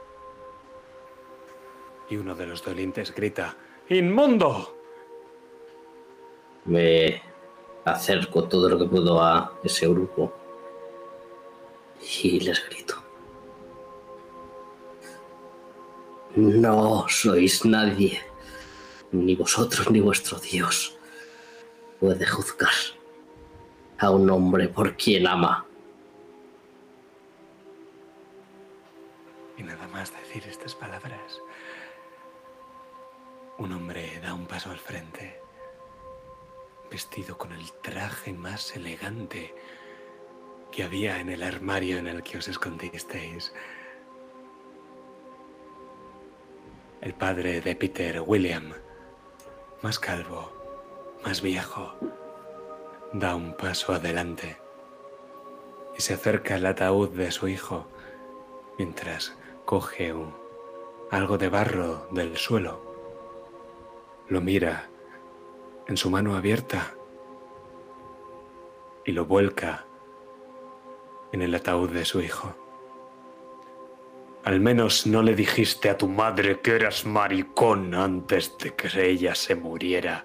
[2.11, 3.57] Y uno de los dolientes grita,
[3.91, 4.77] ¡Inmundo!
[6.65, 7.23] Me
[7.85, 10.33] acerco todo lo que puedo a ese grupo
[12.23, 12.98] y les grito.
[16.39, 18.23] No sois nadie,
[19.11, 20.97] ni vosotros ni vuestro Dios
[21.99, 22.79] puede juzgar
[23.99, 25.67] a un hombre por quien ama.
[29.57, 31.41] Y nada más decir estas palabras,
[33.59, 35.41] un hombre da un paso al frente,
[36.89, 39.57] vestido con el traje más elegante
[40.71, 43.53] que había en el armario en el que os escondisteis.
[47.01, 48.73] El padre de Peter, William,
[49.83, 50.51] más calvo,
[51.25, 51.95] más viejo,
[53.13, 54.57] da un paso adelante
[55.97, 57.87] y se acerca al ataúd de su hijo
[58.79, 60.13] mientras coge
[61.13, 62.83] algo de barro del suelo.
[64.29, 64.89] Lo mira
[65.87, 66.95] en su mano abierta
[69.05, 69.85] y lo vuelca
[71.31, 72.57] en el ataúd de su hijo.
[74.49, 79.35] Al menos no le dijiste a tu madre que eras maricón antes de que ella
[79.35, 80.25] se muriera.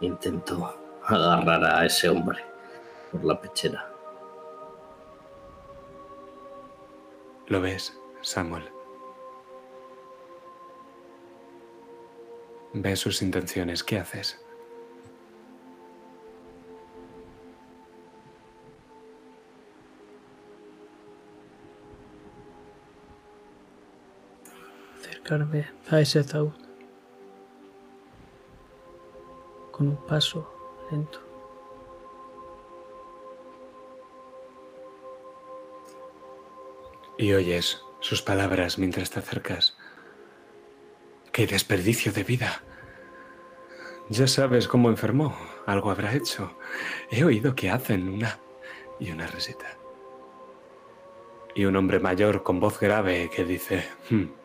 [0.00, 0.72] Intento
[1.04, 2.44] agarrar a ese hombre
[3.10, 3.92] por la pechera.
[7.48, 8.70] ¿Lo ves, Samuel?
[12.72, 13.82] Ves sus intenciones.
[13.82, 14.40] ¿Qué haces?
[25.30, 26.50] A ese ataúd
[29.70, 30.52] con un paso
[30.90, 31.20] lento.
[37.16, 39.76] Y oyes sus palabras mientras te acercas.
[41.30, 42.62] ¡Qué desperdicio de vida!
[44.08, 45.36] Ya sabes cómo enfermó.
[45.64, 46.58] Algo habrá hecho.
[47.08, 48.40] He oído que hacen una
[48.98, 49.78] y una risita.
[51.54, 54.39] Y un hombre mayor con voz grave que dice, "Hmm,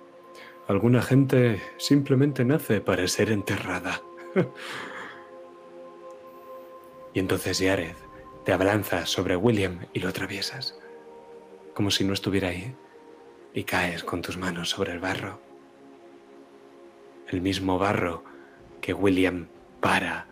[0.67, 4.01] alguna gente simplemente nace para ser enterrada.
[7.13, 7.95] y entonces Jared
[8.43, 10.77] te abalanza sobre William y lo atraviesas,
[11.73, 12.75] como si no estuviera ahí,
[13.53, 15.39] y caes con tus manos sobre el barro.
[17.27, 18.23] El mismo barro
[18.81, 19.47] que William
[19.81, 20.27] para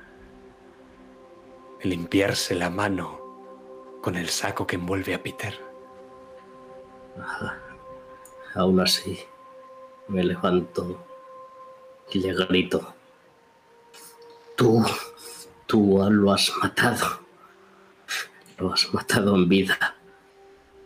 [1.82, 3.20] limpiarse la mano
[4.02, 5.60] con el saco que envuelve a Peter.
[8.56, 9.20] Aún así,
[10.08, 11.06] me levanto
[12.12, 12.94] y le grito.
[14.56, 14.84] Tú,
[15.66, 17.20] tú lo has matado.
[18.58, 19.96] Lo has matado en vida.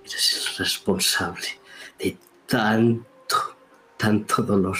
[0.04, 1.48] Eres el responsable
[2.00, 3.58] de tanto,
[3.98, 4.78] tanto dolor.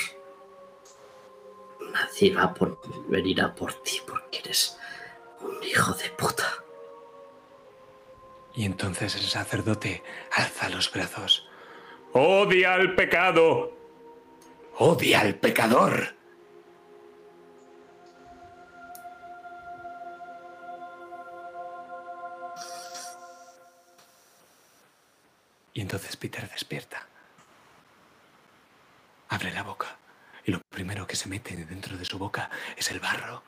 [1.92, 4.78] Nadie va a por, venir a por ti porque eres
[5.42, 6.64] un hijo de puta.
[8.56, 11.48] Y entonces el sacerdote alza los brazos.
[12.14, 13.77] Odia al pecado.
[14.80, 16.16] Odia al pecador.
[25.74, 27.08] Y entonces Peter despierta.
[29.30, 29.98] Abre la boca
[30.46, 33.42] y lo primero que se mete dentro de su boca es el barro.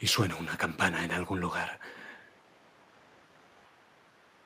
[0.00, 1.80] Y suena una campana en algún lugar.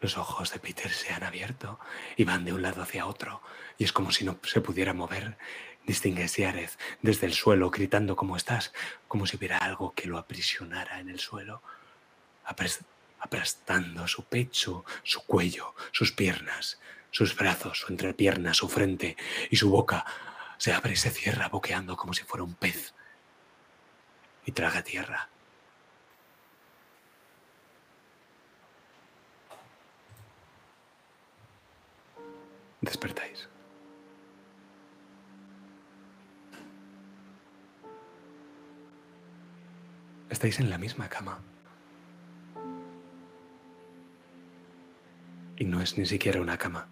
[0.03, 1.79] Los ojos de Peter se han abierto
[2.17, 3.41] y van de un lado hacia otro
[3.79, 5.39] y es como si no se pudiera mover
[5.87, 8.73] Distingues Yareth desde el suelo gritando como estás,
[9.07, 11.63] como si hubiera algo que lo aprisionara en el suelo,
[13.21, 16.81] aplastando su pecho, su cuello, sus piernas,
[17.13, 19.17] sus brazos, su entrepierna, su frente
[19.51, 20.05] y su boca
[20.59, 22.93] se abre y se cierra boqueando como si fuera un pez
[24.47, 25.32] y traga tierra.
[32.83, 33.49] Despertáis.
[40.29, 41.39] Estáis en la misma cama.
[45.57, 46.89] Y no es ni siquiera una cama.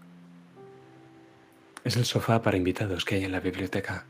[1.83, 4.07] Es el sofá para invitados que hay en la biblioteca.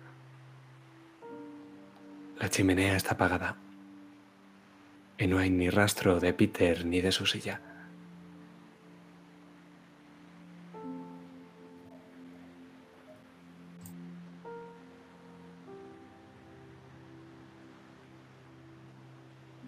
[2.39, 3.57] La chimenea está apagada.
[5.17, 7.70] Y no hay ni rastro de Peter ni de su silla.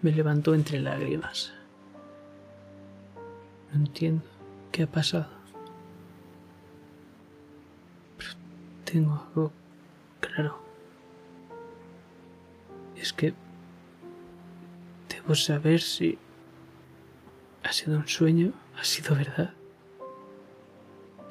[0.03, 1.53] Me levantó entre lágrimas.
[3.71, 4.25] No entiendo
[4.69, 5.29] qué ha pasado.
[8.17, 8.31] Pero
[8.83, 9.51] tengo algo
[10.19, 10.59] claro.
[12.97, 13.33] Es que
[15.07, 16.17] debo saber si
[17.63, 19.53] ha sido un sueño, ha sido verdad.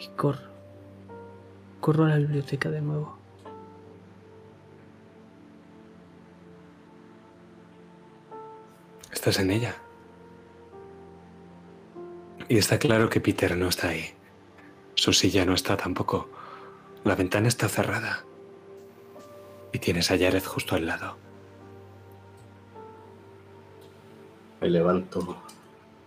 [0.00, 0.50] Y corro.
[1.80, 3.21] Corro a la biblioteca de nuevo.
[9.22, 9.76] Estás en ella.
[12.48, 14.12] Y está claro que Peter no está ahí.
[14.96, 16.28] Su silla no está tampoco.
[17.04, 18.24] La ventana está cerrada.
[19.70, 21.16] Y tienes a Jared justo al lado.
[24.60, 25.40] Me levanto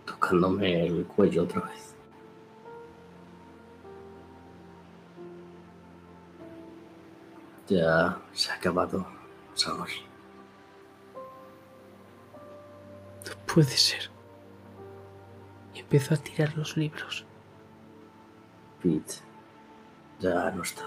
[0.04, 1.94] tocándome el cuello otra vez.
[7.66, 9.06] Ya se ha acabado,
[9.54, 9.88] sabor.
[13.56, 14.10] Puede ser.
[15.74, 17.24] Y empiezo a tirar los libros.
[18.82, 19.14] Pete
[20.20, 20.82] ya no está.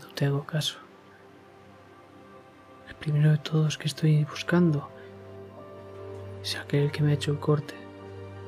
[0.00, 0.78] No te hago caso.
[2.88, 4.90] El primero de todos que estoy buscando
[6.42, 7.74] es aquel que me ha hecho el corte,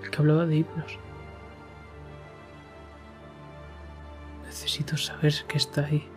[0.03, 0.99] el que hablaba de himnos.
[4.45, 6.10] Necesito saber que está ahí.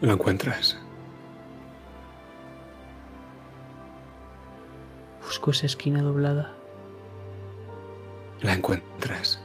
[0.00, 0.78] Lo encuentras.
[5.22, 6.54] Busco esa esquina doblada.
[8.40, 9.42] La encuentras.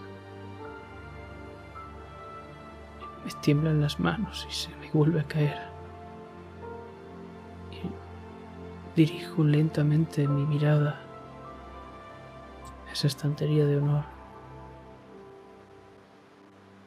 [3.26, 5.60] Me tiemblan las manos y se me vuelve a caer.
[7.72, 11.02] Y dirijo lentamente mi mirada
[12.88, 14.06] a esa estantería de honor.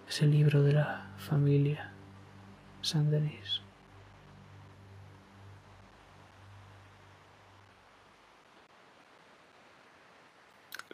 [0.08, 1.92] Ese libro de la familia.
[2.88, 3.60] San Denis.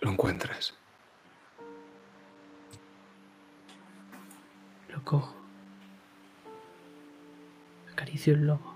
[0.01, 0.75] Lo encuentras.
[4.89, 5.37] Lo cojo.
[7.93, 8.75] Acaricio el lobo.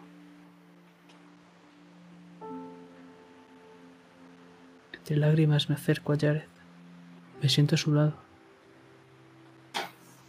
[4.92, 6.46] Entre lágrimas me acerco a Jared.
[7.42, 8.14] Me siento a su lado.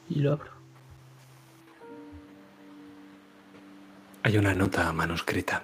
[0.09, 0.58] Y lo abro.
[4.21, 5.63] Hay una nota manuscrita.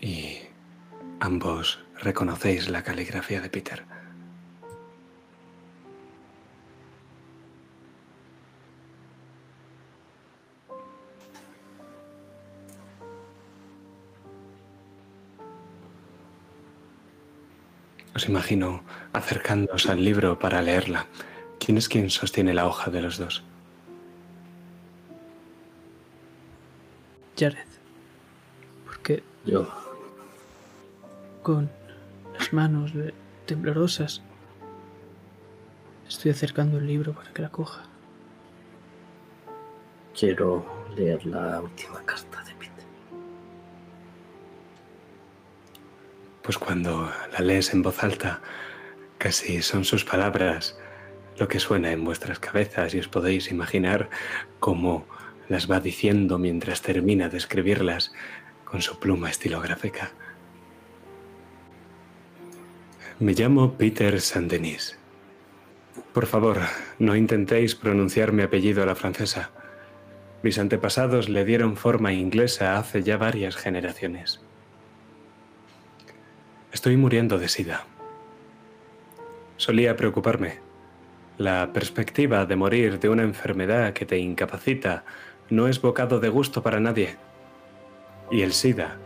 [0.00, 0.38] Y
[1.20, 3.84] ambos reconocéis la caligrafía de Peter.
[18.14, 18.82] Os imagino
[19.12, 21.06] acercándoos al libro para leerla.
[21.60, 23.44] ¿Quién es quien sostiene la hoja de los dos?
[27.38, 27.66] Jared.
[28.86, 29.68] Porque Yo.
[31.42, 31.70] con
[32.38, 33.14] las manos de-
[33.46, 34.22] temblorosas
[36.08, 37.82] estoy acercando el libro para que la coja.
[40.18, 40.64] Quiero
[40.96, 42.82] leer la última carta de Pete.
[46.42, 48.40] Pues cuando la lees en voz alta,
[49.18, 50.78] casi son sus palabras
[51.38, 54.08] lo que suena en vuestras cabezas y os podéis imaginar
[54.58, 55.06] cómo
[55.48, 58.12] las va diciendo mientras termina de escribirlas
[58.64, 60.12] con su pluma estilográfica.
[63.18, 64.98] Me llamo Peter Saint-Denis.
[66.12, 66.58] Por favor,
[66.98, 69.50] no intentéis pronunciar mi apellido a la francesa.
[70.42, 74.40] Mis antepasados le dieron forma inglesa hace ya varias generaciones.
[76.72, 77.86] Estoy muriendo de sida.
[79.56, 80.60] Solía preocuparme.
[81.38, 85.04] La perspectiva de morir de una enfermedad que te incapacita
[85.50, 87.16] no es bocado de gusto para nadie.
[88.30, 88.98] Y el SIDA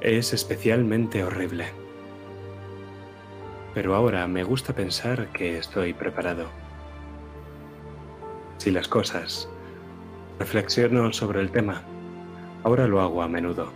[0.00, 1.66] es especialmente horrible.
[3.74, 6.46] Pero ahora me gusta pensar que estoy preparado.
[8.58, 9.48] Si las cosas...
[10.36, 11.82] Reflexiono sobre el tema.
[12.64, 13.72] Ahora lo hago a menudo.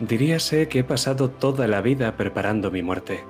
[0.00, 3.22] Diríase que he pasado toda la vida preparando mi muerte.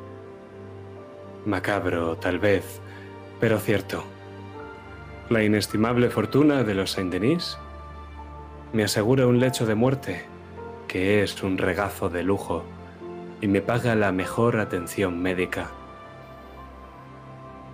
[1.45, 2.81] Macabro, tal vez,
[3.41, 4.05] pero cierto.
[5.29, 7.59] La inestimable fortuna de los Saint-Denis
[8.73, 10.23] me asegura un lecho de muerte,
[10.87, 12.65] que es un regazo de lujo,
[13.41, 15.71] y me paga la mejor atención médica.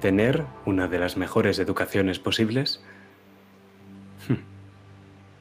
[0.00, 2.82] Tener una de las mejores educaciones posibles.
[4.28, 4.36] Hmm.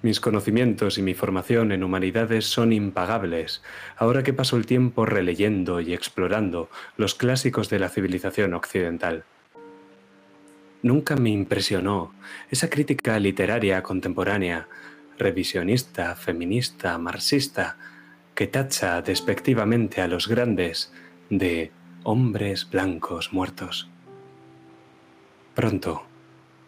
[0.01, 3.63] Mis conocimientos y mi formación en humanidades son impagables,
[3.97, 9.23] ahora que paso el tiempo releyendo y explorando los clásicos de la civilización occidental.
[10.81, 12.13] Nunca me impresionó
[12.51, 14.67] esa crítica literaria contemporánea
[15.17, 17.77] revisionista, feminista, marxista,
[18.35, 20.91] que tacha despectivamente a los grandes
[21.29, 21.71] de
[22.03, 23.89] hombres blancos muertos.
[25.55, 26.03] Pronto,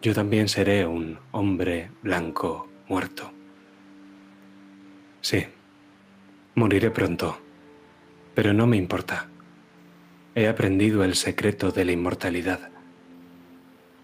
[0.01, 3.31] yo también seré un hombre blanco muerto.
[5.21, 5.45] Sí,
[6.55, 7.37] moriré pronto,
[8.33, 9.27] pero no me importa.
[10.35, 12.69] He aprendido el secreto de la inmortalidad.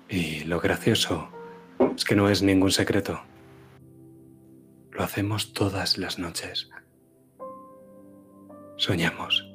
[0.09, 1.29] Y lo gracioso
[1.95, 3.21] es que no es ningún secreto.
[4.93, 6.69] Lo hacemos todas las noches.
[8.77, 9.52] Soñamos.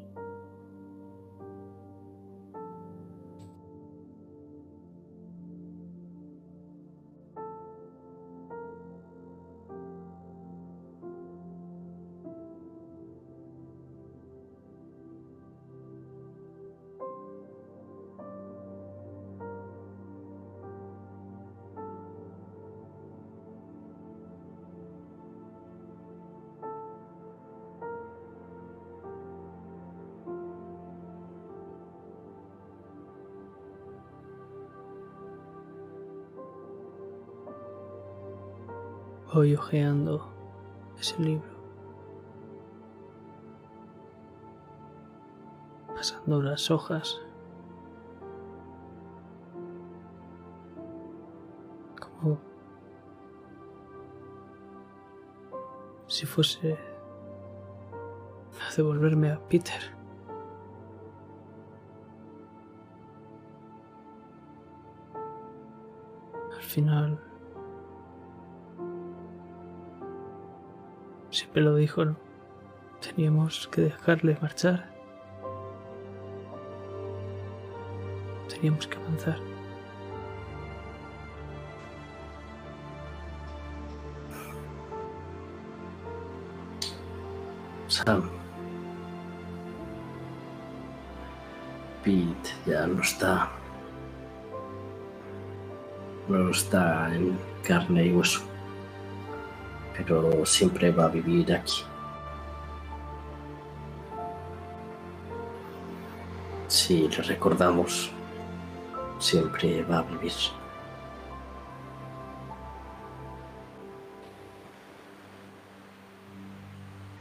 [39.59, 40.32] Hojeando
[40.98, 41.59] ese libro.
[45.89, 47.20] Pasando las hojas.
[52.01, 52.39] Como
[56.06, 56.78] si fuese
[58.60, 59.97] a devolverme a Peter.
[66.55, 67.28] Al final
[71.59, 72.16] Lo dijo, ¿no?
[73.01, 74.89] Teníamos que dejarle marchar.
[78.48, 79.39] Teníamos que avanzar.
[87.89, 88.30] Sam.
[92.05, 93.51] Pete ya no está.
[96.28, 98.48] No está en carne y hueso
[99.99, 101.83] pero siempre va a vivir aquí.
[106.69, 108.11] Si le recordamos,
[109.19, 110.33] siempre va a vivir.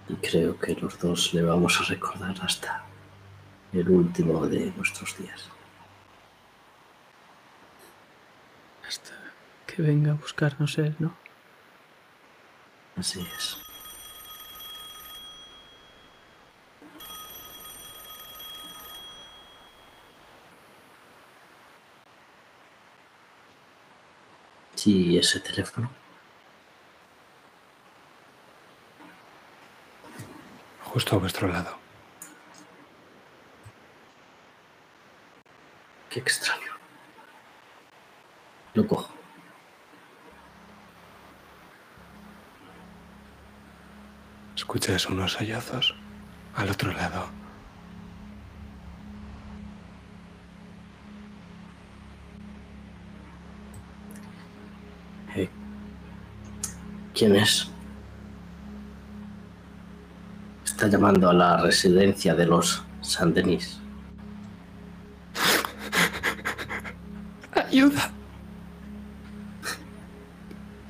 [0.10, 2.86] Y creo que los dos le vamos a recordar hasta
[3.74, 5.50] el último de nuestros días.
[8.88, 9.14] Hasta
[9.66, 11.27] que venga a buscarnos él, ¿no?
[12.98, 13.58] Así es.
[24.76, 25.90] Sí, ese teléfono.
[30.86, 31.78] Justo a vuestro lado.
[36.10, 36.72] Qué extraño.
[38.74, 39.17] Lo cojo.
[44.68, 45.96] Escuchas unos sollozos
[46.54, 47.30] al otro lado.
[57.14, 57.70] ¿Quién es?
[60.66, 63.80] Está llamando a la residencia de los Saint-Denis.
[67.54, 68.12] Ayuda.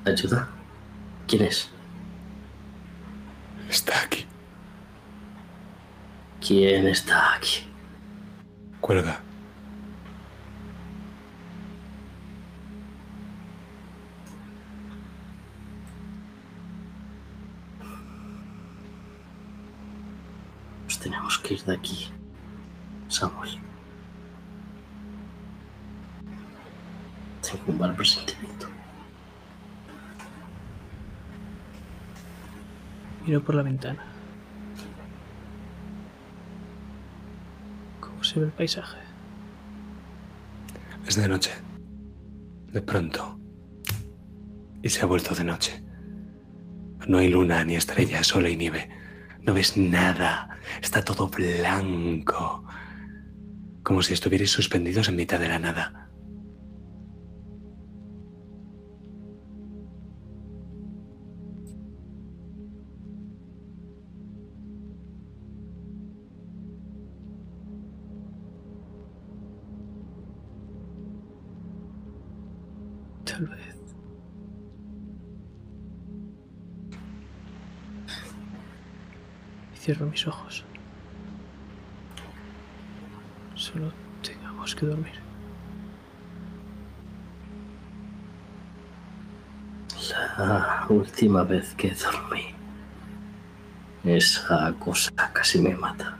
[0.03, 0.49] ¿Ayuda?
[1.27, 1.76] ¿Quién es?
[6.47, 7.67] ¿Quién está aquí?
[8.79, 9.19] Cuelga.
[20.85, 22.07] Nos tenemos que ir de aquí,
[23.09, 23.59] Samuel.
[27.41, 28.67] Tengo un mal presentimiento.
[33.25, 34.16] Miro por la ventana.
[38.38, 38.97] ¿Cómo se ve el paisaje?
[41.07, 41.51] Es de noche.
[42.72, 43.39] De pronto.
[44.84, 45.84] Y se ha vuelto de noche.
[47.07, 48.89] No hay luna ni estrellas, solo hay nieve.
[49.41, 50.49] No ves nada.
[50.84, 52.64] Está todo blanco.
[53.81, 56.06] Como si estuvierais suspendidos en mitad de la nada.
[80.18, 80.64] Mis ojos.
[83.56, 83.91] Solo
[84.23, 85.14] tengamos que dormir.
[90.38, 92.48] La última vez que dormí,
[94.03, 96.18] esa cosa casi me mata.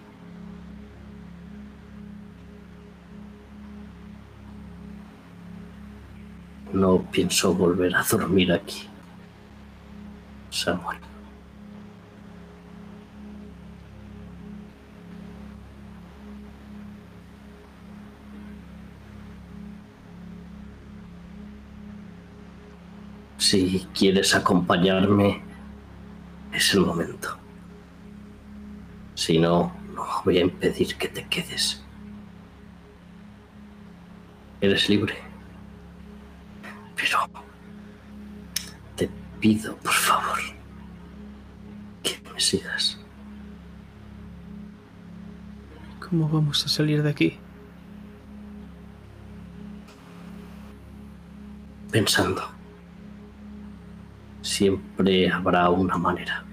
[6.74, 8.88] No pienso volver a dormir aquí.
[10.52, 11.17] Samuel.
[23.50, 25.42] Si quieres acompañarme,
[26.52, 27.38] es el momento.
[29.16, 31.82] Si no, no voy a impedir que te quedes.
[34.60, 35.16] Eres libre.
[36.98, 37.20] Pero
[38.98, 39.10] te
[39.40, 40.40] pido, por favor,
[42.04, 43.00] que me sigas.
[46.02, 47.38] ¿Cómo vamos a salir de aquí?
[51.90, 52.57] Pensando.
[54.58, 56.44] Siempre habrá una manera.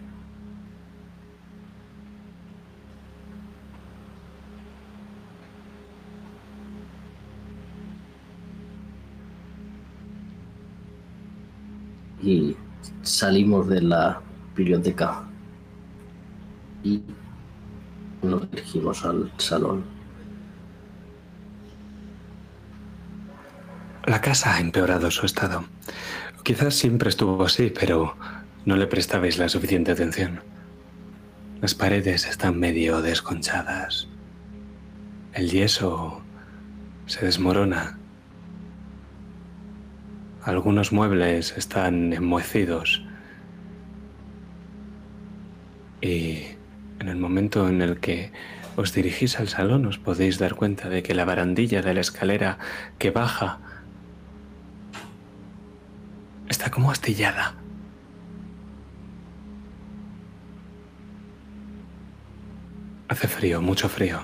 [12.23, 12.57] y
[13.03, 14.21] salimos de la
[14.55, 15.25] biblioteca
[16.83, 17.03] y
[18.23, 19.85] nos dirigimos al salón.
[24.07, 25.65] La casa ha empeorado su estado.
[26.45, 28.19] Quizás siempre estuvo así, pero
[28.67, 30.41] no le prestabais la suficiente atención.
[31.63, 34.09] Las paredes están medio desconchadas.
[35.33, 36.21] El yeso
[37.07, 37.99] se desmorona.
[40.43, 43.03] Algunos muebles están enmohecidos.
[46.03, 46.43] Y
[46.99, 48.33] en el momento en el que
[48.77, 52.59] os dirigís al salón os podéis dar cuenta de que la barandilla de la escalera
[52.99, 53.61] que baja
[56.55, 57.57] está como astillada.
[63.09, 64.21] Hace frío, mucho frío.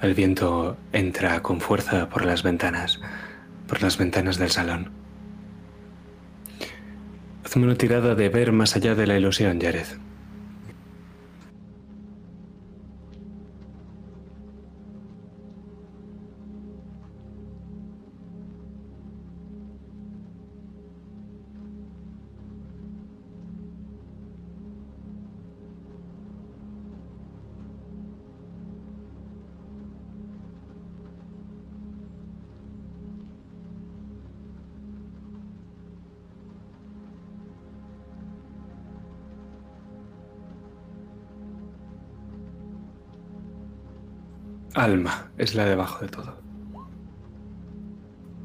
[0.00, 3.00] El viento entra con fuerza por las ventanas,
[3.66, 4.92] por las ventanas del salón.
[7.44, 9.86] Hazme una tirada de ver más allá de la ilusión, Jared.
[44.76, 46.38] Alma es la debajo de todo.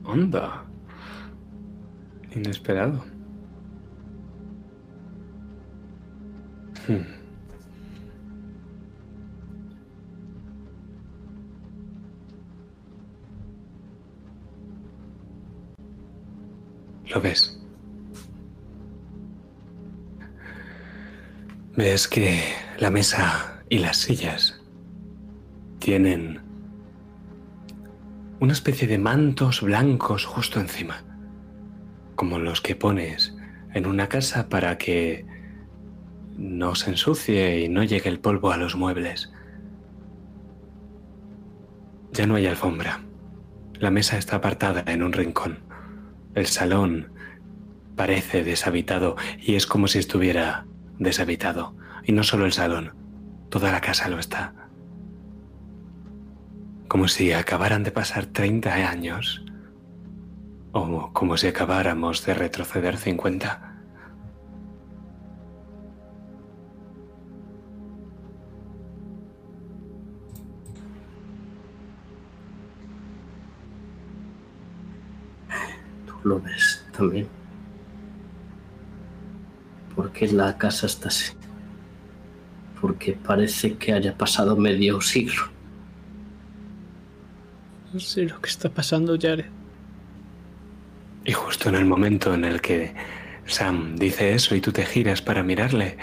[0.06, 0.64] Onda.
[2.34, 3.04] Inesperado.
[6.88, 7.02] Hmm.
[17.10, 17.62] ¿Lo ves?
[21.76, 22.42] Ves que
[22.80, 24.61] la mesa y las sillas
[25.82, 26.40] tienen
[28.40, 31.04] una especie de mantos blancos justo encima,
[32.16, 33.36] como los que pones
[33.74, 35.26] en una casa para que
[36.38, 39.34] no se ensucie y no llegue el polvo a los muebles.
[42.14, 43.02] Ya no hay alfombra.
[43.80, 45.60] La mesa está apartada en un rincón.
[46.36, 47.12] El salón
[47.96, 50.68] parece deshabitado y es como si estuviera
[51.00, 51.76] deshabitado.
[52.04, 52.94] Y no solo el salón,
[53.50, 54.61] toda la casa lo está.
[56.92, 59.42] Como si acabaran de pasar 30 años
[60.74, 63.70] o como si acabáramos de retroceder 50.
[76.26, 77.30] lo ves también.
[79.96, 81.32] Porque la casa está así.
[82.82, 85.61] Porque parece que haya pasado medio siglo.
[87.94, 89.46] No sé lo que está pasando, Jared.
[91.26, 92.94] Y justo en el momento en el que
[93.46, 95.98] Sam dice eso y tú te giras para mirarle,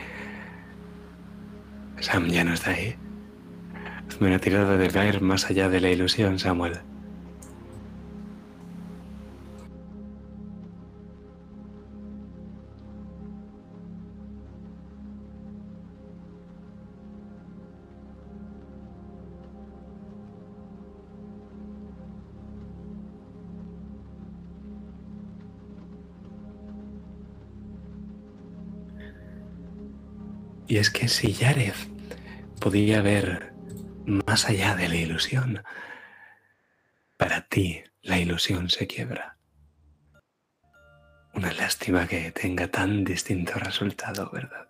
[2.00, 2.94] Sam ya no está ahí.
[4.08, 6.80] Hazme una tirada de caer más allá de la ilusión, Samuel.
[30.68, 31.74] Y es que si Yared
[32.60, 33.54] podía ver
[34.04, 35.64] más allá de la ilusión,
[37.16, 39.38] para ti la ilusión se quiebra.
[41.32, 44.68] Una lástima que tenga tan distinto resultado, ¿verdad?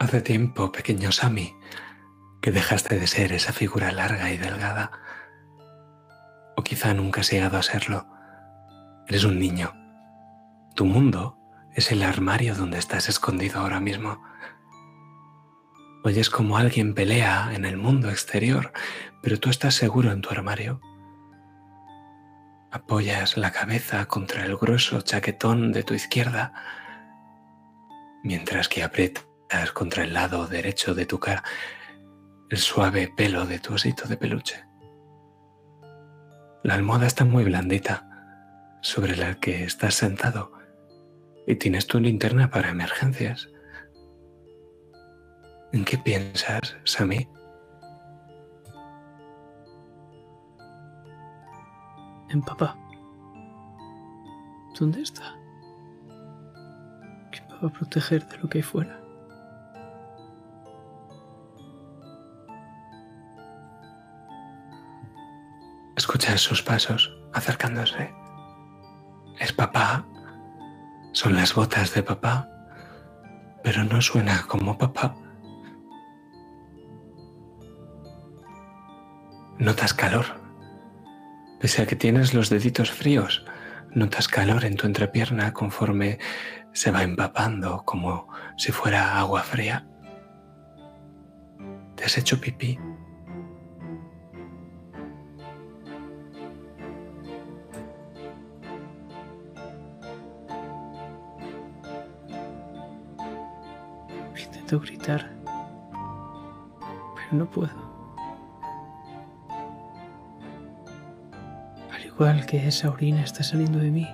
[0.00, 1.54] Hace tiempo, pequeño Sammy,
[2.42, 5.09] que dejaste de ser esa figura larga y delgada
[6.60, 8.06] o quizá nunca has llegado a serlo.
[9.08, 9.72] Eres un niño.
[10.74, 11.38] Tu mundo
[11.74, 14.22] es el armario donde estás escondido ahora mismo.
[16.04, 18.72] Oyes como alguien pelea en el mundo exterior,
[19.22, 20.80] pero tú estás seguro en tu armario.
[22.70, 26.52] Apoyas la cabeza contra el grueso chaquetón de tu izquierda,
[28.22, 29.24] mientras que aprietas
[29.72, 31.42] contra el lado derecho de tu cara
[32.50, 34.69] el suave pelo de tu osito de peluche.
[36.62, 38.06] La almohada está muy blandita
[38.82, 40.52] sobre la que estás sentado
[41.46, 43.48] y tienes tu linterna para emergencias.
[45.72, 47.26] ¿En qué piensas, Sammy?
[52.28, 52.76] En papá.
[54.78, 55.34] ¿Dónde está?
[57.30, 58.99] ¿Quién va a proteger de lo que hay fuera?
[66.00, 68.10] Escucha sus pasos acercándose.
[69.38, 70.06] Es papá.
[71.12, 72.48] Son las botas de papá.
[73.62, 75.14] Pero no suena como papá.
[79.58, 80.24] Notas calor.
[81.60, 83.44] Pese a que tienes los deditos fríos,
[83.90, 86.18] notas calor en tu entrepierna conforme
[86.72, 89.86] se va empapando como si fuera agua fría.
[91.94, 92.78] ¿Te has hecho pipí?
[104.78, 105.28] Gritar,
[107.14, 107.90] pero no puedo.
[111.92, 114.08] Al igual que esa orina está saliendo de mí,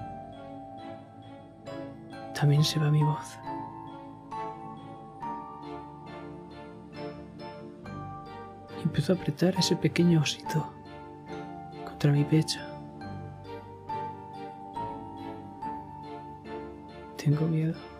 [2.38, 3.38] también se va mi voz.
[8.78, 10.72] Y empiezo a apretar ese pequeño osito
[11.84, 12.60] contra mi pecho.
[17.16, 17.95] Tengo miedo.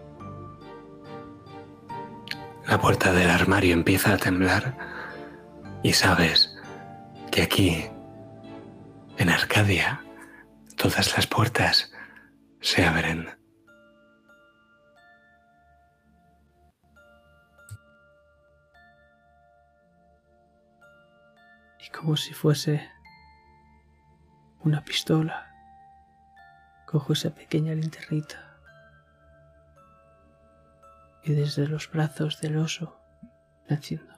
[2.69, 4.77] La puerta del armario empieza a temblar
[5.85, 6.59] y sabes
[7.31, 7.87] que aquí,
[9.19, 10.05] en Arcadia,
[10.77, 11.93] todas las puertas
[12.61, 13.29] se abren.
[21.87, 22.91] Y como si fuese
[24.65, 25.55] una pistola,
[26.85, 28.46] cojo esa pequeña linternita
[31.27, 33.01] y desde los brazos del oso
[33.69, 34.15] naciendo.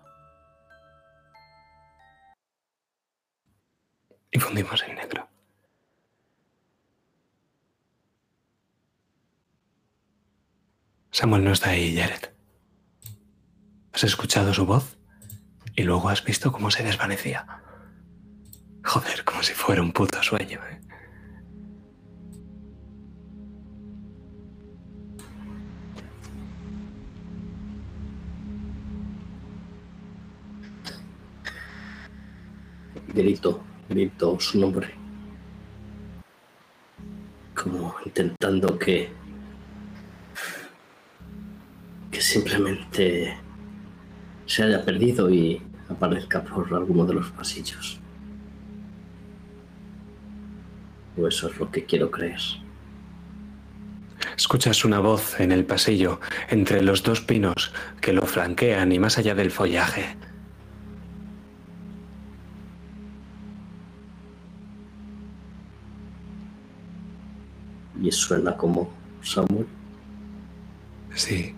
[4.30, 5.26] Y fundimos en negro.
[11.10, 12.30] Samuel no está ahí, Jared.
[13.94, 14.98] Has escuchado su voz
[15.74, 17.62] y luego has visto cómo se desvanecía.
[18.84, 20.60] Joder, como si fuera un puto sueño.
[20.66, 20.80] ¿eh?
[33.18, 34.94] Grito, grito su nombre.
[37.54, 39.10] Como intentando que.
[42.10, 43.36] que simplemente
[44.46, 47.98] se haya perdido y aparezca por alguno de los pasillos.
[51.16, 52.40] O eso es lo que quiero creer.
[54.36, 59.18] Escuchas una voz en el pasillo, entre los dos pinos que lo flanquean y más
[59.18, 60.16] allá del follaje.
[68.00, 68.90] Y suena como
[69.22, 69.66] Samuel.
[71.14, 71.54] Sí.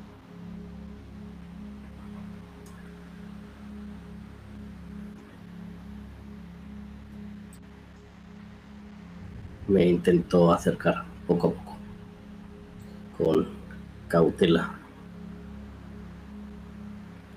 [9.68, 11.76] Me intentó acercar poco a poco,
[13.16, 13.48] con
[14.08, 14.74] cautela.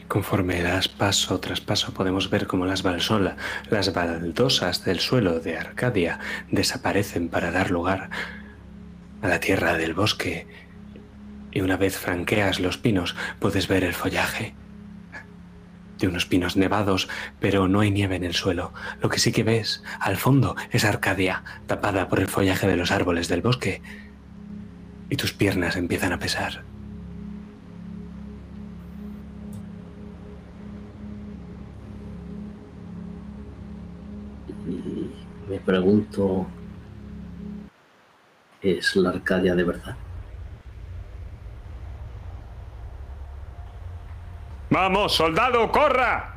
[0.08, 3.36] Conforme das paso tras paso podemos ver cómo las balsola,
[3.70, 8.10] las baldosas del suelo de Arcadia desaparecen para dar lugar
[9.24, 10.46] a la tierra del bosque.
[11.52, 14.54] Y una vez franqueas los pinos puedes ver el follaje
[16.00, 17.08] de unos pinos nevados,
[17.40, 18.74] pero no hay nieve en el suelo.
[19.02, 22.92] Lo que sí que ves al fondo es Arcadia, tapada por el follaje de los
[22.92, 23.82] árboles del bosque.
[25.10, 26.64] Y tus piernas empiezan a pesar.
[35.50, 36.48] Me pregunto,
[38.64, 39.96] ¿es la Arcadia de verdad?
[44.70, 46.34] ¡Vamos, soldado, corra!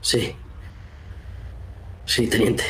[0.00, 0.36] Sí.
[2.06, 2.64] Sí, teniente.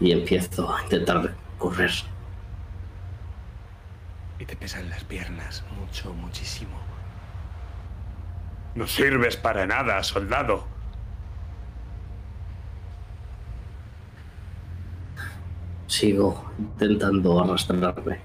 [0.00, 1.92] Y empiezo a intentar correr.
[4.38, 6.78] Y te pesan las piernas mucho, muchísimo.
[8.74, 10.73] No sirves para nada, soldado.
[15.86, 18.18] Sigo intentando arrastrarme.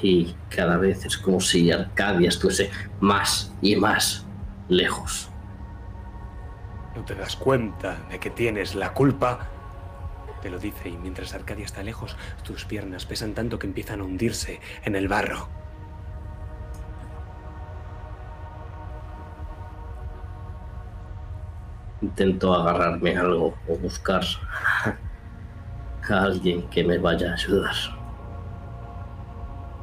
[0.00, 4.24] Y cada vez es como si Arcadia estuviese más y más
[4.68, 5.28] lejos.
[6.94, 9.48] No te das cuenta de que tienes la culpa.
[10.42, 14.04] Te lo dice y mientras Arcadia está lejos, tus piernas pesan tanto que empiezan a
[14.04, 15.48] hundirse en el barro.
[22.00, 24.22] Intento agarrarme a algo o buscar
[26.10, 27.74] a alguien que me vaya a ayudar.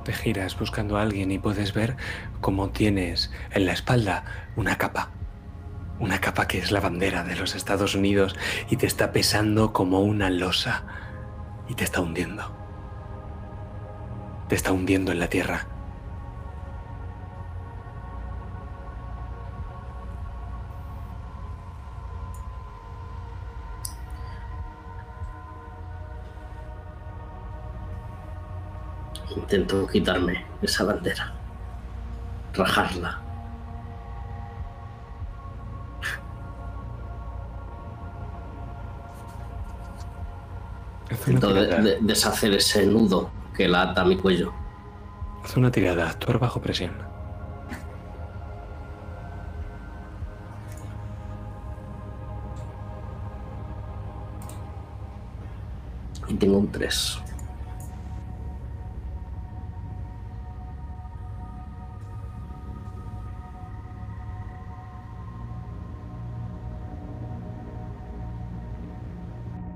[0.04, 1.96] Te giras buscando a alguien y puedes ver
[2.40, 4.24] cómo tienes en la espalda
[4.56, 5.10] una capa.
[6.00, 8.36] Una capa que es la bandera de los Estados Unidos
[8.70, 10.84] y te está pesando como una losa
[11.68, 12.56] y te está hundiendo.
[14.48, 15.75] Te está hundiendo en la tierra.
[29.36, 31.34] Intento quitarme esa bandera.
[32.54, 33.22] Rajarla.
[41.12, 44.52] Intento de- deshacer ese nudo que la ata a mi cuello.
[45.44, 46.10] Haz una tirada.
[46.10, 46.92] Actuar bajo presión.
[56.28, 57.20] Y tengo un 3.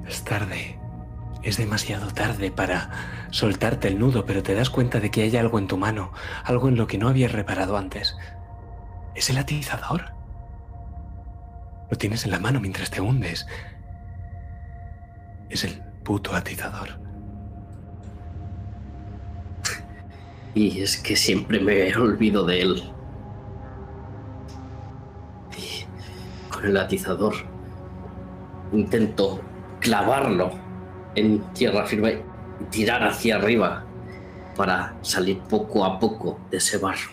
[0.10, 0.80] Es tarde.
[1.44, 2.90] Es demasiado tarde para
[3.30, 6.12] soltarte el nudo, pero te das cuenta de que hay algo en tu mano,
[6.44, 8.18] algo en lo que no habías reparado antes.
[9.14, 10.12] ¿Es el atizador?
[11.92, 13.46] Lo tienes en la mano mientras te hundes.
[15.50, 17.00] Es el puto atizador.
[20.56, 22.94] Y es que siempre me olvido de él.
[25.56, 25.86] Y
[26.52, 27.36] con el atizador
[28.74, 29.42] intento
[29.80, 30.52] clavarlo
[31.16, 32.24] en tierra firme
[32.60, 33.86] y tirar hacia arriba
[34.56, 37.12] para salir poco a poco de ese barro.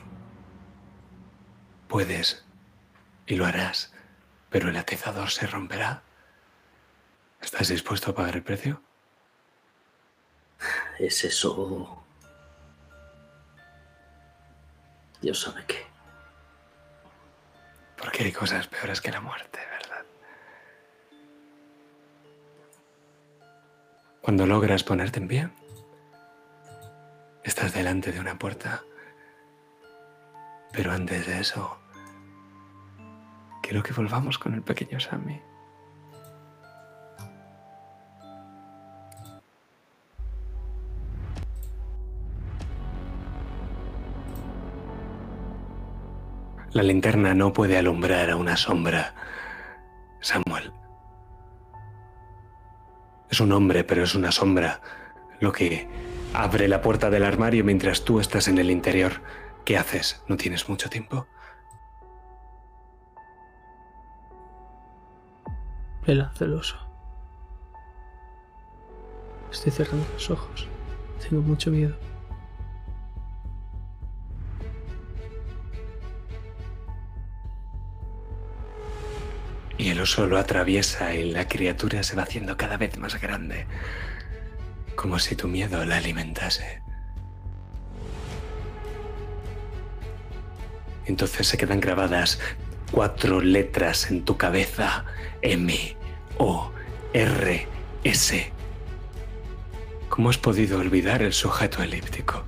[1.88, 2.44] Puedes
[3.26, 3.92] y lo harás,
[4.50, 6.02] pero el atizador se romperá.
[7.40, 8.82] ¿Estás dispuesto a pagar el precio?
[10.98, 12.02] Es eso.
[15.20, 15.86] Dios sabe qué.
[17.96, 19.75] Porque hay cosas peores que la muerte, ¿verdad?
[24.26, 25.48] Cuando logras ponerte en pie,
[27.44, 28.82] estás delante de una puerta.
[30.72, 31.78] Pero antes de eso,
[33.66, 35.40] Quiero que volvamos con el pequeño Sammy.
[46.70, 49.14] La linterna no puede alumbrar a una sombra.
[50.20, 50.72] Samuel.
[53.30, 54.80] Es un hombre, pero es una sombra.
[55.40, 55.88] Lo que
[56.32, 59.22] abre la puerta del armario mientras tú estás en el interior.
[59.64, 60.22] ¿Qué haces?
[60.28, 61.26] ¿No tienes mucho tiempo?
[66.06, 66.76] Le celoso.
[69.50, 70.68] Estoy cerrando los ojos.
[71.20, 71.96] Tengo mucho miedo.
[79.78, 83.66] Y el oso lo atraviesa y la criatura se va haciendo cada vez más grande,
[84.94, 86.80] como si tu miedo la alimentase.
[91.06, 92.40] Entonces se quedan grabadas
[92.90, 95.04] cuatro letras en tu cabeza.
[95.42, 95.96] M,
[96.38, 96.72] O,
[97.12, 97.68] R,
[98.04, 98.52] S.
[100.08, 102.44] ¿Cómo has podido olvidar el sujeto elíptico?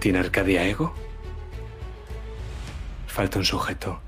[0.00, 0.94] ¿Tiene Arcadia Ego?
[3.06, 4.00] Falta un sujeto.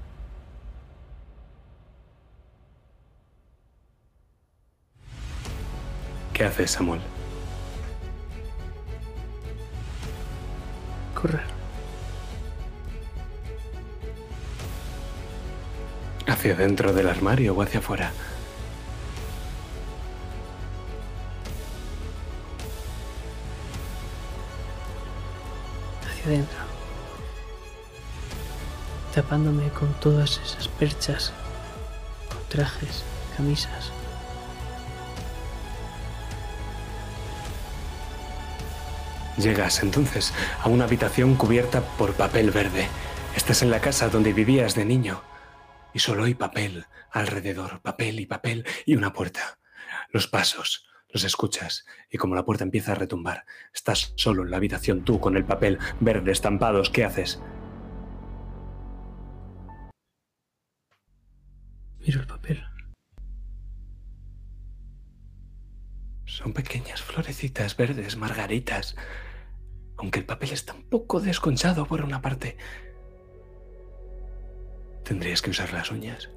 [6.37, 7.01] ¿Qué haces, Samuel?
[11.15, 11.41] Correr.
[16.27, 18.13] ¿Hacia dentro del armario o hacia afuera?
[26.07, 26.59] Hacia adentro.
[29.15, 31.33] Tapándome con todas esas perchas,
[32.29, 33.05] con trajes,
[33.39, 33.96] camisas.
[39.39, 40.33] Llegas entonces
[40.63, 42.89] a una habitación cubierta por papel verde.
[43.37, 45.23] Estás en la casa donde vivías de niño
[45.93, 49.59] y solo hay papel alrededor, papel y papel y una puerta.
[50.11, 54.57] Los pasos, los escuchas y como la puerta empieza a retumbar, estás solo en la
[54.57, 56.89] habitación tú con el papel verde estampados.
[56.89, 57.39] ¿Qué haces?
[61.99, 62.76] Miro el papel.
[66.47, 68.95] Son pequeñas florecitas verdes, margaritas
[69.97, 72.57] aunque el papel está un poco desconchado por una parte.
[75.03, 76.31] Tendrías que usar las uñas.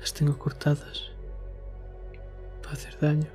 [0.00, 1.12] Las tengo cortadas.
[2.60, 3.30] Para hacer daño.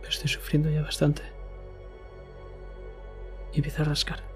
[0.00, 1.22] Pero estoy sufriendo ya bastante.
[3.54, 4.33] Y empiezo a rascar.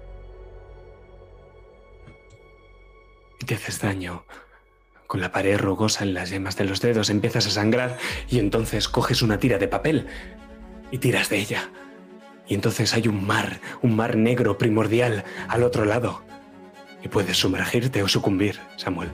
[3.39, 4.25] Y te haces daño
[5.09, 7.97] con la pared rugosa en las yemas de los dedos empiezas a sangrar
[8.29, 10.05] y entonces coges una tira de papel
[10.91, 11.71] y tiras de ella.
[12.47, 16.21] Y entonces hay un mar, un mar negro primordial al otro lado.
[17.03, 19.09] Y puedes sumergirte o sucumbir, Samuel.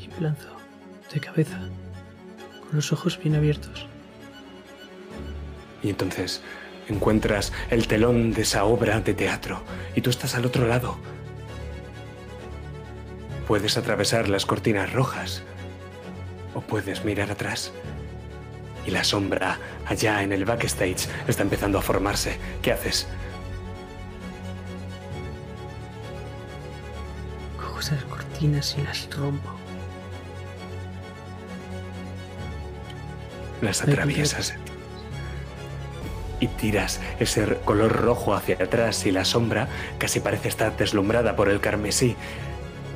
[0.00, 0.48] Y me lanzo
[1.14, 1.60] de cabeza,
[2.60, 3.86] con los ojos bien abiertos.
[5.84, 6.42] Y entonces
[6.90, 9.62] encuentras el telón de esa obra de teatro
[9.94, 10.98] y tú estás al otro lado
[13.50, 15.42] Puedes atravesar las cortinas rojas
[16.54, 17.72] o puedes mirar atrás.
[18.86, 22.38] Y la sombra allá en el backstage está empezando a formarse.
[22.62, 23.08] ¿Qué haces?
[27.56, 29.50] Cojo esas cortinas y las rompo.
[33.62, 34.54] Las atraviesas
[36.40, 41.48] y tiras ese color rojo hacia atrás y la sombra casi parece estar deslumbrada por
[41.48, 42.16] el carmesí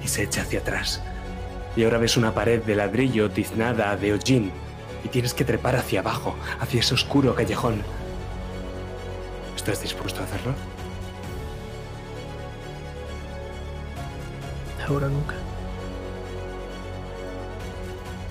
[0.02, 1.02] y se echa hacia atrás.
[1.76, 4.52] Y ahora ves una pared de ladrillo tiznada de hollín
[5.04, 7.82] y tienes que trepar hacia abajo, hacia ese oscuro callejón.
[9.54, 10.54] ¿Estás dispuesto a hacerlo?
[14.88, 15.43] Ahora nunca.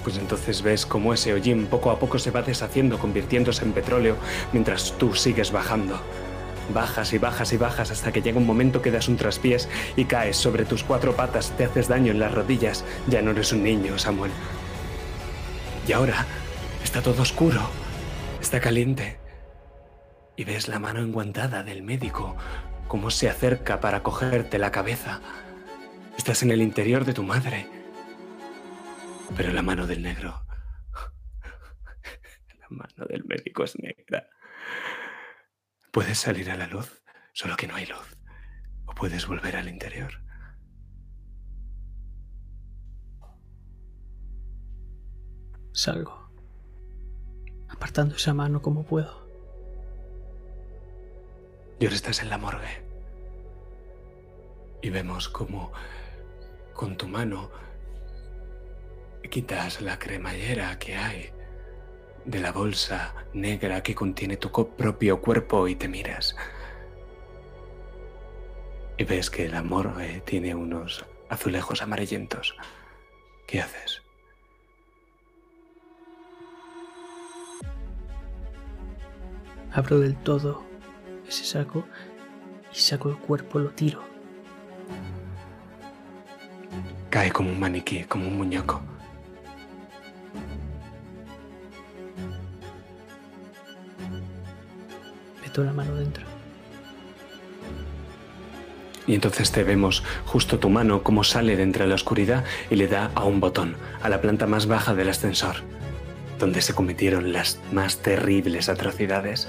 [0.03, 4.17] Pues entonces ves cómo ese hollín poco a poco se va deshaciendo, convirtiéndose en petróleo,
[4.51, 6.01] mientras tú sigues bajando.
[6.73, 10.05] Bajas y bajas y bajas hasta que llega un momento que das un traspiés y
[10.05, 12.85] caes sobre tus cuatro patas, te haces daño en las rodillas.
[13.07, 14.31] Ya no eres un niño, Samuel.
[15.87, 16.25] Y ahora
[16.83, 17.61] está todo oscuro,
[18.41, 19.17] está caliente.
[20.35, 22.35] Y ves la mano enguantada del médico,
[22.87, 25.19] cómo se acerca para cogerte la cabeza.
[26.17, 27.67] Estás en el interior de tu madre.
[29.35, 30.45] Pero la mano del negro...
[32.59, 34.27] La mano del médico es negra.
[35.91, 37.03] Puedes salir a la luz,
[37.33, 38.17] solo que no hay luz.
[38.85, 40.13] O puedes volver al interior.
[45.73, 46.31] Salgo.
[47.69, 49.27] apartando esa mano como puedo.
[51.79, 52.83] Y ahora estás en la morgue.
[54.81, 55.71] Y vemos cómo
[56.73, 57.51] con tu mano
[59.29, 61.31] quitas la cremallera que hay
[62.25, 66.35] de la bolsa negra que contiene tu propio cuerpo y te miras.
[68.97, 72.55] Y ves que la morgue tiene unos azulejos amarillentos.
[73.47, 74.01] ¿Qué haces?
[79.71, 80.63] Abro del todo
[81.27, 81.83] ese saco
[82.71, 84.03] y saco el cuerpo, lo tiro.
[87.09, 88.81] Cae como un maniquí, como un muñeco.
[95.61, 96.25] La mano dentro.
[99.05, 103.11] Y entonces te vemos justo tu mano como sale de la oscuridad y le da
[103.13, 105.57] a un botón, a la planta más baja del ascensor,
[106.39, 109.47] donde se cometieron las más terribles atrocidades.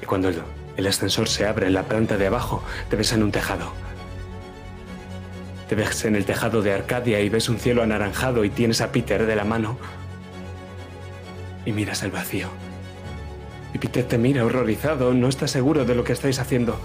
[0.00, 0.40] Y cuando el,
[0.76, 3.72] el ascensor se abre en la planta de abajo, te ves en un tejado.
[5.68, 8.92] Te ves en el tejado de Arcadia y ves un cielo anaranjado y tienes a
[8.92, 9.76] Peter de la mano.
[11.66, 12.48] Y miras el vacío.
[13.72, 16.78] Y Peter te mira horrorizado, no está seguro de lo que estáis haciendo.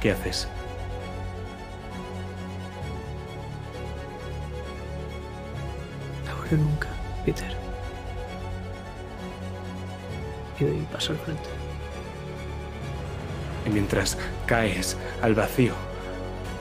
[0.00, 0.48] ¿Qué haces?
[6.28, 6.88] Ahora nunca,
[7.24, 7.56] Peter.
[10.60, 11.48] Y doy paso al frente.
[13.66, 15.74] Y mientras caes al vacío,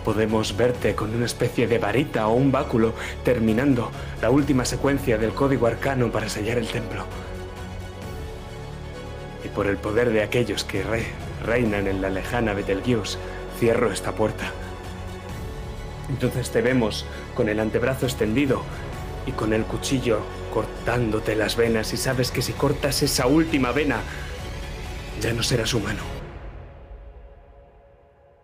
[0.05, 5.33] podemos verte con una especie de varita o un báculo terminando la última secuencia del
[5.33, 7.05] código arcano para sellar el templo.
[9.47, 11.05] Y por el poder de aquellos que re
[11.45, 13.17] reinan en la lejana Betelgeuse,
[13.57, 14.51] cierro esta puerta.
[16.09, 18.63] Entonces te vemos con el antebrazo extendido
[19.25, 20.19] y con el cuchillo
[20.53, 24.01] cortándote las venas y sabes que si cortas esa última vena,
[25.21, 26.01] ya no serás humano.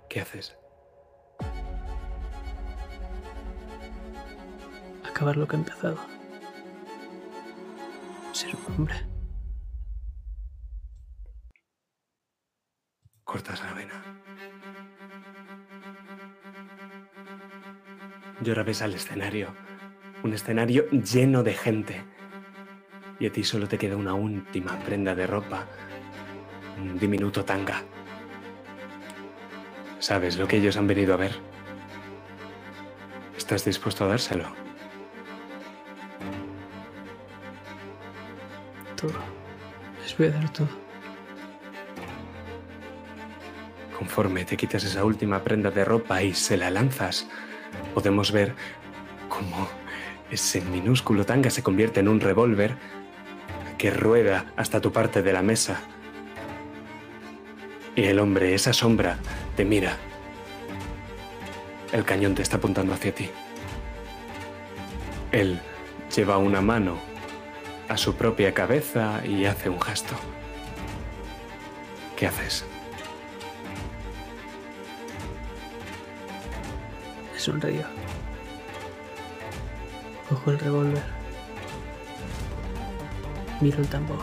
[0.07, 0.55] ¿Qué haces?
[5.05, 5.97] Acabar lo que he empezado.
[8.31, 9.12] Ser un hombre.
[13.33, 13.93] Cortas la vena.
[18.45, 19.55] Y ahora ves al escenario.
[20.21, 22.03] Un escenario lleno de gente.
[23.19, 25.65] Y a ti solo te queda una última prenda de ropa.
[26.77, 27.81] Un diminuto tanga.
[29.97, 31.31] ¿Sabes lo que ellos han venido a ver?
[33.35, 34.45] ¿Estás dispuesto a dárselo?
[38.95, 39.17] Todo.
[40.03, 40.82] Les voy a dar todo.
[43.97, 47.27] Conforme te quitas esa última prenda de ropa y se la lanzas,
[47.93, 48.55] podemos ver
[49.29, 49.67] cómo
[50.31, 52.75] ese minúsculo tanga se convierte en un revólver
[53.77, 55.81] que rueda hasta tu parte de la mesa.
[57.95, 59.17] Y el hombre, esa sombra,
[59.55, 59.97] te mira.
[61.91, 63.29] El cañón te está apuntando hacia ti.
[65.31, 65.59] Él
[66.15, 66.97] lleva una mano
[67.89, 70.15] a su propia cabeza y hace un gesto.
[72.15, 72.65] ¿Qué haces?
[77.33, 77.85] Le sonrío.
[80.29, 81.03] Cojo el revólver.
[83.59, 84.19] Miro el tambor.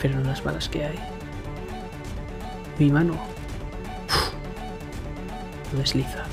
[0.00, 0.98] Pero no las balas que hay.
[2.78, 3.14] Mi mano
[5.72, 6.24] lo desliza.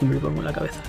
[0.00, 0.80] Y me lo pongo en la cabeza.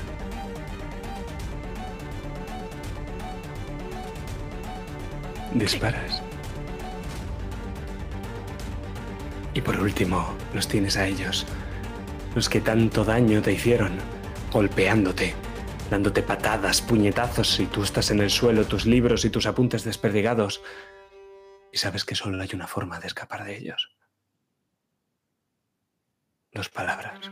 [5.54, 6.25] Disparas.
[9.56, 11.46] Y por último, los tienes a ellos,
[12.36, 13.94] los que tanto daño te hicieron,
[14.52, 15.34] golpeándote,
[15.90, 20.62] dándote patadas, puñetazos y tú estás en el suelo, tus libros y tus apuntes desperdigados.
[21.72, 23.96] Y sabes que solo hay una forma de escapar de ellos.
[26.52, 27.32] Dos palabras.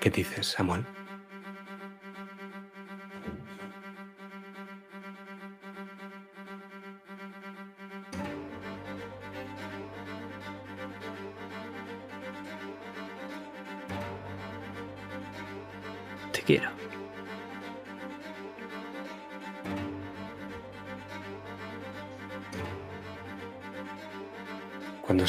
[0.00, 0.86] ¿Qué dices, Samuel?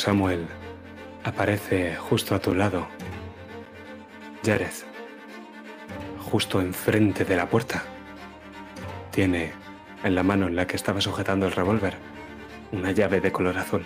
[0.06, 0.46] Samuel
[1.24, 2.86] aparece justo a tu lado.
[4.44, 4.86] Yareth,
[6.30, 7.82] justo enfrente de la puerta,
[9.10, 9.54] tiene
[10.04, 11.96] en la mano en la que estaba sujetando el revólver
[12.72, 13.84] una llave de color azul,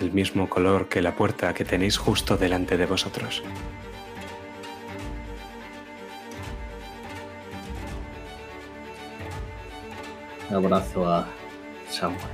[0.00, 3.42] del mismo color que la puerta que tenéis justo delante de vosotros.
[10.50, 11.28] Abrazo a
[11.90, 12.33] Samuel.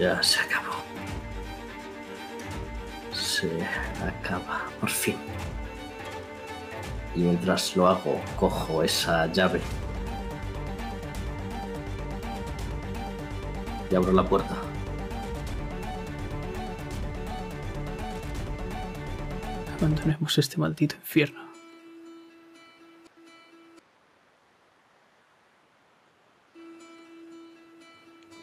[0.00, 0.76] Ya se acabó.
[3.12, 3.50] Se
[4.02, 5.16] acaba, por fin.
[7.14, 9.60] Y mientras lo hago, cojo esa llave.
[13.90, 14.56] Y abro la puerta.
[19.76, 21.49] Abandonemos este maldito infierno.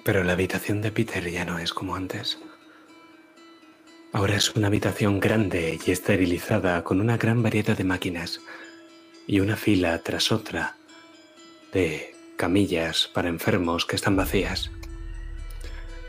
[0.07, 2.39] Pero la habitación de Peter ya no es como antes.
[4.13, 8.39] Ahora es una habitación grande y esterilizada con una gran variedad de máquinas
[9.27, 10.77] y una fila tras otra
[11.73, 14.71] de camillas para enfermos que están vacías.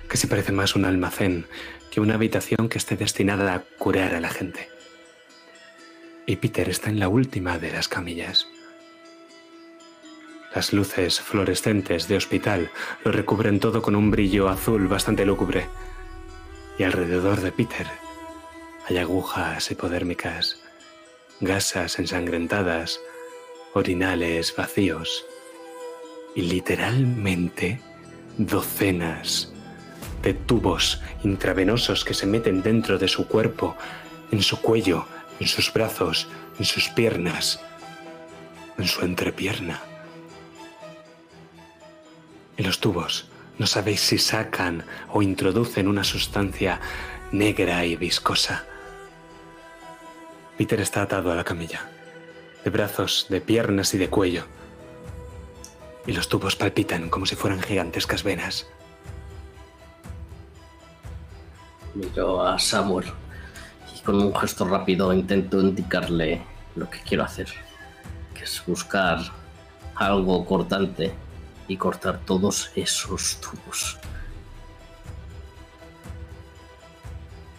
[0.09, 1.47] Que se parece más un almacén
[1.91, 4.69] que una habitación que esté destinada a curar a la gente.
[6.25, 8.47] Y Peter está en la última de las camillas.
[10.59, 12.73] Las luces fluorescentes de hospital
[13.05, 15.69] lo recubren todo con un brillo azul bastante lúgubre.
[16.81, 17.87] Y alrededor de Peter
[18.89, 20.61] hay agujas hipodérmicas,
[21.39, 22.99] gasas ensangrentadas,
[23.73, 25.25] orinales vacíos
[26.35, 27.81] y literalmente
[28.37, 29.53] docenas
[30.25, 33.77] de tubos intravenosos que se meten dentro de su cuerpo,
[34.33, 35.07] en su cuello,
[35.39, 36.27] en sus brazos,
[36.59, 37.61] en sus piernas,
[38.77, 39.88] en su entrepierna.
[42.59, 46.81] En los tubos no sabéis si sacan o introducen una sustancia
[47.31, 48.65] negra y viscosa.
[50.57, 51.89] Peter está atado a la camilla,
[52.65, 54.43] de brazos, de piernas y de cuello.
[56.05, 58.67] Y los tubos palpitan como si fueran gigantescas venas.
[61.95, 63.07] Miro a Samuel
[63.97, 66.43] y con un gesto rápido intento indicarle
[66.75, 67.49] lo que quiero hacer,
[68.35, 69.21] que es buscar
[69.95, 71.15] algo cortante
[71.69, 73.99] y cortar todos esos tubos.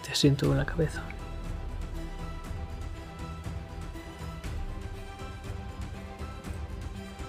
[0.06, 1.04] Te siento en la cabeza.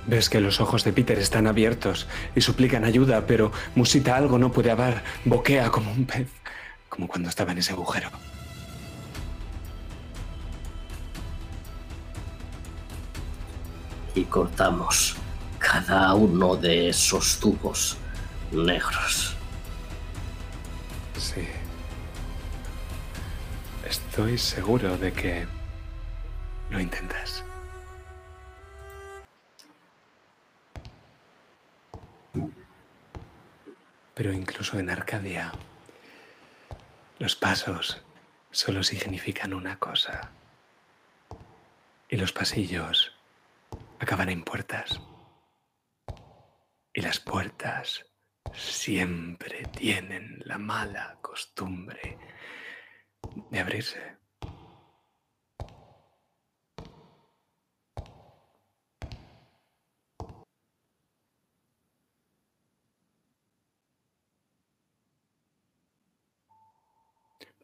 [0.06, 4.50] Ves que los ojos de Peter están abiertos y suplican ayuda, pero musita algo, no
[4.50, 6.28] puede hablar, boquea como un pez,
[6.88, 8.10] como cuando estaba en ese agujero.
[14.16, 15.16] Y cortamos
[15.60, 17.96] cada uno de esos tubos
[18.50, 19.36] negros.
[21.16, 21.46] Sí.
[23.86, 25.46] Estoy seguro de que
[26.70, 27.44] lo intentas.
[34.14, 35.52] Pero incluso en Arcadia,
[37.18, 38.02] los pasos
[38.50, 40.30] solo significan una cosa.
[42.08, 43.12] Y los pasillos
[43.98, 45.00] acaban en puertas.
[46.92, 48.04] Y las puertas
[48.52, 52.18] siempre tienen la mala costumbre
[53.50, 54.18] de abrirse.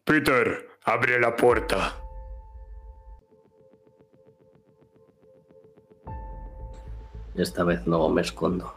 [0.04, 1.96] Peter, abre la puerta.
[7.34, 8.75] Esta vez no me escondo.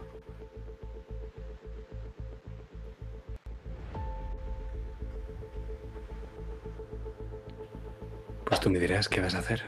[8.50, 9.62] Pues tú me dirás qué vas a hacer.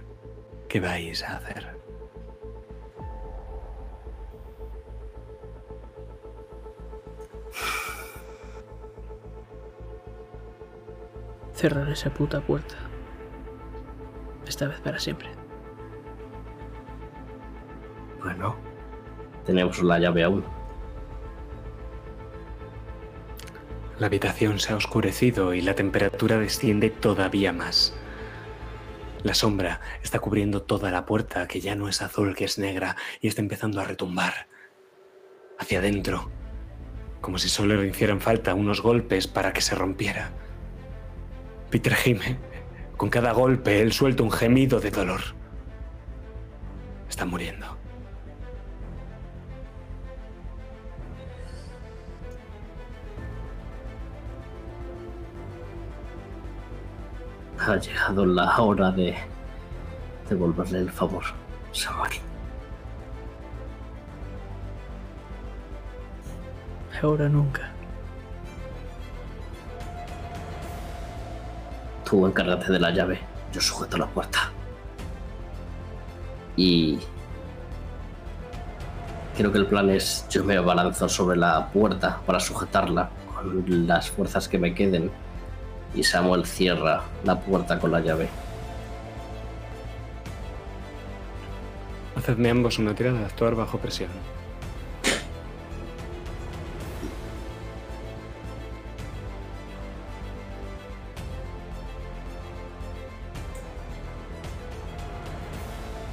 [0.67, 1.67] ¿Qué vais a hacer?
[11.53, 12.75] Cerrar esa puta puerta.
[14.47, 15.29] Esta vez para siempre.
[18.19, 18.55] Bueno,
[19.45, 20.43] tenemos la llave aún.
[23.99, 27.95] La habitación se ha oscurecido y la temperatura desciende todavía más.
[29.23, 32.95] La sombra está cubriendo toda la puerta, que ya no es azul, que es negra,
[33.21, 34.47] y está empezando a retumbar.
[35.59, 36.31] Hacia adentro,
[37.21, 40.31] como si solo le hicieran falta unos golpes para que se rompiera.
[41.69, 42.37] Peter gime.
[42.97, 45.21] Con cada golpe él suelta un gemido de dolor.
[47.09, 47.80] Está muriendo.
[57.67, 59.15] Ha llegado la hora de
[60.27, 61.23] devolverle el favor,
[61.71, 62.11] Samuel.
[67.03, 67.69] Ahora nunca.
[72.03, 73.19] Tú encárgate de la llave.
[73.53, 74.39] Yo sujeto la puerta.
[76.55, 76.99] Y
[79.37, 84.09] creo que el plan es yo me abalanzo sobre la puerta para sujetarla con las
[84.09, 85.11] fuerzas que me queden
[85.93, 88.29] y Samuel cierra la puerta con la llave.
[92.15, 94.09] Hacedme ambos una tirada de actuar bajo presión.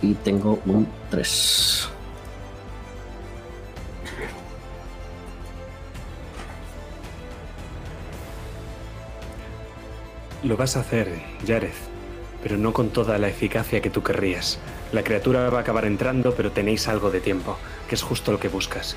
[0.00, 1.67] Y tengo un 3.
[10.48, 11.76] Lo vas a hacer, Yareth,
[12.42, 14.58] pero no con toda la eficacia que tú querrías.
[14.92, 18.40] La criatura va a acabar entrando, pero tenéis algo de tiempo, que es justo lo
[18.40, 18.96] que buscas.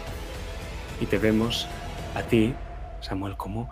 [1.01, 1.67] Y te vemos
[2.15, 2.55] a ti,
[3.01, 3.69] Samuel, como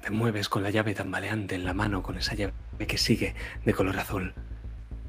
[0.00, 2.52] te mueves con la llave tambaleante en la mano, con esa llave
[2.86, 3.34] que sigue
[3.64, 4.32] de color azul.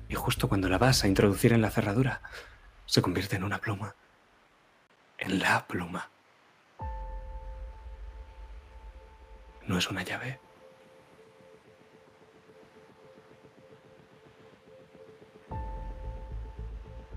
[0.09, 2.21] Y justo cuando la vas a introducir en la cerradura,
[2.87, 3.93] se convierte en una pluma.
[5.19, 6.09] En la pluma.
[9.67, 10.39] No es una llave.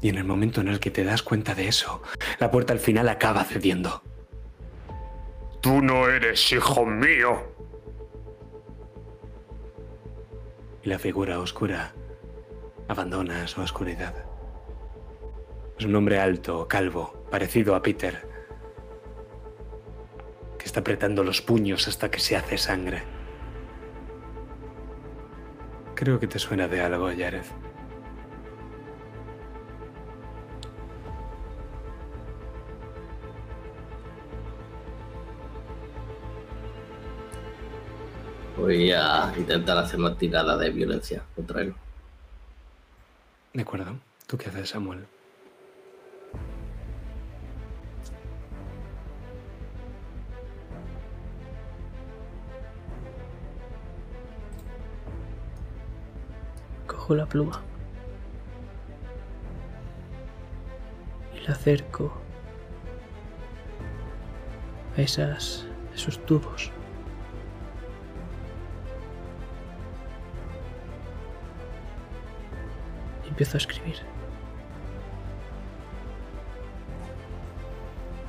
[0.00, 2.02] Y en el momento en el que te das cuenta de eso,
[2.38, 4.02] la puerta al final acaba cediendo.
[5.60, 7.42] Tú no eres hijo mío.
[10.82, 11.94] Y la figura oscura
[12.86, 14.14] abandona su oscuridad.
[15.78, 18.26] Es un hombre alto, calvo, parecido a Peter,
[20.58, 23.02] que está apretando los puños hasta que se hace sangre.
[25.94, 27.44] Creo que te suena de algo, Jared.
[38.58, 41.74] Voy a intentar hacer una tirada de violencia contra él.
[43.52, 43.96] De acuerdo.
[44.26, 45.06] ¿Tú qué haces, Samuel?
[56.86, 57.62] Cojo la pluma
[61.34, 62.12] y la acerco
[64.96, 65.64] a esas,
[65.94, 66.70] esos tubos.
[73.38, 73.96] Empiezo a escribir.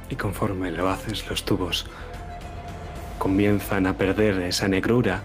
[0.08, 1.88] Y conforme lo haces, los tubos
[3.18, 5.24] comienzan a perder esa negrura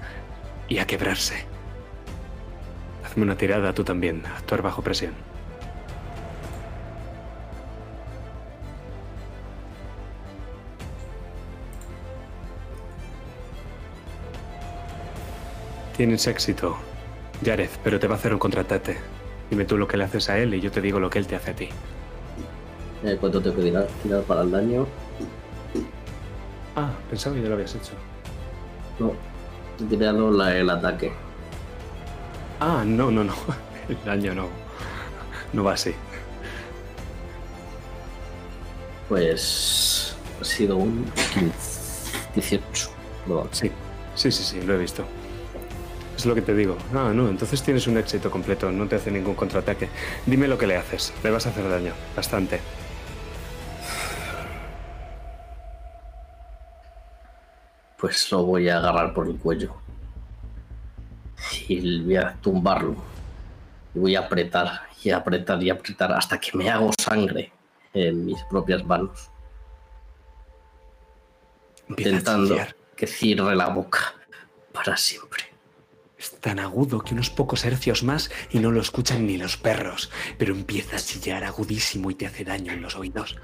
[0.69, 1.45] y a quebrarse.
[3.05, 5.13] Hazme una tirada tú también, actuar bajo presión.
[15.95, 16.79] Tienes éxito,
[17.43, 19.24] Yareth, pero te va a hacer un contraataque.
[19.51, 21.27] Dime tú lo que le haces a él y yo te digo lo que él
[21.27, 21.69] te hace a ti.
[23.05, 24.87] Eh, ¿Cuánto tengo que tirar, tirar para el daño?
[26.77, 27.93] Ah, pensaba que ya lo habías hecho.
[28.99, 29.13] No,
[29.81, 31.13] he tirado la- el ataque.
[32.61, 33.35] Ah, no, no, no.
[33.89, 34.49] El daño no.
[35.53, 35.93] No va así.
[39.09, 42.91] Pues ha sido un 15, 18.
[43.27, 43.71] No, Sí,
[44.15, 45.05] sí, sí, sí, lo he visto.
[46.25, 46.79] Es lo que te digo.
[46.95, 49.91] Ah, no, entonces tienes un éxito completo, no te hace ningún contraataque.
[50.25, 51.13] Dime lo que le haces.
[51.23, 52.61] Le vas a hacer daño, bastante.
[57.99, 59.75] pues lo voy a agarrar por el cuello.
[61.69, 62.97] Y voy a tumbarlo.
[63.95, 67.53] Y voy a apretar y apretar y apretar hasta que me hago sangre
[67.93, 69.31] en mis propias manos.
[71.87, 72.57] Empieza Intentando
[72.97, 74.15] que cierre la boca
[74.73, 75.54] para siempre.
[76.25, 80.11] Es tan agudo que unos pocos hercios más y no lo escuchan ni los perros,
[80.39, 83.37] pero empieza a chillar agudísimo y te hace daño en los oídos.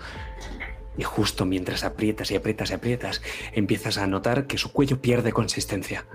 [0.97, 3.21] Y justo mientras aprietas y aprietas y aprietas,
[3.53, 6.07] empiezas a notar que su cuello pierde consistencia.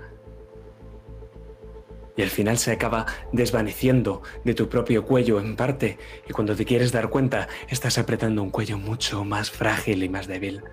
[2.16, 6.64] Y al final se acaba desvaneciendo de tu propio cuello en parte, y cuando te
[6.64, 10.64] quieres dar cuenta, estás apretando un cuello mucho más frágil y más débil.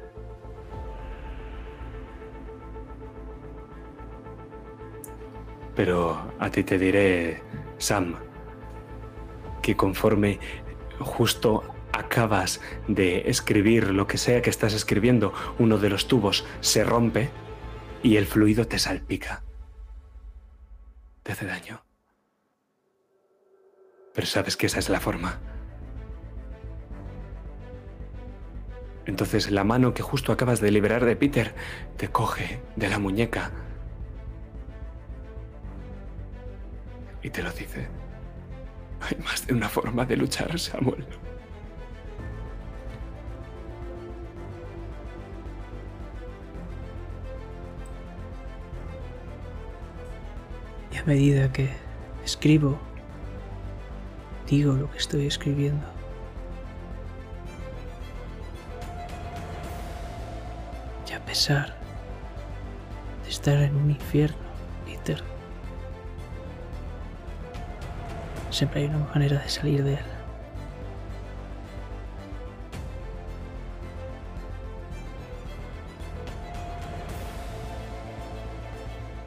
[5.75, 7.41] Pero a ti te diré,
[7.77, 8.15] Sam,
[9.61, 10.39] que conforme
[10.99, 16.83] justo acabas de escribir lo que sea que estás escribiendo, uno de los tubos se
[16.83, 17.29] rompe
[18.01, 19.43] y el fluido te salpica.
[21.23, 21.83] Te hace daño.
[24.13, 25.39] Pero sabes que esa es la forma.
[29.05, 31.55] Entonces la mano que justo acabas de liberar de Peter
[31.97, 33.51] te coge de la muñeca
[37.23, 37.87] Y te lo dice.
[38.99, 41.05] Hay más de una forma de luchar, Samuel.
[50.91, 51.69] Y a medida que
[52.23, 52.77] escribo,
[54.47, 55.85] digo lo que estoy escribiendo.
[61.09, 61.75] Y a pesar
[63.23, 64.42] de estar en un infierno,
[68.53, 69.99] siempre hay una manera de salir de él.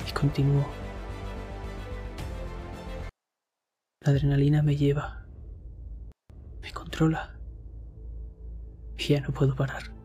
[0.08, 0.66] Y continúo.
[4.04, 5.26] La adrenalina me lleva,
[6.62, 7.36] me controla
[8.96, 9.95] y ya no puedo parar.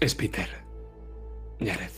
[0.00, 0.48] Es Peter.
[1.58, 1.90] Jared.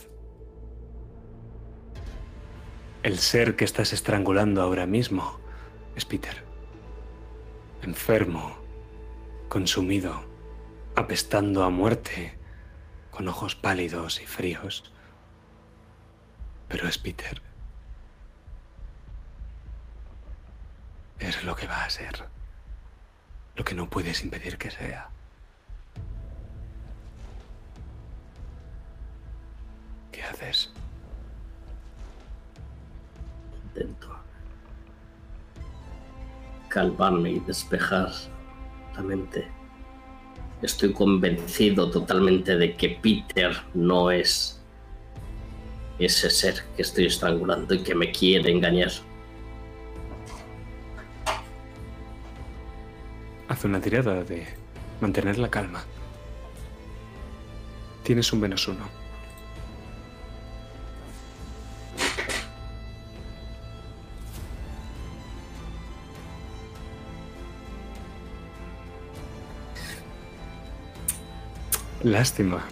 [3.03, 5.39] El ser que estás estrangulando ahora mismo
[5.95, 6.43] es Peter.
[7.83, 8.57] Enfermo,
[9.49, 10.23] consumido,
[10.95, 12.39] apestando a muerte,
[13.11, 14.91] con ojos pálidos y fríos.
[16.69, 17.39] Pero es Peter.
[21.19, 22.27] Es lo que va a ser.
[23.55, 25.11] Lo que no puedes impedir que sea.
[30.31, 30.71] Haces?
[33.67, 34.11] Intento
[36.71, 38.09] calmarme y despejar
[38.95, 39.47] la mente.
[40.61, 44.59] Estoy convencido totalmente de que Peter no es
[45.99, 48.91] ese ser que estoy estrangulando y que me quiere engañar.
[53.47, 54.47] Haz una tirada de
[55.01, 55.83] mantener la calma.
[58.03, 59.00] Tienes un menos uno.
[72.03, 72.63] Lástima.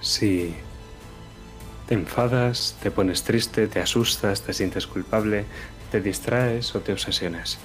[0.00, 0.54] Si
[1.86, 5.44] te enfadas, te pones triste, te asustas, te sientes culpable,
[5.90, 7.58] te distraes o te obsesionas.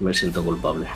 [0.00, 0.88] Me siento culpable.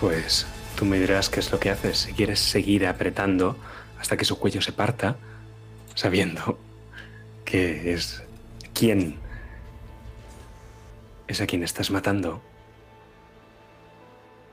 [0.00, 0.46] Pues
[0.76, 1.98] tú me dirás qué es lo que haces.
[1.98, 3.56] Si quieres seguir apretando
[3.98, 5.16] hasta que su cuello se parta,
[5.94, 6.58] sabiendo
[7.44, 8.22] que es
[8.74, 9.18] quién
[11.26, 12.40] es a quien estás matando,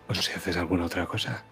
[0.07, 1.43] o si haces alguna otra cosa.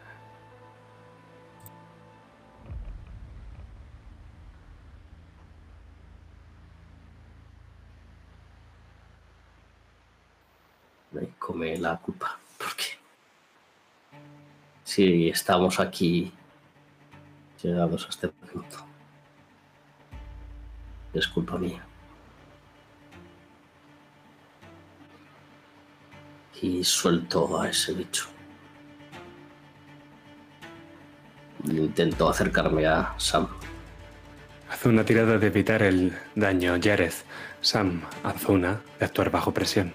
[11.11, 12.37] Me come la culpa.
[12.57, 12.97] Porque
[14.83, 16.33] si estamos aquí
[17.63, 18.85] llegados a este punto,
[21.13, 21.85] es culpa mía.
[26.61, 28.27] Y suelto a ese bicho.
[31.65, 33.47] Intento acercarme a Sam.
[34.69, 37.13] Haz una tirada de evitar el daño, Jared.
[37.61, 39.93] Sam, haz una de actuar bajo presión.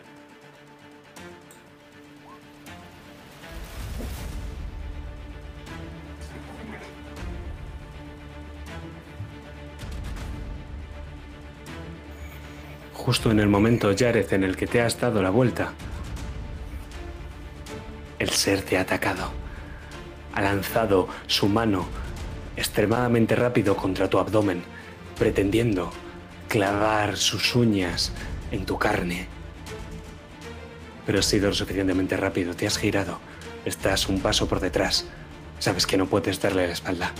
[13.08, 15.72] Justo en el momento, Jared, en el que te has dado la vuelta,
[18.18, 19.32] el ser te ha atacado.
[20.34, 21.88] Ha lanzado su mano
[22.54, 24.62] extremadamente rápido contra tu abdomen,
[25.18, 25.90] pretendiendo
[26.48, 28.12] clavar sus uñas
[28.50, 29.26] en tu carne.
[31.06, 33.20] Pero has sido lo suficientemente rápido, te has girado,
[33.64, 35.06] estás un paso por detrás,
[35.60, 37.12] sabes que no puedes darle la espalda.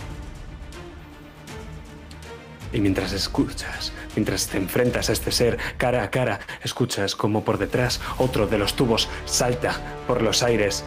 [2.71, 7.57] Y mientras escuchas, mientras te enfrentas a este ser cara a cara, escuchas como por
[7.57, 10.83] detrás otro de los tubos salta por los aires,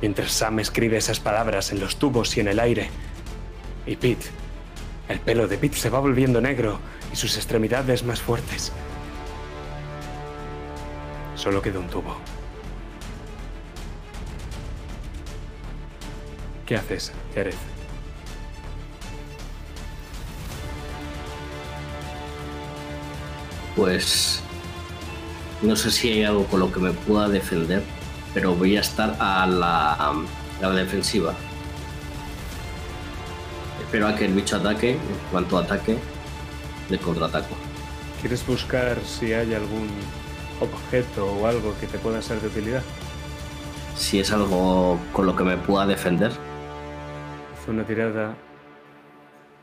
[0.00, 2.90] mientras Sam escribe esas palabras en los tubos y en el aire.
[3.86, 4.26] Y Pete,
[5.08, 6.80] el pelo de Pete se va volviendo negro
[7.12, 8.72] y sus extremidades más fuertes.
[11.36, 12.16] Solo queda un tubo.
[16.66, 17.77] ¿Qué haces, Jared?
[23.78, 24.42] Pues
[25.62, 27.84] no sé si hay algo con lo que me pueda defender,
[28.34, 30.14] pero voy a estar a la, a
[30.60, 31.32] la defensiva.
[33.80, 34.94] Espero a que el bicho ataque.
[34.94, 34.98] En
[35.30, 35.96] cuanto ataque,
[36.90, 37.54] le contraataco.
[38.20, 39.88] ¿Quieres buscar si hay algún
[40.60, 42.82] objeto o algo que te pueda ser de utilidad?
[43.96, 48.34] Si es algo con lo que me pueda defender, Haz una tirada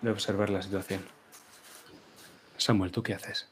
[0.01, 1.01] de observar la situación.
[2.55, 3.49] Samuel, ¿tú qué haces?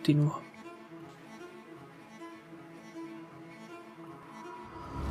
[0.00, 0.40] Continúo.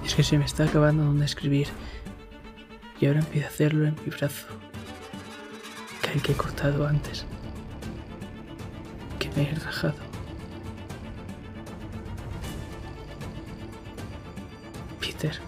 [0.03, 1.67] Es que se me está acabando donde escribir.
[2.99, 4.47] Y ahora empiezo a hacerlo en mi brazo.
[6.01, 7.23] Que el que he cortado antes.
[9.19, 9.93] Que me he rajado.
[14.99, 15.39] Peter.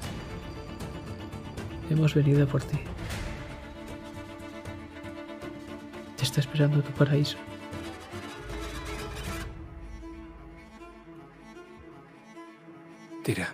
[1.89, 2.77] Hemos venido por ti.
[6.15, 7.39] Te está esperando tu paraíso.
[13.23, 13.53] Tira.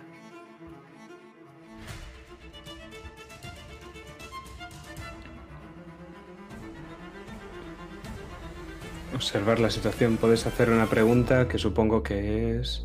[9.14, 10.16] Observar la situación.
[10.16, 12.84] Puedes hacer una pregunta que supongo que es...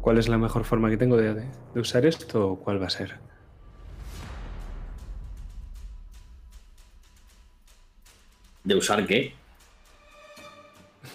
[0.00, 2.90] ¿Cuál es la mejor forma que tengo de, de usar esto o cuál va a
[2.90, 3.20] ser?
[8.70, 9.34] ¿de usar qué?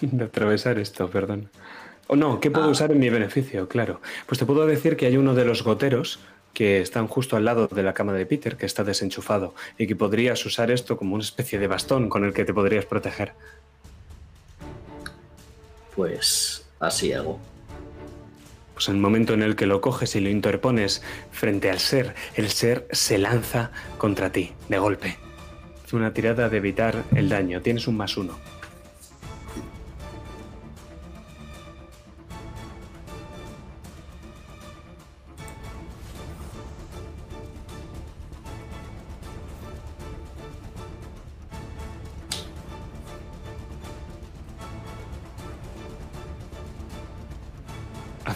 [0.00, 1.50] De atravesar esto, perdón.
[2.08, 2.70] O no, ¿qué puedo Ah.
[2.70, 3.68] usar en mi beneficio?
[3.68, 4.00] Claro.
[4.26, 6.20] Pues te puedo decir que hay uno de los goteros
[6.54, 9.94] que están justo al lado de la cama de Peter, que está desenchufado, y que
[9.96, 13.32] podrías usar esto como una especie de bastón con el que te podrías proteger.
[15.94, 17.38] Pues así hago.
[18.74, 21.02] Pues en el momento en el que lo coges y lo interpones
[21.32, 25.16] frente al ser, el ser se lanza contra ti, de golpe.
[25.86, 27.62] Es una tirada de evitar el daño.
[27.62, 28.38] Tienes un más uno.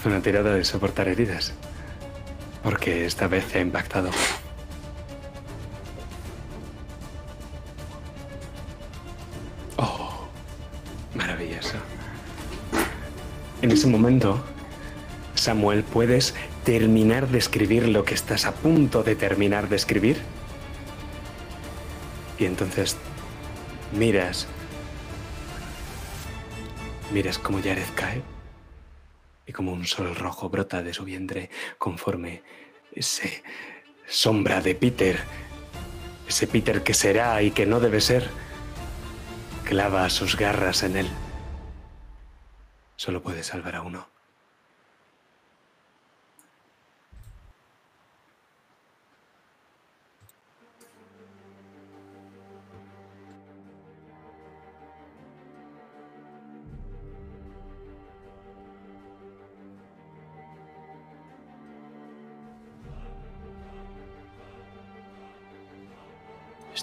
[0.03, 1.53] Una tirada de soportar heridas.
[2.63, 4.11] Porque esta vez he impactado.
[9.77, 10.27] Oh,
[11.15, 11.77] maravilloso.
[13.61, 14.43] En ese momento,
[15.35, 20.17] Samuel, ¿puedes terminar de escribir lo que estás a punto de terminar de escribir?
[22.39, 22.97] Y entonces
[23.93, 24.47] miras.
[27.13, 28.23] Miras cómo Jared cae
[29.47, 32.43] y como un sol rojo brota de su vientre conforme
[32.93, 33.43] ese
[34.07, 35.19] sombra de Peter,
[36.29, 38.29] ese Peter que será y que no debe ser,
[39.65, 41.09] clava sus garras en él.
[42.97, 44.09] Solo puede salvar a uno.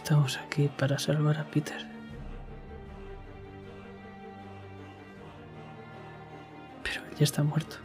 [0.08, 1.86] Estamos aquí para salvar a Peter.
[6.82, 7.76] Pero él ya está muerto.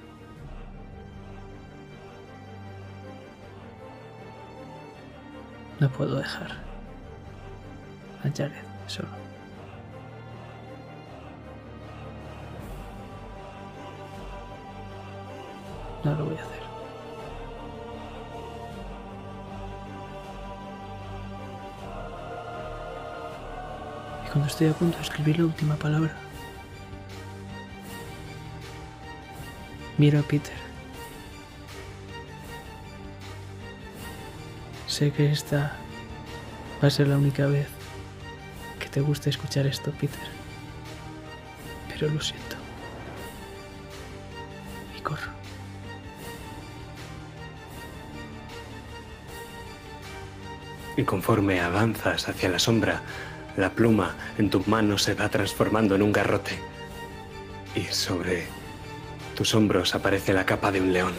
[5.80, 6.52] No puedo dejar
[8.22, 8.52] a Jared
[8.86, 9.08] solo.
[16.04, 16.61] No lo voy a hacer.
[24.32, 26.16] Cuando estoy a punto de escribir la última palabra,
[29.98, 30.56] miro a Peter.
[34.86, 35.76] Sé que esta
[36.82, 37.68] va a ser la única vez
[38.80, 40.18] que te guste escuchar esto, Peter.
[41.88, 42.56] Pero lo siento.
[44.96, 45.30] Y corro.
[50.96, 53.02] Y conforme avanzas hacia la sombra,
[53.56, 56.58] la pluma en tu mano se va transformando en un garrote.
[57.74, 58.46] Y sobre
[59.36, 61.12] tus hombros aparece la capa de un león.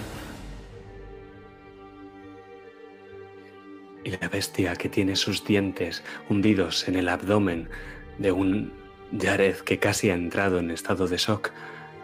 [4.04, 7.70] Y la bestia que tiene sus dientes hundidos en el abdomen
[8.18, 8.74] de un
[9.18, 11.52] Jared que casi ha entrado en estado de shock,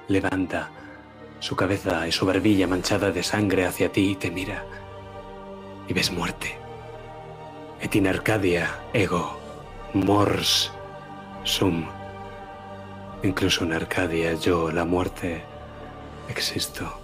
[0.08, 0.70] levanta
[1.40, 4.66] su cabeza y su barbilla manchada de sangre hacia ti y te mira.
[5.88, 6.56] Y ves muerte.
[7.82, 9.39] Et in Arcadia, ego,
[9.94, 10.72] mors,
[11.44, 11.86] sum.
[13.24, 15.44] Incluso en Arcadia, yo, la muerte,
[16.30, 17.00] existo.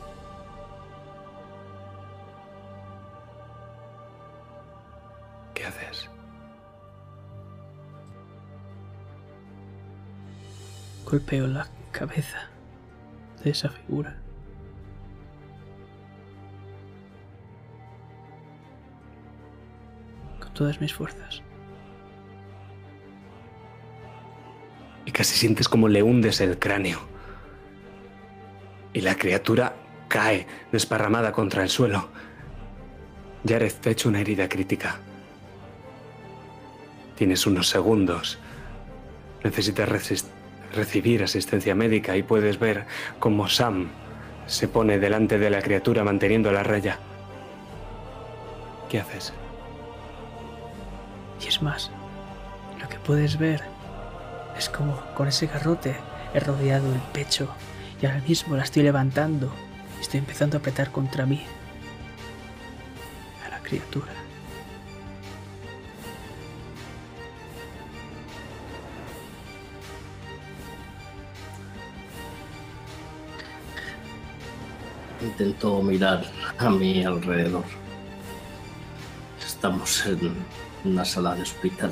[5.54, 6.10] ¿Qué haces?
[11.06, 12.50] Golpeo la cabeza
[13.44, 14.16] de esa figura.
[20.40, 21.45] Con todas mis fuerzas.
[25.16, 27.00] Casi sientes como le hundes el cráneo.
[28.92, 29.74] Y la criatura
[30.10, 32.10] cae desparramada contra el suelo.
[33.48, 34.98] Jared te hecho una herida crítica.
[37.16, 38.40] Tienes unos segundos.
[39.42, 39.88] Necesitas
[40.74, 42.86] recibir asistencia médica y puedes ver
[43.18, 43.88] cómo Sam
[44.48, 47.00] se pone delante de la criatura manteniendo la raya.
[48.90, 49.32] ¿Qué haces?
[51.42, 51.90] Y es más,
[52.82, 53.75] lo que puedes ver
[54.58, 55.96] es como con ese garrote
[56.34, 57.48] he rodeado el pecho
[58.02, 59.52] y ahora mismo la estoy levantando
[59.98, 61.46] y estoy empezando a apretar contra mí
[63.46, 64.12] a la criatura.
[75.22, 76.24] Intento mirar
[76.60, 77.64] a mi alrededor.
[79.44, 80.36] Estamos en
[80.84, 81.92] una sala de hospital.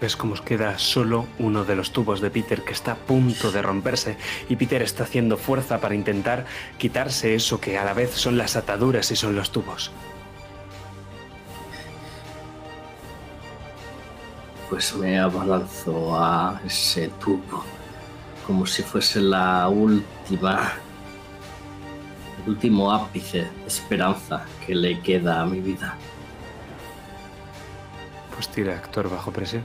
[0.00, 3.50] Ves cómo os queda solo uno de los tubos de Peter que está a punto
[3.50, 4.18] de romperse
[4.48, 6.44] y Peter está haciendo fuerza para intentar
[6.76, 9.90] quitarse eso que a la vez son las ataduras y son los tubos.
[14.68, 17.64] Pues me abalanzo a ese tubo
[18.46, 20.72] como si fuese la última,
[22.42, 25.96] el último ápice de esperanza que le queda a mi vida.
[28.34, 29.64] Pues tira actor bajo presión.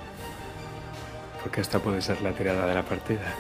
[1.42, 3.34] Porque esta puede ser la tirada de la partida.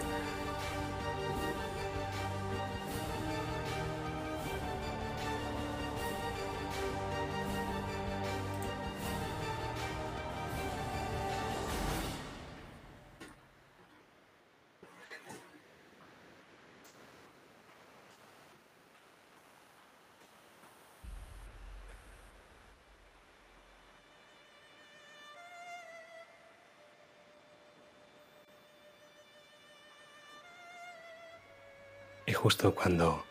[32.41, 33.23] Justo cuando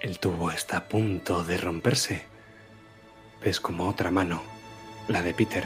[0.00, 2.24] el tubo está a punto de romperse,
[3.42, 4.42] ves como otra mano,
[5.08, 5.64] la de Peter,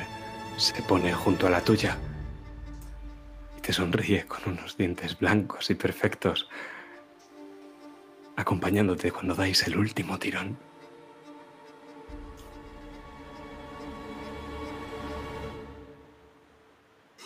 [0.57, 1.97] se pone junto a la tuya
[3.57, 6.49] y te sonríe con unos dientes blancos y perfectos,
[8.35, 10.59] acompañándote cuando dais el último tirón.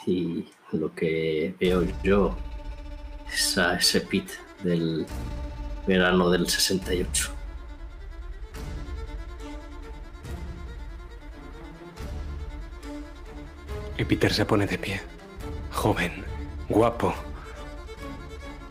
[0.05, 2.37] Y lo que veo yo
[3.33, 4.29] es a ese pit
[4.63, 5.07] del
[5.87, 7.31] verano del 68.
[13.99, 15.01] Y Peter se pone de pie,
[15.71, 16.25] joven,
[16.69, 17.15] guapo,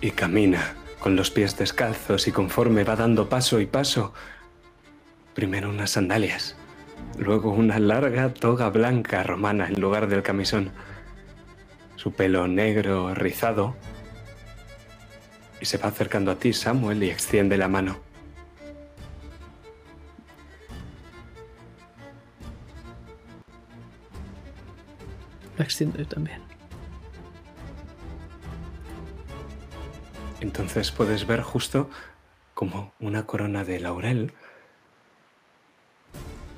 [0.01, 4.13] y camina con los pies descalzos y conforme va dando paso y paso,
[5.33, 6.55] primero unas sandalias,
[7.17, 10.71] luego una larga toga blanca romana en lugar del camisón,
[11.95, 13.75] su pelo negro rizado,
[15.61, 17.99] y se va acercando a ti, Samuel, y extiende la mano.
[25.57, 26.41] La extiendo yo también.
[30.39, 31.89] Entonces puedes ver justo
[32.55, 34.33] como una corona de laurel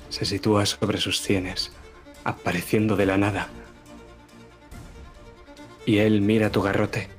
[0.08, 1.72] se sitúa sobre sus sienes,
[2.22, 3.48] apareciendo de la nada.
[5.84, 7.10] Y él mira tu garrote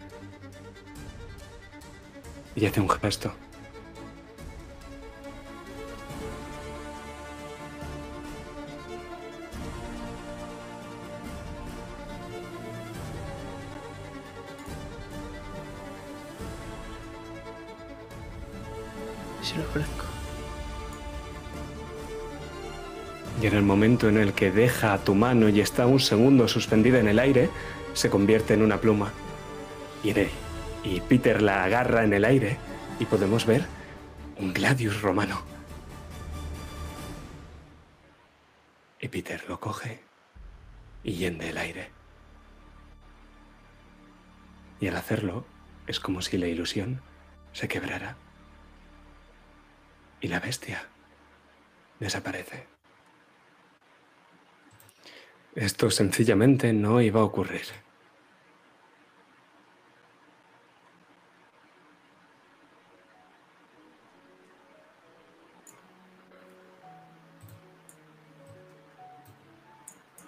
[2.55, 3.31] y hace un gesto.
[19.41, 20.05] Y se lo ofrezco.
[23.41, 26.99] Y en el momento en el que deja tu mano y está un segundo suspendida
[26.99, 27.49] en el aire,
[27.93, 29.11] se convierte en una pluma.
[30.03, 30.13] Y,
[30.85, 32.57] y Peter la agarra en el aire
[32.99, 33.65] y podemos ver
[34.37, 35.41] un gladius romano.
[38.99, 40.03] Y Peter lo coge
[41.03, 41.89] y yende el aire.
[44.79, 45.45] Y al hacerlo
[45.87, 47.01] es como si la ilusión
[47.53, 48.17] se quebrara
[50.21, 50.87] y la bestia
[51.99, 52.67] desaparece.
[55.55, 57.84] Esto sencillamente no iba a ocurrir.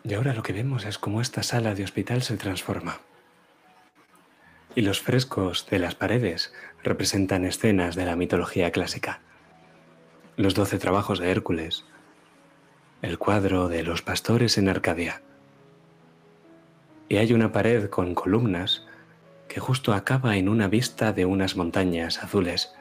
[0.08, 3.02] Y ahora lo que vemos es cómo esta sala de hospital se transforma.
[4.74, 9.20] Y los frescos de las paredes representan escenas de la mitología clásica.
[10.38, 11.84] Los doce trabajos de Hércules,
[13.02, 15.22] el cuadro de los pastores en Arcadia.
[17.10, 18.86] Y hay una pared con columnas
[19.50, 22.74] que justo acaba en una vista de unas montañas azules.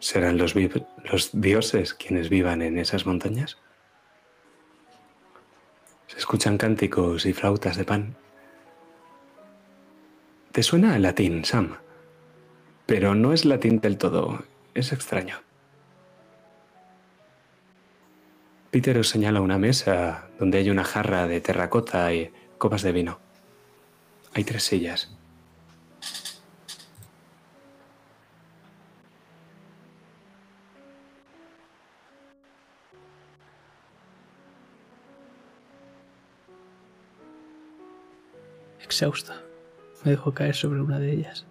[0.00, 3.56] ¿Serán los, los dioses quienes vivan en esas montañas?
[6.06, 8.16] Se escuchan cánticos y flautas de pan.
[10.52, 11.76] Te suena el latín, Sam,
[12.86, 14.44] pero no es latín del todo,
[14.74, 15.40] es extraño.
[18.70, 23.20] Peter os señala una mesa donde hay una jarra de terracota y copas de vino.
[24.34, 25.15] Hay tres sillas.
[38.86, 39.42] Exhausta.
[40.04, 41.44] Me dejo caer sobre una de ellas.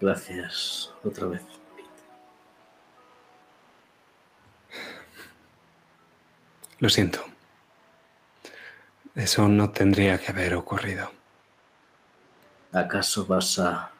[0.00, 1.42] Gracias otra vez.
[6.80, 7.24] Lo siento.
[9.14, 11.12] Eso no tendría que haber ocurrido.
[12.72, 13.92] ¿Acaso vas a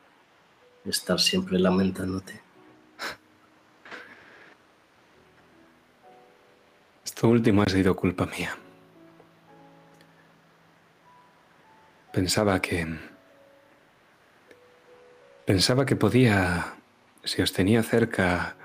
[0.84, 2.40] estar siempre lamentándote?
[7.22, 8.58] Esto último ha sido culpa mía.
[12.12, 12.84] Pensaba que...
[15.46, 16.74] Pensaba que podía,
[17.22, 18.56] si os tenía cerca,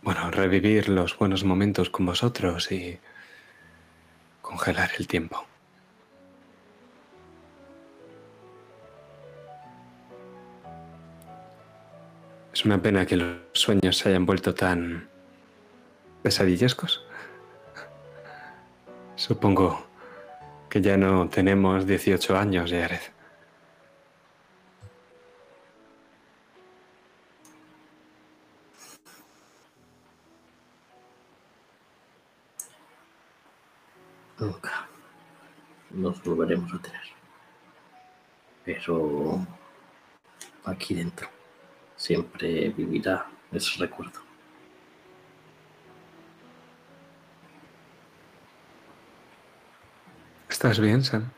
[0.00, 2.98] bueno, revivir los buenos momentos con vosotros y
[4.40, 5.44] congelar el tiempo.
[12.54, 15.12] Es una pena que los sueños se hayan vuelto tan
[16.24, 17.04] pesadillescos.
[19.14, 19.86] Supongo
[20.70, 23.02] que ya no tenemos 18 años, Jared.
[34.38, 34.88] Nunca
[35.90, 37.02] nos volveremos a tener.
[38.64, 39.46] Pero
[40.64, 41.28] aquí dentro
[41.96, 44.23] siempre vivirá ese recuerdo.
[50.54, 51.32] ¿Estás bien, Sam?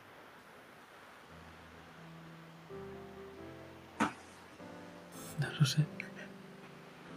[5.41, 5.87] No lo sé.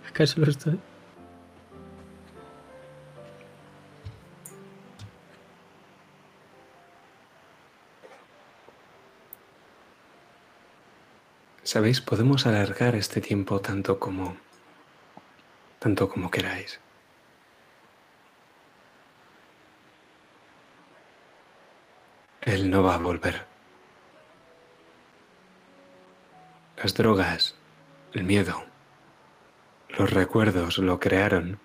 [0.07, 0.79] ¿Acaso lo estoy?
[11.63, 14.37] Sabéis, podemos alargar este tiempo tanto como
[15.79, 16.79] tanto como queráis.
[22.41, 23.45] Él no va a volver.
[26.77, 27.55] Las drogas,
[28.13, 28.63] el miedo,
[29.89, 31.59] los recuerdos lo crearon.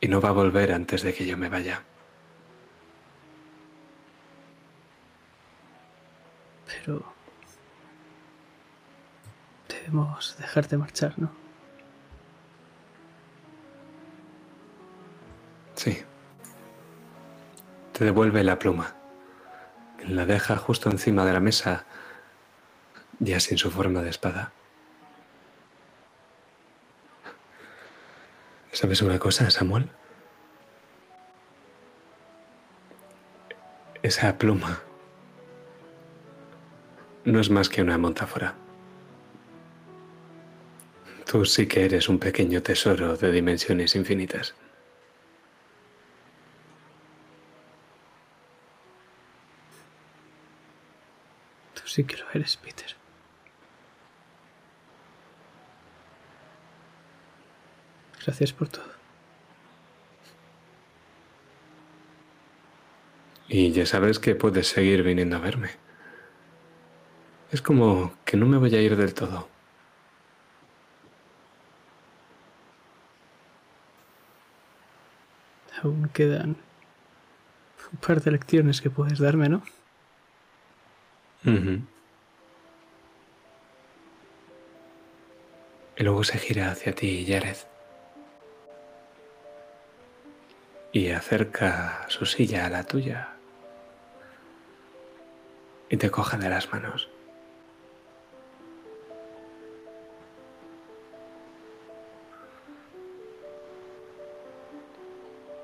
[0.00, 1.82] Y no va a volver antes de que yo me vaya.
[6.66, 7.02] Pero...
[9.68, 11.47] Debemos dejarte marchar, ¿no?
[17.98, 18.94] Devuelve la pluma.
[20.06, 21.84] La deja justo encima de la mesa,
[23.18, 24.52] ya sin su forma de espada.
[28.70, 29.90] ¿Sabes una cosa, Samuel?
[34.02, 34.80] Esa pluma
[37.24, 38.54] no es más que una montáfora.
[41.26, 44.54] Tú sí que eres un pequeño tesoro de dimensiones infinitas.
[51.88, 52.94] Tú sí que lo eres, Peter.
[58.22, 58.84] Gracias por todo.
[63.48, 65.70] Y ya sabes que puedes seguir viniendo a verme.
[67.52, 69.48] Es como que no me voy a ir del todo.
[75.82, 76.58] Aún quedan
[77.90, 79.62] un par de lecciones que puedes darme, ¿no?
[85.96, 87.56] Y luego se gira hacia ti, Jared.
[90.92, 93.34] Y acerca su silla a la tuya.
[95.90, 97.08] Y te coge de las manos.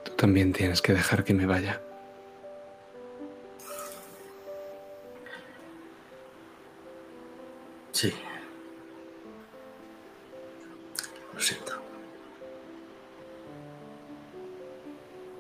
[0.05, 1.81] Tú también tienes que dejar que me vaya.
[7.95, 8.13] Sí.
[11.33, 11.81] Lo siento.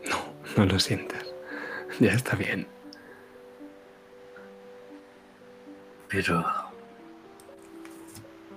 [0.08, 0.16] No,
[0.57, 1.34] no lo sientas.
[1.99, 2.68] Ya está bien.
[6.08, 6.44] Pero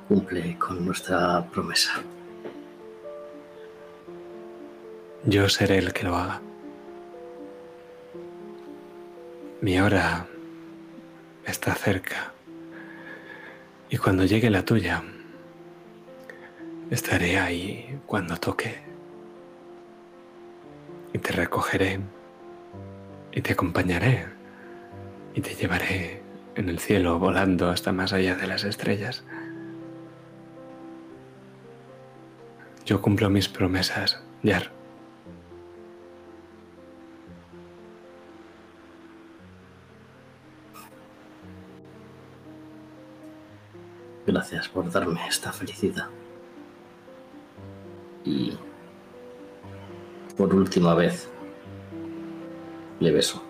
[0.07, 1.93] cumple con nuestra promesa.
[5.23, 6.39] Yo seré el que lo haga.
[9.61, 10.27] Mi hora
[11.47, 12.36] está cerca.
[13.89, 15.03] Y cuando llegue la tuya,
[16.89, 18.75] estaré ahí cuando toque.
[21.13, 21.99] Y te recogeré.
[23.31, 24.25] Y te acompañaré.
[25.33, 26.21] Y te llevaré
[26.55, 29.23] en el cielo volando hasta más allá de las estrellas.
[32.85, 34.76] Yo cumplo mis promesas, Yar.
[44.49, 46.07] Gracias por darme esta felicidad.
[48.23, 48.57] Y
[50.37, 51.27] por última vez
[53.01, 53.43] le beso.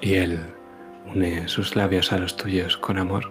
[0.00, 0.40] Y él
[1.14, 3.30] une sus labios a los tuyos con amor.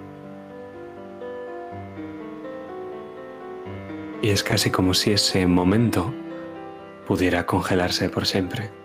[4.22, 6.14] Y es casi como si ese momento
[7.08, 8.83] pudiera congelarse por siempre.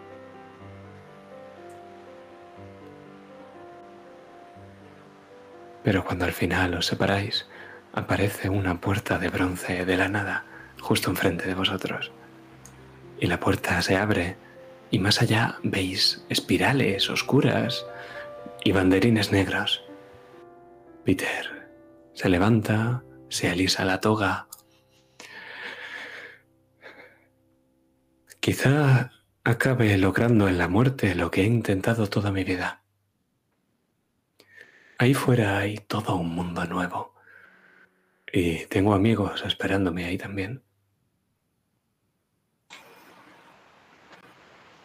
[5.88, 7.46] Pero cuando al final os separáis,
[7.94, 10.44] aparece una puerta de bronce de la nada
[10.82, 12.12] justo enfrente de vosotros.
[13.18, 14.36] Y la puerta se abre
[14.90, 17.86] y más allá veis espirales oscuras
[18.62, 19.82] y banderines negros.
[21.06, 21.70] Peter
[22.12, 24.46] se levanta, se alisa la toga.
[28.40, 29.10] Quizá
[29.42, 32.82] acabe logrando en la muerte lo que he intentado toda mi vida.
[35.00, 37.14] Ahí fuera hay todo un mundo nuevo.
[38.32, 40.62] Y tengo amigos esperándome ahí también.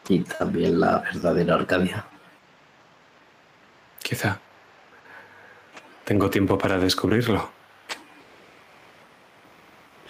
[0.08, 2.06] Y también la verdadera Arcadia.
[4.03, 4.40] Quizá.
[6.03, 7.50] Tengo tiempo para descubrirlo.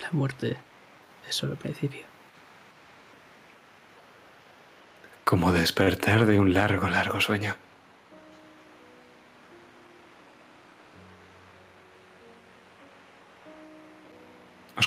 [0.02, 0.58] La muerte
[1.30, 2.06] es solo el principio.
[5.24, 7.56] Como despertar de un largo, largo sueño.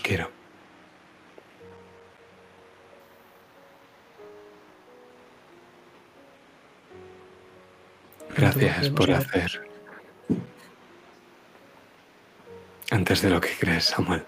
[0.00, 0.30] Quiero.
[8.36, 9.66] Gracias por hacer
[12.90, 14.24] antes de lo que crees, Samuel.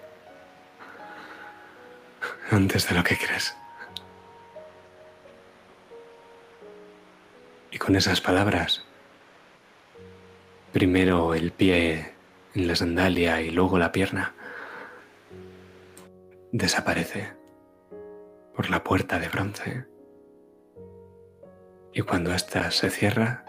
[2.51, 3.55] Antes de lo que crees.
[7.71, 8.83] Y con esas palabras,
[10.71, 12.13] primero el pie
[12.55, 14.33] en la sandalia y luego la pierna,
[16.51, 17.35] desaparece
[18.55, 19.85] por la puerta de bronce.
[21.93, 23.45] Y cuando ésta se cierra,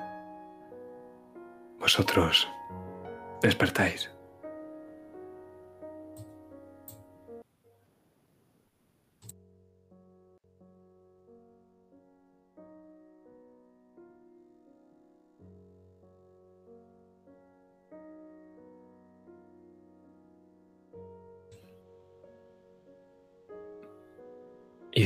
[1.79, 2.49] vosotros
[3.43, 4.11] despertáis.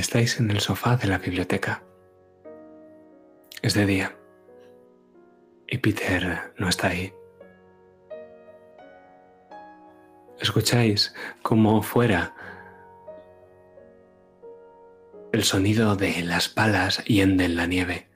[0.04, 1.82] Estáis en el sofá de la biblioteca.
[3.62, 4.14] Es de día.
[5.66, 7.10] Y Peter no está ahí.
[10.38, 12.34] Escucháis como fuera
[15.32, 18.06] el sonido de las palas hienden la nieve,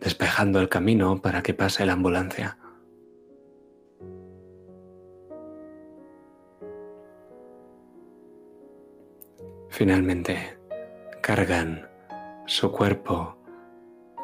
[0.00, 2.58] despejando el camino para que pase la ambulancia.
[9.72, 10.58] Finalmente,
[11.22, 11.88] cargan
[12.44, 13.38] su cuerpo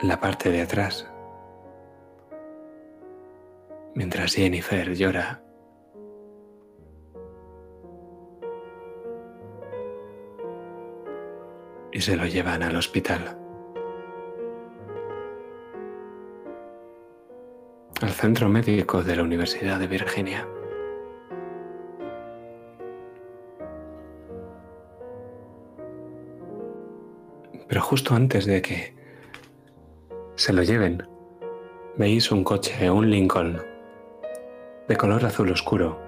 [0.03, 1.11] la parte de atrás,
[3.95, 5.43] mientras Jennifer llora.
[11.93, 13.39] Y se lo llevan al hospital.
[18.03, 20.47] Al centro médico de la Universidad de Virginia.
[27.69, 28.95] Pero justo antes de que
[30.37, 31.07] se lo lleven,
[31.97, 33.61] veis un coche, un Lincoln,
[34.89, 36.01] de color azul oscuro,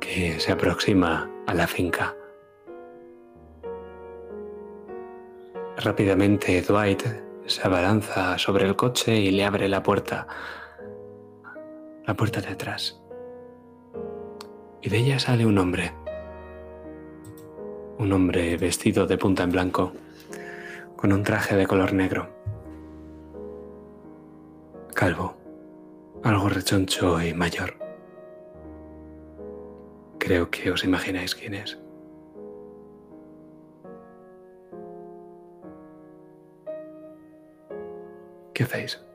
[0.00, 2.16] que se aproxima a la finca.
[5.76, 7.04] Rápidamente Dwight
[7.46, 10.26] se abalanza sobre el coche y le abre la puerta,
[12.04, 13.00] la puerta de atrás.
[14.82, 15.92] Y de ella sale un hombre
[17.98, 19.92] un hombre vestido de punta en blanco,
[20.96, 22.28] con un traje de color negro.
[24.94, 25.36] Calvo,
[26.22, 27.74] algo rechoncho y mayor.
[30.18, 31.78] Creo que os imagináis quién es.
[38.54, 39.07] ¿Qué hacéis?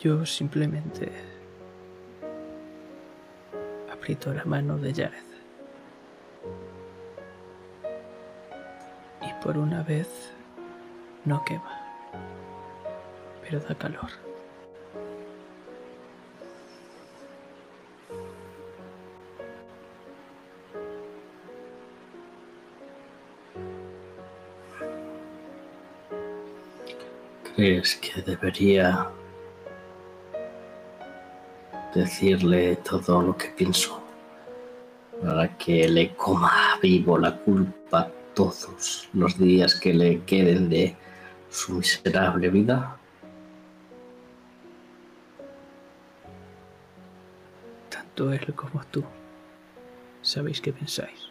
[0.00, 1.10] Yo simplemente
[3.92, 5.24] aprieto la mano de Jared.
[9.22, 10.32] Y por una vez
[11.24, 11.80] no quema,
[13.42, 14.10] pero da calor.
[27.56, 29.10] ¿Crees que debería
[31.98, 34.00] decirle todo lo que pienso
[35.22, 40.96] para que le coma vivo la culpa todos los días que le queden de
[41.50, 42.96] su miserable vida.
[47.88, 49.02] Tanto él como tú
[50.22, 51.30] sabéis qué pensáis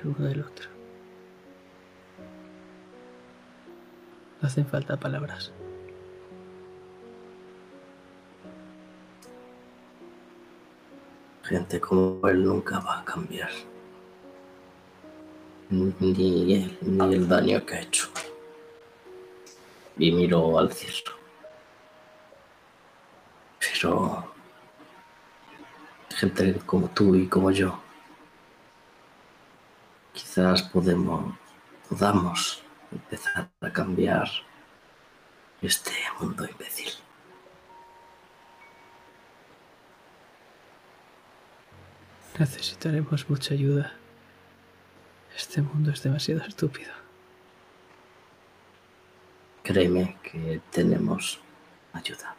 [0.00, 0.68] el uno del otro.
[4.40, 5.52] No hacen falta palabras.
[11.48, 13.50] Gente como él nunca va a cambiar.
[15.70, 18.08] Ni él, ni el daño que ha hecho.
[19.96, 21.12] Y miró al cielo.
[23.58, 24.30] Pero
[26.10, 27.80] gente como tú y como yo,
[30.12, 31.34] quizás podemos,
[31.88, 32.62] podamos
[32.92, 34.28] empezar a cambiar
[35.62, 37.07] este mundo imbécil.
[42.38, 43.92] Necesitaremos mucha ayuda.
[45.36, 46.92] Este mundo es demasiado estúpido.
[49.64, 51.40] Créeme que tenemos
[51.92, 52.36] ayuda.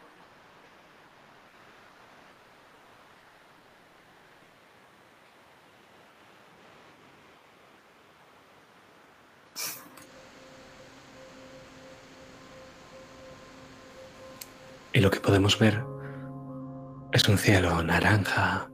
[14.94, 15.84] Y lo que podemos ver
[17.12, 18.69] es un cielo naranja,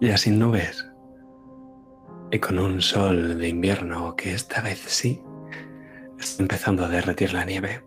[0.00, 0.90] ya sin nubes
[2.30, 5.22] y con un sol de invierno que esta vez sí
[6.18, 7.84] está empezando a derretir la nieve.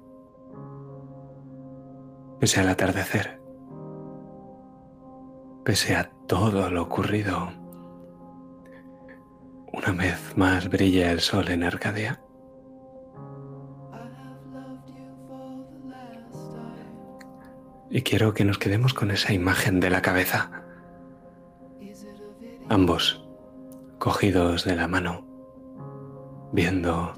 [2.40, 3.42] Pese al atardecer,
[5.64, 7.52] pese a todo lo ocurrido,
[9.72, 12.22] una vez más brilla el sol en Arcadia.
[17.90, 20.63] Y quiero que nos quedemos con esa imagen de la cabeza.
[22.74, 23.24] Ambos
[24.00, 25.24] cogidos de la mano,
[26.52, 27.14] viendo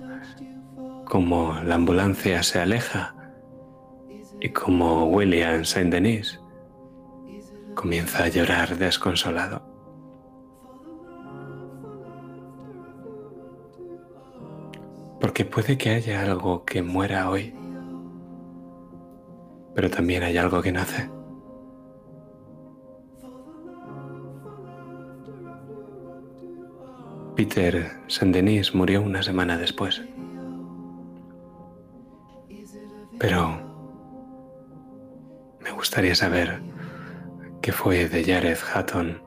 [1.05, 3.15] cómo la ambulancia se aleja
[4.41, 6.41] y cómo William Saint Denis
[7.73, 9.61] comienza a llorar desconsolado.
[15.21, 17.55] Porque puede que haya algo que muera hoy,
[19.73, 21.14] pero también hay algo que nace.
[27.35, 30.01] Peter Saint-Denis murió una semana después.
[33.19, 33.59] Pero
[35.61, 36.61] me gustaría saber
[37.61, 39.21] qué fue de Jared Hatton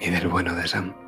[0.00, 1.05] y del bueno de Sam.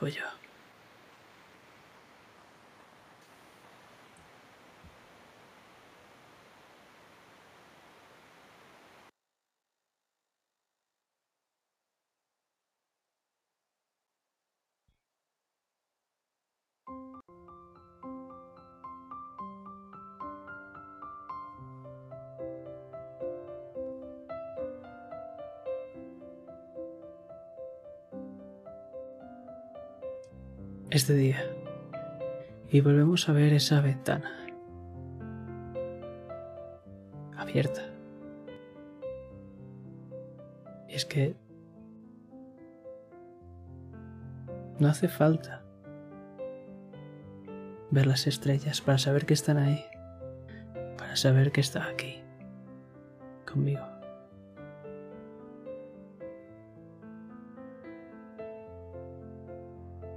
[0.00, 0.35] Voy yo.
[30.96, 31.44] Es de día.
[32.70, 34.32] Y volvemos a ver esa ventana.
[37.36, 37.82] Abierta.
[40.88, 41.36] Y es que...
[44.78, 45.62] No hace falta
[47.90, 49.84] ver las estrellas para saber que están ahí.
[50.96, 52.22] Para saber que está aquí.
[53.44, 53.84] Conmigo.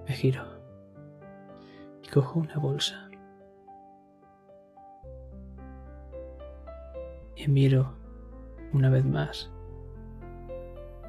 [0.07, 0.48] Me giro
[2.09, 3.09] cojo una bolsa.
[7.35, 7.93] Y miro
[8.73, 9.51] una vez más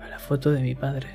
[0.00, 1.08] a la foto de mi padre.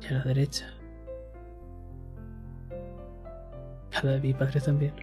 [0.00, 0.66] Y a la derecha.
[3.94, 4.94] A la de mi padre también.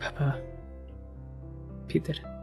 [0.00, 0.38] Papá.
[1.86, 2.33] Peter.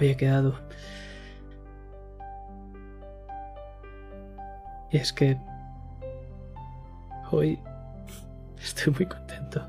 [0.00, 0.54] He quedado.
[4.90, 5.38] Y es que
[7.30, 7.60] hoy
[8.58, 9.62] estoy muy contento.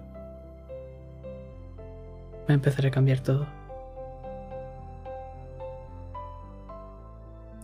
[2.48, 3.46] Me empezaré a cambiar todo.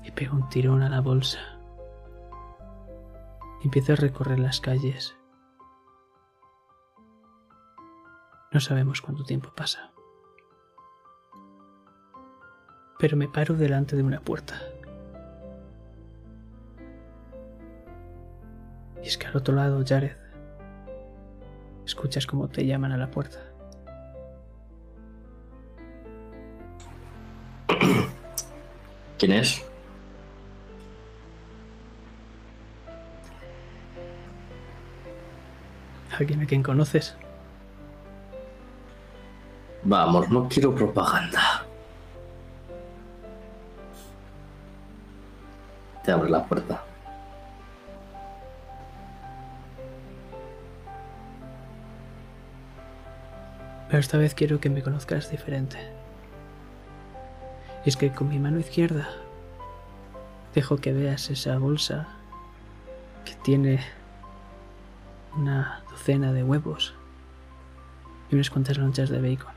[0.04, 1.40] Y pego un tirón a la bolsa.
[3.62, 5.16] Y empiezo a recorrer las calles.
[8.52, 9.92] No sabemos cuánto tiempo pasa.
[13.00, 14.60] Pero me paro delante de una puerta.
[19.04, 20.16] Y es que al otro lado, Jared,
[21.86, 23.40] escuchas cómo te llaman a la puerta.
[29.18, 29.64] ¿Quién es?
[36.18, 37.16] ¿Alguien a quien conoces?
[39.84, 41.47] Vamos, no quiero propaganda.
[46.08, 46.82] Te la puerta.
[53.90, 55.78] Pero esta vez quiero que me conozcas diferente.
[57.84, 59.10] Es que con mi mano izquierda
[60.56, 62.08] dejo que veas esa bolsa
[63.26, 63.82] que tiene
[65.36, 66.96] una docena de huevos
[68.32, 69.56] y unas cuantas lonchas de bacon.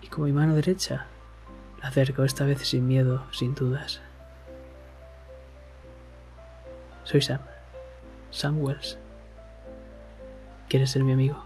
[0.00, 1.04] Y con mi mano derecha
[1.82, 4.00] la acerco esta vez sin miedo, sin dudas.
[7.12, 7.40] Soy Sam.
[8.30, 8.96] Sam Wells.
[10.66, 11.44] ¿Quieres ser mi amigo?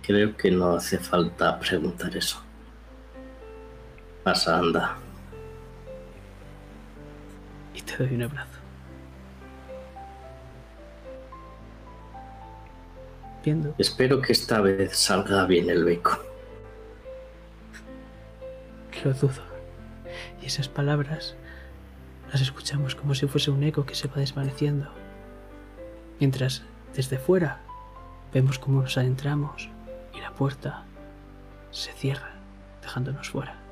[0.00, 2.42] Creo que no hace falta preguntar eso.
[4.24, 4.96] Pasa, anda.
[7.74, 8.60] Y te doy un abrazo.
[13.44, 16.20] Viendo Espero que esta vez salga bien el bacon.
[19.04, 19.42] Lo dudo.
[20.40, 21.36] Y esas palabras
[22.30, 24.90] las escuchamos como si fuese un eco que se va desvaneciendo.
[26.18, 26.62] Mientras,
[26.94, 27.60] desde fuera,
[28.32, 29.68] vemos cómo nos adentramos
[30.14, 30.84] y la puerta
[31.70, 32.32] se cierra,
[32.82, 33.65] dejándonos fuera.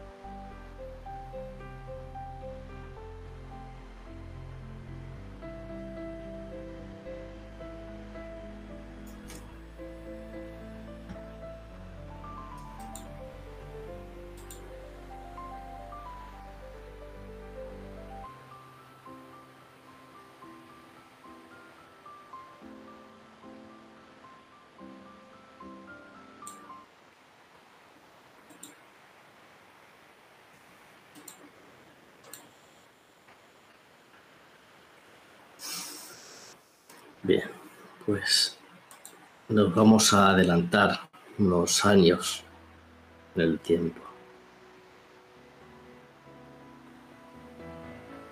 [39.75, 41.01] Vamos a adelantar
[41.39, 42.45] unos años
[43.35, 44.01] en el tiempo.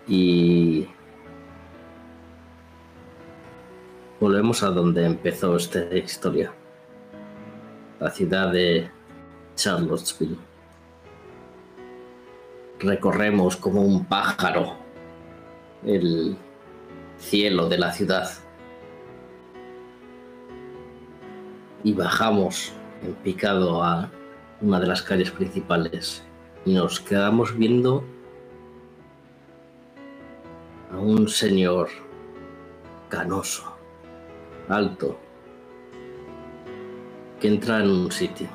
[0.07, 0.87] Y
[4.21, 6.53] volvemos a donde empezó esta historia.
[7.99, 8.91] La ciudad de
[9.57, 10.39] Charlottesville.
[12.79, 14.77] Recorremos como un pájaro
[15.85, 16.37] el
[17.19, 18.42] cielo de la ciudad.
[21.85, 24.09] Y bajamos en picado a
[24.61, 26.23] una de las calles principales
[26.65, 28.05] y nos quedamos viendo
[30.93, 31.89] a un señor
[33.09, 33.77] canoso,
[34.69, 35.19] alto,
[37.41, 38.49] que entra en un sitio.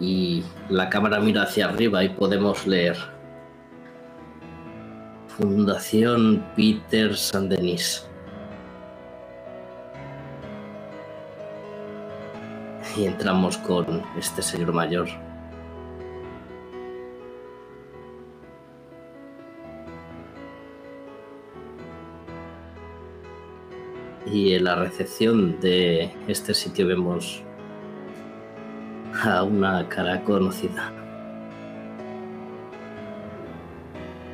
[0.00, 2.96] Y la cámara mira hacia arriba y podemos leer
[5.28, 8.06] Fundación Peter Saint-Denis.
[12.96, 15.08] Y entramos con este señor mayor.
[24.26, 27.42] Y en la recepción de este sitio vemos
[29.24, 30.92] a una cara conocida.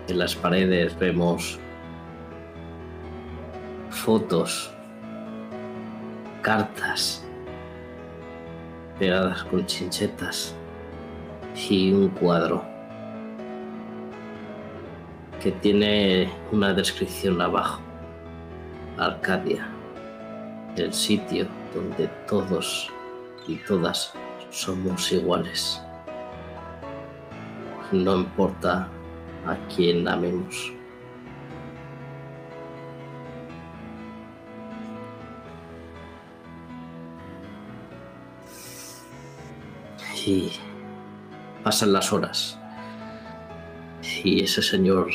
[0.09, 1.59] En las paredes vemos
[3.91, 4.71] fotos,
[6.43, 7.25] cartas
[9.01, 10.55] pegadas con chinchetas
[11.71, 12.63] y un cuadro
[15.43, 17.81] que tiene una descripción abajo.
[18.99, 19.67] Arcadia,
[20.77, 22.91] el sitio donde todos
[23.49, 24.13] y todas
[24.51, 25.81] somos iguales.
[27.91, 28.87] No importa
[29.47, 30.75] a quién amemos.
[40.31, 40.53] Y
[41.65, 42.57] pasan las horas.
[44.23, 45.09] Y ese señor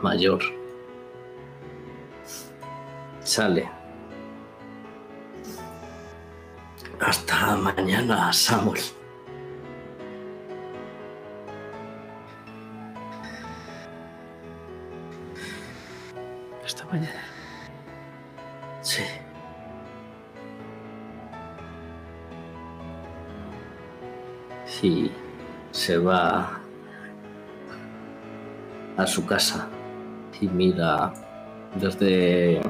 [0.00, 0.42] mayor
[3.20, 3.70] sale.
[7.00, 8.80] Hasta mañana, Samuel.
[16.64, 17.21] Hasta mañana.
[25.82, 26.60] Se va
[28.96, 29.68] a su casa
[30.40, 31.12] y mira
[31.74, 32.60] desde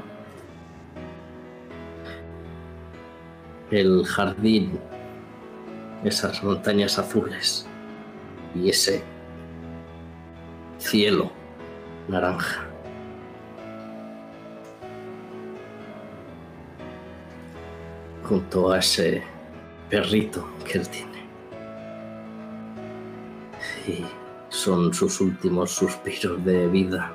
[3.70, 4.80] el jardín
[6.04, 7.66] esas montañas azules
[8.54, 9.02] y ese
[10.78, 11.30] cielo
[12.08, 12.66] naranja.
[18.22, 19.22] junto a ese
[19.90, 21.11] perrito que él tiene.
[23.86, 24.04] Y
[24.48, 27.12] son sus últimos suspiros de vida.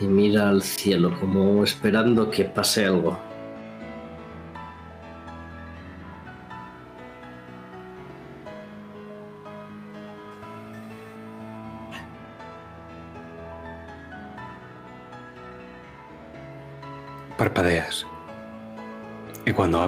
[0.00, 3.27] Y mira al cielo como esperando que pase algo.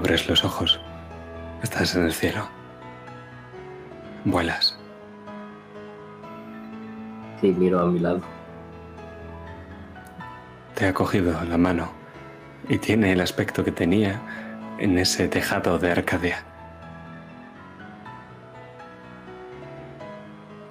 [0.01, 0.81] Abres los ojos,
[1.63, 2.49] estás en el cielo.
[4.25, 4.79] Vuelas.
[7.43, 8.23] Y miro a mi lado.
[10.75, 11.91] Te ha cogido la mano
[12.67, 14.19] y tiene el aspecto que tenía
[14.79, 16.39] en ese tejado de Arcadia.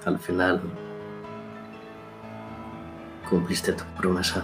[0.06, 0.60] Al final
[3.30, 4.44] cumpliste tu promesa.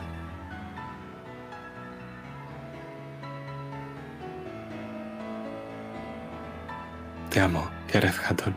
[7.35, 8.55] Te amo, Gareth Hatton.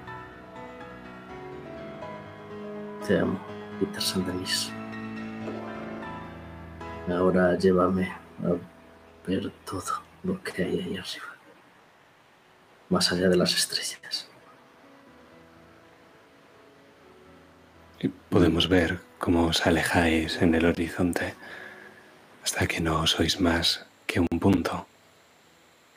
[3.05, 3.37] Te amo,
[3.81, 4.71] Peter Sandenis.
[7.09, 8.09] Ahora llévame
[8.45, 8.55] a
[9.27, 11.27] ver todo lo que hay ahí arriba.
[12.89, 14.29] Más allá de las estrellas.
[17.99, 21.35] Y podemos ver cómo os alejáis en el horizonte
[22.45, 24.88] hasta que no sois más que un punto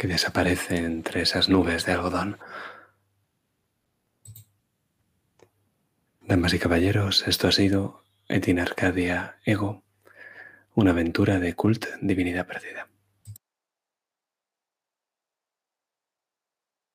[0.02, 2.40] que desaparece entre esas nubes de algodón.
[6.22, 9.84] Damas y caballeros, esto ha sido Etin Arcadia Ego,
[10.74, 12.91] una aventura de cult Divinidad Perdida.